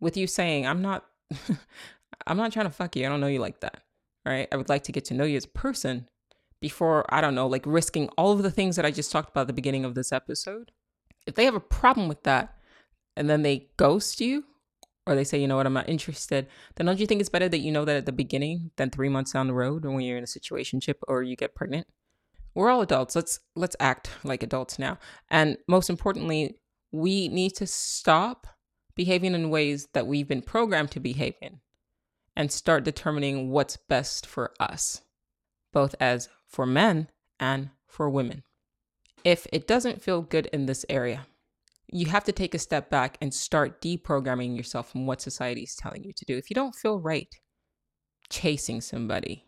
with 0.00 0.16
you 0.16 0.26
saying, 0.26 0.66
I'm 0.66 0.82
not, 0.82 1.06
I'm 2.26 2.36
not 2.36 2.52
trying 2.52 2.66
to 2.66 2.72
fuck 2.72 2.96
you. 2.96 3.06
I 3.06 3.08
don't 3.08 3.20
know 3.20 3.28
you 3.28 3.38
like 3.38 3.60
that, 3.60 3.82
right? 4.26 4.48
I 4.50 4.56
would 4.56 4.68
like 4.68 4.82
to 4.84 4.92
get 4.92 5.04
to 5.06 5.14
know 5.14 5.24
you 5.24 5.36
as 5.36 5.44
a 5.44 5.48
person 5.48 6.08
before, 6.60 7.04
I 7.08 7.20
don't 7.20 7.34
know, 7.34 7.46
like 7.46 7.64
risking 7.66 8.08
all 8.18 8.32
of 8.32 8.42
the 8.42 8.50
things 8.50 8.76
that 8.76 8.84
I 8.84 8.90
just 8.90 9.12
talked 9.12 9.30
about 9.30 9.42
at 9.42 9.46
the 9.48 9.52
beginning 9.52 9.84
of 9.84 9.94
this 9.94 10.12
episode. 10.12 10.72
If 11.26 11.36
they 11.36 11.44
have 11.44 11.54
a 11.54 11.60
problem 11.60 12.08
with 12.08 12.24
that 12.24 12.56
and 13.16 13.30
then 13.30 13.42
they 13.42 13.68
ghost 13.76 14.20
you 14.20 14.44
or 15.06 15.14
they 15.14 15.24
say, 15.24 15.40
you 15.40 15.48
know 15.48 15.56
what, 15.56 15.66
I'm 15.66 15.72
not 15.72 15.88
interested, 15.88 16.46
then 16.76 16.86
don't 16.86 16.98
you 16.98 17.06
think 17.06 17.20
it's 17.20 17.30
better 17.30 17.48
that 17.48 17.58
you 17.58 17.72
know 17.72 17.84
that 17.84 17.96
at 17.96 18.06
the 18.06 18.12
beginning 18.12 18.70
than 18.76 18.90
three 18.90 19.08
months 19.08 19.32
down 19.32 19.48
the 19.48 19.54
road 19.54 19.84
when 19.84 20.00
you're 20.00 20.18
in 20.18 20.24
a 20.24 20.26
situationship 20.26 20.96
or 21.08 21.22
you 21.22 21.36
get 21.36 21.54
pregnant? 21.54 21.86
We're 22.54 22.70
all 22.70 22.82
adults. 22.82 23.16
Let's 23.16 23.40
let's 23.56 23.76
act 23.80 24.10
like 24.24 24.42
adults 24.42 24.78
now. 24.78 24.98
And 25.30 25.56
most 25.66 25.88
importantly, 25.88 26.58
we 26.92 27.28
need 27.28 27.54
to 27.56 27.66
stop 27.66 28.46
behaving 28.94 29.34
in 29.34 29.50
ways 29.50 29.88
that 29.94 30.06
we've 30.06 30.28
been 30.28 30.42
programmed 30.42 30.90
to 30.90 31.00
behave 31.00 31.34
in 31.40 31.60
and 32.36 32.52
start 32.52 32.84
determining 32.84 33.50
what's 33.50 33.76
best 33.76 34.26
for 34.26 34.52
us, 34.60 35.00
both 35.72 35.94
as 35.98 36.28
for 36.46 36.66
men 36.66 37.08
and 37.40 37.70
for 37.86 38.08
women. 38.08 38.42
If 39.24 39.46
it 39.52 39.66
doesn't 39.66 40.02
feel 40.02 40.22
good 40.22 40.46
in 40.46 40.66
this 40.66 40.84
area, 40.88 41.26
you 41.92 42.06
have 42.06 42.24
to 42.24 42.32
take 42.32 42.54
a 42.54 42.58
step 42.58 42.88
back 42.88 43.18
and 43.20 43.32
start 43.32 43.82
deprogramming 43.82 44.56
yourself 44.56 44.90
from 44.90 45.06
what 45.06 45.20
society 45.20 45.62
is 45.62 45.76
telling 45.76 46.02
you 46.02 46.12
to 46.16 46.24
do. 46.24 46.36
If 46.36 46.48
you 46.48 46.54
don't 46.54 46.74
feel 46.74 46.98
right 46.98 47.32
chasing 48.30 48.80
somebody, 48.80 49.44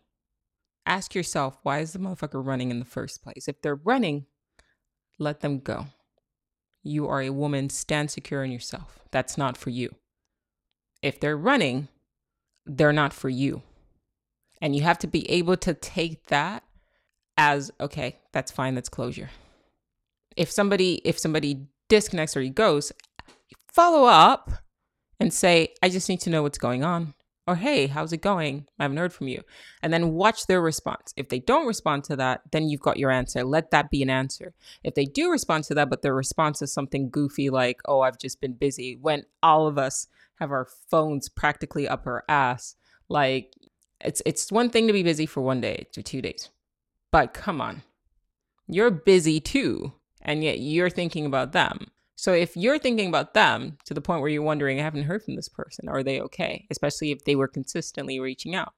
ask 0.85 1.15
yourself, 1.15 1.57
why 1.63 1.79
is 1.79 1.93
the 1.93 1.99
motherfucker 1.99 2.45
running 2.45 2.69
in 2.69 2.77
the 2.77 2.85
first 2.85 3.23
place? 3.23 3.47
If 3.47 3.61
they're 3.61 3.75
running, 3.75 4.27
let 5.17 5.39
them 5.39 5.57
go. 5.59 5.87
You 6.83 7.07
are 7.07 7.23
a 7.23 7.31
woman, 7.31 7.71
stand 7.71 8.11
secure 8.11 8.43
in 8.43 8.51
yourself. 8.51 8.99
That's 9.09 9.39
not 9.39 9.57
for 9.57 9.71
you. 9.71 9.95
If 11.01 11.19
they're 11.19 11.37
running, 11.37 11.87
they're 12.67 12.93
not 12.93 13.11
for 13.11 13.29
you. 13.29 13.63
And 14.61 14.75
you 14.75 14.83
have 14.83 14.99
to 14.99 15.07
be 15.07 15.29
able 15.31 15.57
to 15.57 15.73
take 15.73 16.27
that 16.27 16.63
as 17.37 17.71
okay, 17.81 18.19
that's 18.31 18.51
fine, 18.51 18.75
that's 18.75 18.87
closure. 18.87 19.31
If 20.37 20.51
somebody 20.51 21.01
if 21.03 21.17
somebody 21.17 21.67
disconnects 21.87 22.35
or 22.35 22.41
he 22.41 22.49
goes, 22.49 22.91
follow 23.71 24.05
up 24.05 24.51
and 25.19 25.33
say, 25.33 25.73
I 25.81 25.89
just 25.89 26.09
need 26.09 26.21
to 26.21 26.29
know 26.29 26.43
what's 26.43 26.57
going 26.57 26.83
on. 26.83 27.13
Or 27.47 27.55
hey, 27.55 27.85
how's 27.85 28.11
it 28.11 28.21
going? 28.21 28.65
I 28.79 28.83
haven't 28.83 28.97
heard 28.97 29.13
from 29.13 29.27
you. 29.27 29.43
And 29.83 29.93
then 29.93 30.13
watch 30.13 30.47
their 30.47 30.61
response. 30.61 31.13
If 31.15 31.29
they 31.29 31.37
don't 31.37 31.67
respond 31.67 32.03
to 32.05 32.15
that, 32.15 32.41
then 32.51 32.69
you've 32.69 32.81
got 32.81 32.97
your 32.97 33.11
answer. 33.11 33.43
Let 33.43 33.69
that 33.69 33.91
be 33.91 34.01
an 34.01 34.09
answer. 34.09 34.55
If 34.83 34.95
they 34.95 35.05
do 35.05 35.29
respond 35.29 35.65
to 35.65 35.75
that, 35.75 35.89
but 35.89 36.01
their 36.01 36.15
response 36.15 36.63
is 36.63 36.73
something 36.73 37.11
goofy 37.11 37.51
like, 37.51 37.81
oh, 37.85 38.01
I've 38.01 38.17
just 38.17 38.41
been 38.41 38.53
busy, 38.53 38.97
when 38.99 39.25
all 39.43 39.67
of 39.67 39.77
us 39.77 40.07
have 40.39 40.51
our 40.51 40.67
phones 40.89 41.29
practically 41.29 41.87
up 41.87 42.07
our 42.07 42.23
ass, 42.27 42.75
like 43.09 43.53
it's 44.01 44.21
it's 44.25 44.51
one 44.51 44.69
thing 44.69 44.87
to 44.87 44.93
be 44.93 45.03
busy 45.03 45.25
for 45.25 45.41
one 45.41 45.61
day 45.61 45.87
to 45.93 46.01
two 46.01 46.21
days. 46.21 46.49
But 47.11 47.33
come 47.33 47.61
on, 47.61 47.83
you're 48.67 48.91
busy 48.91 49.39
too, 49.39 49.93
and 50.25 50.43
yet 50.43 50.59
you're 50.59 50.89
thinking 50.89 51.25
about 51.25 51.53
them. 51.53 51.91
So 52.17 52.33
if 52.33 52.57
you're 52.57 52.79
thinking 52.79 53.07
about 53.07 53.33
them 53.33 53.77
to 53.85 53.93
the 53.93 54.01
point 54.01 54.21
where 54.21 54.29
you're 54.29 54.41
wondering, 54.41 54.79
I 54.79 54.83
haven't 54.83 55.03
heard 55.03 55.23
from 55.23 55.35
this 55.35 55.49
person, 55.49 55.87
are 55.87 56.03
they 56.03 56.19
okay? 56.21 56.65
Especially 56.69 57.11
if 57.11 57.23
they 57.23 57.35
were 57.35 57.47
consistently 57.47 58.19
reaching 58.19 58.55
out, 58.55 58.73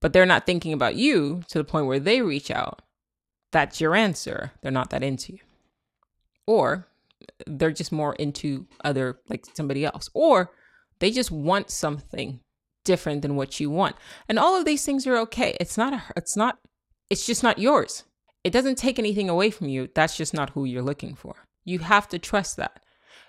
but 0.00 0.12
they're 0.12 0.24
not 0.24 0.46
thinking 0.46 0.72
about 0.72 0.94
you 0.94 1.42
to 1.48 1.58
the 1.58 1.64
point 1.64 1.86
where 1.86 2.00
they 2.00 2.22
reach 2.22 2.50
out, 2.50 2.82
that's 3.50 3.80
your 3.80 3.94
answer. 3.94 4.52
They're 4.62 4.72
not 4.72 4.90
that 4.90 5.02
into 5.02 5.34
you. 5.34 5.40
Or 6.46 6.88
they're 7.46 7.72
just 7.72 7.92
more 7.92 8.14
into 8.14 8.66
other, 8.84 9.20
like 9.28 9.44
somebody 9.54 9.84
else. 9.84 10.08
Or 10.14 10.52
they 10.98 11.10
just 11.10 11.30
want 11.30 11.70
something 11.70 12.40
different 12.84 13.22
than 13.22 13.36
what 13.36 13.60
you 13.60 13.70
want. 13.70 13.96
And 14.28 14.38
all 14.38 14.56
of 14.56 14.64
these 14.64 14.84
things 14.84 15.06
are 15.06 15.16
okay. 15.18 15.56
It's 15.60 15.76
not 15.76 15.92
a, 15.92 16.02
it's 16.16 16.36
not 16.36 16.58
it's 17.10 17.26
just 17.26 17.42
not 17.42 17.58
yours. 17.58 18.04
It 18.44 18.52
doesn't 18.52 18.76
take 18.76 18.98
anything 18.98 19.28
away 19.28 19.50
from 19.50 19.68
you. 19.68 19.88
That's 19.94 20.16
just 20.16 20.34
not 20.34 20.50
who 20.50 20.64
you're 20.64 20.82
looking 20.82 21.14
for. 21.14 21.34
You 21.64 21.80
have 21.80 22.08
to 22.08 22.18
trust 22.18 22.56
that. 22.56 22.80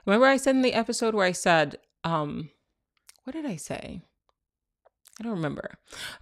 Remember, 0.06 0.26
I 0.26 0.38
said 0.38 0.56
in 0.56 0.62
the 0.64 0.74
episode 0.74 1.14
where 1.14 1.26
I 1.26 1.32
said, 1.32 1.78
um, 2.04 2.50
what 3.24 3.34
did 3.34 3.46
I 3.46 3.56
say? 3.56 4.02
I 5.20 5.24
don't 5.24 5.34
remember. 5.34 5.78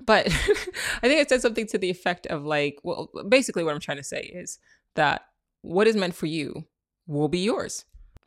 But 0.06 0.27
I 0.27 1.08
think 1.08 1.21
I 1.21 1.25
said 1.27 1.41
something 1.41 1.67
to 1.67 1.77
the 1.77 1.89
effect 1.89 2.27
of 2.27 2.43
like, 2.43 2.80
well, 2.84 3.10
basically, 3.27 3.63
what 3.63 3.73
I'm 3.73 3.80
trying 3.80 3.97
to 3.97 4.04
say 4.04 4.21
is 4.21 4.60
that 4.95 5.25
what 5.62 5.88
is 5.88 5.95
meant 5.95 6.15
for 6.15 6.25
you 6.25 6.65
will 7.08 7.30
be 7.30 7.39
yours, 7.39 7.86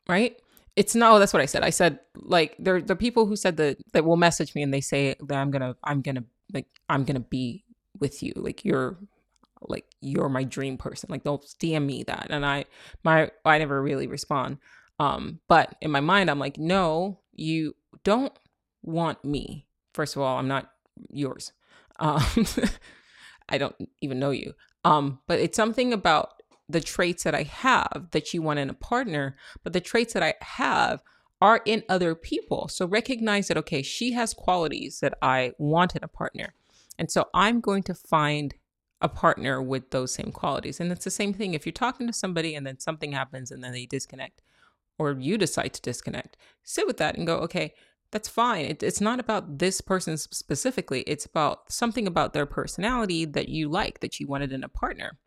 right? 0.09 0.37
It's 0.77 0.95
not, 0.95 1.13
oh, 1.13 1.19
that's 1.19 1.33
what 1.33 1.43
I 1.43 1.47
said. 1.47 1.63
I 1.63 1.71
said, 1.71 2.01
like, 2.17 2.57
there, 2.59 2.77
are 2.77 2.97
people 2.97 3.27
who 3.27 3.37
said 3.37 3.57
that, 3.59 3.79
that 3.93 4.05
will 4.05 4.17
message 4.17 4.55
me 4.55 4.63
and 4.63 4.75
they 4.75 4.81
say 4.81 5.15
that 5.21 5.37
I'm 5.37 5.51
gonna, 5.51 5.77
I'm 5.85 6.01
gonna, 6.01 6.25
like, 6.53 6.67
I'm 6.89 7.05
gonna 7.05 7.21
be 7.21 7.65
with 8.01 8.23
you. 8.23 8.33
Like, 8.35 8.65
you're 8.65 8.99
like 9.69 9.87
you're 10.01 10.29
my 10.29 10.45
dream 10.45 10.77
person. 10.77 11.09
Like 11.11 11.25
they'll 11.25 11.39
dm 11.61 11.85
me 11.85 12.05
that 12.05 12.27
and 12.31 12.45
i 12.45 12.65
my 13.03 13.31
i 13.45 13.59
never 13.59 13.83
really 13.83 14.07
respond. 14.07 14.59
Um 14.99 15.41
but 15.49 15.75
in 15.81 15.91
my 15.91 16.01
mind 16.01 16.31
i'm 16.31 16.39
like 16.39 16.59
no 16.59 17.21
you 17.33 17.75
don't 18.05 18.33
want 18.83 19.25
me. 19.25 19.67
First 19.93 20.17
of 20.17 20.23
all 20.23 20.39
i'm 20.39 20.49
not 20.49 20.71
yours. 21.11 21.53
Um 21.99 22.25
i 23.49 23.59
don't 23.59 23.77
even 24.01 24.19
know 24.19 24.31
you. 24.31 24.55
Um 24.85 25.21
but 25.27 25.41
it's 25.41 25.57
something 25.57 25.93
about 25.93 26.43
the 26.69 26.81
traits 26.81 27.25
that 27.25 27.35
i 27.35 27.43
have 27.43 28.09
that 28.13 28.33
you 28.33 28.41
want 28.41 28.59
in 28.59 28.71
a 28.71 28.75
partner 28.75 29.37
but 29.63 29.75
the 29.75 29.83
traits 29.83 30.15
that 30.15 30.23
i 30.23 30.33
have 30.41 31.03
are 31.45 31.61
in 31.67 31.83
other 31.91 32.15
people. 32.15 32.69
So 32.69 32.87
recognize 32.87 33.49
that, 33.49 33.59
okay, 33.59 33.83
she 33.83 34.13
has 34.13 34.33
qualities 34.33 35.01
that 35.01 35.13
I 35.21 35.53
want 35.59 35.95
in 35.95 36.03
a 36.03 36.09
partner. 36.09 36.55
And 36.99 37.11
so 37.11 37.27
I'm 37.35 37.61
going 37.61 37.83
to 37.83 37.95
find 37.95 38.55
a 39.01 39.09
partner 39.09 39.61
with 39.61 39.91
those 39.91 40.15
same 40.15 40.33
qualities. 40.33 40.81
And 40.81 40.91
it's 40.91 41.05
the 41.05 41.11
same 41.11 41.35
thing 41.35 41.55
if 41.55 41.67
you're 41.67 41.73
talking 41.73 42.07
to 42.07 42.13
somebody 42.13 42.55
and 42.55 42.67
then 42.67 42.79
something 42.79 43.13
happens 43.13 43.51
and 43.51 43.63
then 43.63 43.73
they 43.73 43.87
disconnect 43.87 44.43
or 44.99 45.13
you 45.13 45.37
decide 45.37 45.75
to 45.75 45.83
disconnect, 45.83 46.37
sit 46.63 46.87
with 46.87 46.97
that 46.99 47.17
and 47.17 47.27
go, 47.27 47.39
okay, 47.39 47.75
that's 48.11 48.29
fine. 48.29 48.65
It, 48.65 48.83
it's 48.83 49.01
not 49.01 49.19
about 49.19 49.59
this 49.59 49.81
person 49.81 50.17
specifically. 50.17 51.03
It's 51.03 51.27
about 51.27 51.73
something 51.73 52.07
about 52.07 52.33
their 52.33 52.47
personality 52.47 53.25
that 53.25 53.49
you 53.49 53.69
like, 53.69 54.01
that 54.01 54.21
you 54.21 54.27
wanted 54.27 54.53
in 54.53 54.63
a 54.63 54.69
partner, 54.69 55.19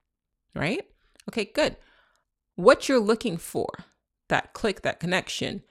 right? 0.55 0.81
Okay, 1.29 1.45
good. 1.53 1.75
What 2.55 2.87
you're 2.87 2.99
looking 2.99 3.37
for, 3.37 3.67
that 4.29 4.53
click, 4.53 4.83
that 4.83 5.01
connection, 5.01 5.63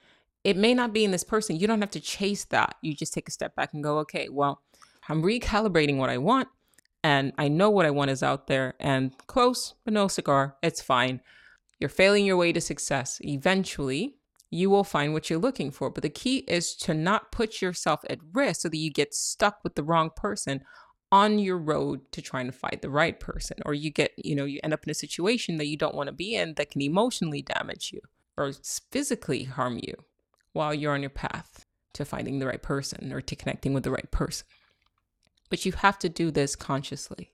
it 0.43 0.55
may 0.55 0.73
not 0.73 0.93
be 0.93 1.03
in 1.03 1.11
this 1.11 1.23
person. 1.23 1.57
You 1.57 1.67
don't 1.67 1.81
have 1.81 1.91
to 1.91 1.99
chase 1.99 2.45
that. 2.45 2.75
You 2.81 2.93
just 2.93 3.13
take 3.13 3.27
a 3.27 3.31
step 3.31 3.55
back 3.55 3.73
and 3.73 3.83
go, 3.83 3.97
okay, 3.99 4.29
well, 4.29 4.61
I'm 5.09 5.23
recalibrating 5.23 5.97
what 5.97 6.09
I 6.09 6.19
want 6.19 6.47
and 7.03 7.33
I 7.37 7.47
know 7.47 7.69
what 7.69 7.85
I 7.85 7.91
want 7.91 8.11
is 8.11 8.23
out 8.23 8.47
there 8.47 8.73
and 8.79 9.15
close, 9.27 9.75
but 9.85 9.93
no 9.93 10.07
cigar. 10.07 10.57
It's 10.61 10.81
fine. 10.81 11.21
You're 11.79 11.89
failing 11.89 12.25
your 12.25 12.37
way 12.37 12.51
to 12.51 12.61
success. 12.61 13.19
Eventually, 13.21 14.15
you 14.49 14.69
will 14.69 14.83
find 14.83 15.13
what 15.13 15.29
you're 15.29 15.39
looking 15.39 15.71
for. 15.71 15.89
But 15.89 16.03
the 16.03 16.09
key 16.09 16.37
is 16.47 16.75
to 16.77 16.93
not 16.93 17.31
put 17.31 17.61
yourself 17.61 18.01
at 18.09 18.19
risk 18.33 18.61
so 18.61 18.69
that 18.69 18.77
you 18.77 18.91
get 18.91 19.13
stuck 19.13 19.63
with 19.63 19.75
the 19.75 19.83
wrong 19.83 20.09
person 20.15 20.61
on 21.11 21.39
your 21.39 21.57
road 21.57 22.01
to 22.11 22.21
trying 22.21 22.47
to 22.47 22.51
find 22.51 22.79
the 22.81 22.89
right 22.89 23.19
person 23.19 23.57
or 23.65 23.73
you 23.73 23.89
get 23.89 24.11
you 24.17 24.35
know 24.35 24.43
you 24.43 24.59
end 24.61 24.73
up 24.73 24.83
in 24.83 24.89
a 24.89 24.93
situation 24.93 25.55
that 25.55 25.67
you 25.67 25.77
don't 25.77 25.95
want 25.95 26.07
to 26.07 26.13
be 26.13 26.35
in 26.35 26.53
that 26.55 26.69
can 26.69 26.81
emotionally 26.81 27.41
damage 27.41 27.91
you 27.93 28.01
or 28.35 28.51
physically 28.91 29.45
harm 29.45 29.79
you 29.81 29.93
while 30.51 30.73
you're 30.73 30.93
on 30.93 31.01
your 31.01 31.09
path 31.09 31.65
to 31.93 32.03
finding 32.03 32.39
the 32.39 32.45
right 32.45 32.61
person 32.61 33.13
or 33.13 33.21
to 33.21 33.37
connecting 33.37 33.73
with 33.73 33.83
the 33.83 33.91
right 33.91 34.11
person 34.11 34.45
but 35.49 35.65
you 35.65 35.71
have 35.73 35.99
to 35.99 36.09
do 36.09 36.31
this 36.31 36.55
consciously. 36.55 37.31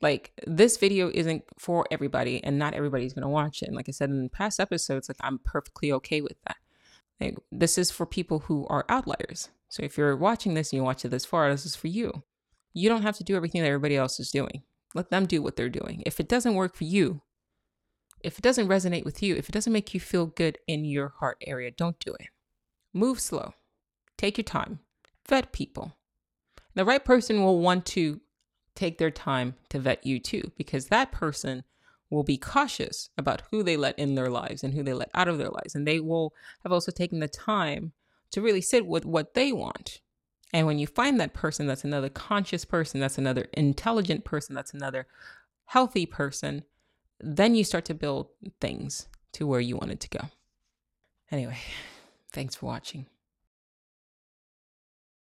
Like 0.00 0.32
this 0.46 0.76
video 0.76 1.10
isn't 1.12 1.44
for 1.58 1.86
everybody 1.90 2.42
and 2.44 2.58
not 2.58 2.74
everybody's 2.74 3.12
going 3.12 3.22
to 3.22 3.28
watch 3.28 3.62
it. 3.62 3.66
And 3.66 3.76
like 3.76 3.88
i 3.88 3.92
said 3.92 4.10
in 4.10 4.28
past 4.28 4.60
episodes 4.60 5.08
like 5.08 5.18
i'm 5.20 5.38
perfectly 5.38 5.92
okay 5.92 6.20
with 6.20 6.36
that. 6.46 6.56
Like, 7.20 7.36
this 7.50 7.78
is 7.78 7.90
for 7.90 8.06
people 8.06 8.40
who 8.40 8.66
are 8.68 8.86
outliers. 8.88 9.48
So 9.68 9.82
if 9.82 9.98
you're 9.98 10.16
watching 10.16 10.54
this 10.54 10.72
and 10.72 10.78
you 10.78 10.84
watch 10.84 11.04
it 11.04 11.08
this 11.08 11.24
far 11.24 11.50
this 11.50 11.66
is 11.66 11.74
for 11.74 11.88
you. 11.88 12.22
You 12.74 12.88
don't 12.88 13.02
have 13.02 13.16
to 13.16 13.24
do 13.24 13.34
everything 13.34 13.62
that 13.62 13.68
everybody 13.68 13.96
else 13.96 14.20
is 14.20 14.30
doing. 14.30 14.62
Let 14.94 15.10
them 15.10 15.26
do 15.26 15.42
what 15.42 15.56
they're 15.56 15.68
doing. 15.68 16.02
If 16.06 16.20
it 16.20 16.28
doesn't 16.28 16.54
work 16.54 16.76
for 16.76 16.84
you 16.84 17.22
if 18.20 18.38
it 18.38 18.42
doesn't 18.42 18.68
resonate 18.68 19.04
with 19.04 19.22
you 19.22 19.36
if 19.36 19.48
it 19.48 19.52
doesn't 19.52 19.72
make 19.72 19.94
you 19.94 20.00
feel 20.00 20.26
good 20.26 20.58
in 20.66 20.84
your 20.84 21.14
heart 21.20 21.38
area 21.46 21.70
don't 21.70 21.98
do 22.00 22.14
it. 22.14 22.28
Move 22.92 23.20
slow. 23.20 23.54
Take 24.16 24.38
your 24.38 24.44
time. 24.44 24.80
Vet 25.28 25.52
people 25.52 25.97
the 26.78 26.84
right 26.84 27.04
person 27.04 27.42
will 27.42 27.58
want 27.58 27.84
to 27.84 28.20
take 28.76 28.98
their 28.98 29.10
time 29.10 29.56
to 29.68 29.80
vet 29.80 30.06
you 30.06 30.20
too, 30.20 30.52
because 30.56 30.86
that 30.86 31.10
person 31.10 31.64
will 32.08 32.22
be 32.22 32.38
cautious 32.38 33.10
about 33.18 33.42
who 33.50 33.64
they 33.64 33.76
let 33.76 33.98
in 33.98 34.14
their 34.14 34.30
lives 34.30 34.62
and 34.62 34.72
who 34.72 34.84
they 34.84 34.92
let 34.92 35.10
out 35.12 35.26
of 35.26 35.38
their 35.38 35.48
lives. 35.48 35.74
And 35.74 35.84
they 35.84 35.98
will 35.98 36.32
have 36.62 36.70
also 36.70 36.92
taken 36.92 37.18
the 37.18 37.26
time 37.26 37.90
to 38.30 38.40
really 38.40 38.60
sit 38.60 38.86
with 38.86 39.04
what 39.04 39.34
they 39.34 39.52
want. 39.52 40.00
And 40.52 40.68
when 40.68 40.78
you 40.78 40.86
find 40.86 41.18
that 41.18 41.34
person, 41.34 41.66
that's 41.66 41.82
another 41.82 42.08
conscious 42.08 42.64
person, 42.64 43.00
that's 43.00 43.18
another 43.18 43.48
intelligent 43.54 44.24
person, 44.24 44.54
that's 44.54 44.72
another 44.72 45.08
healthy 45.64 46.06
person, 46.06 46.62
then 47.18 47.56
you 47.56 47.64
start 47.64 47.86
to 47.86 47.94
build 47.94 48.28
things 48.60 49.08
to 49.32 49.48
where 49.48 49.58
you 49.58 49.76
want 49.76 49.90
it 49.90 49.98
to 49.98 50.08
go. 50.10 50.20
Anyway, 51.32 51.58
thanks 52.32 52.54
for 52.54 52.66
watching. 52.66 53.06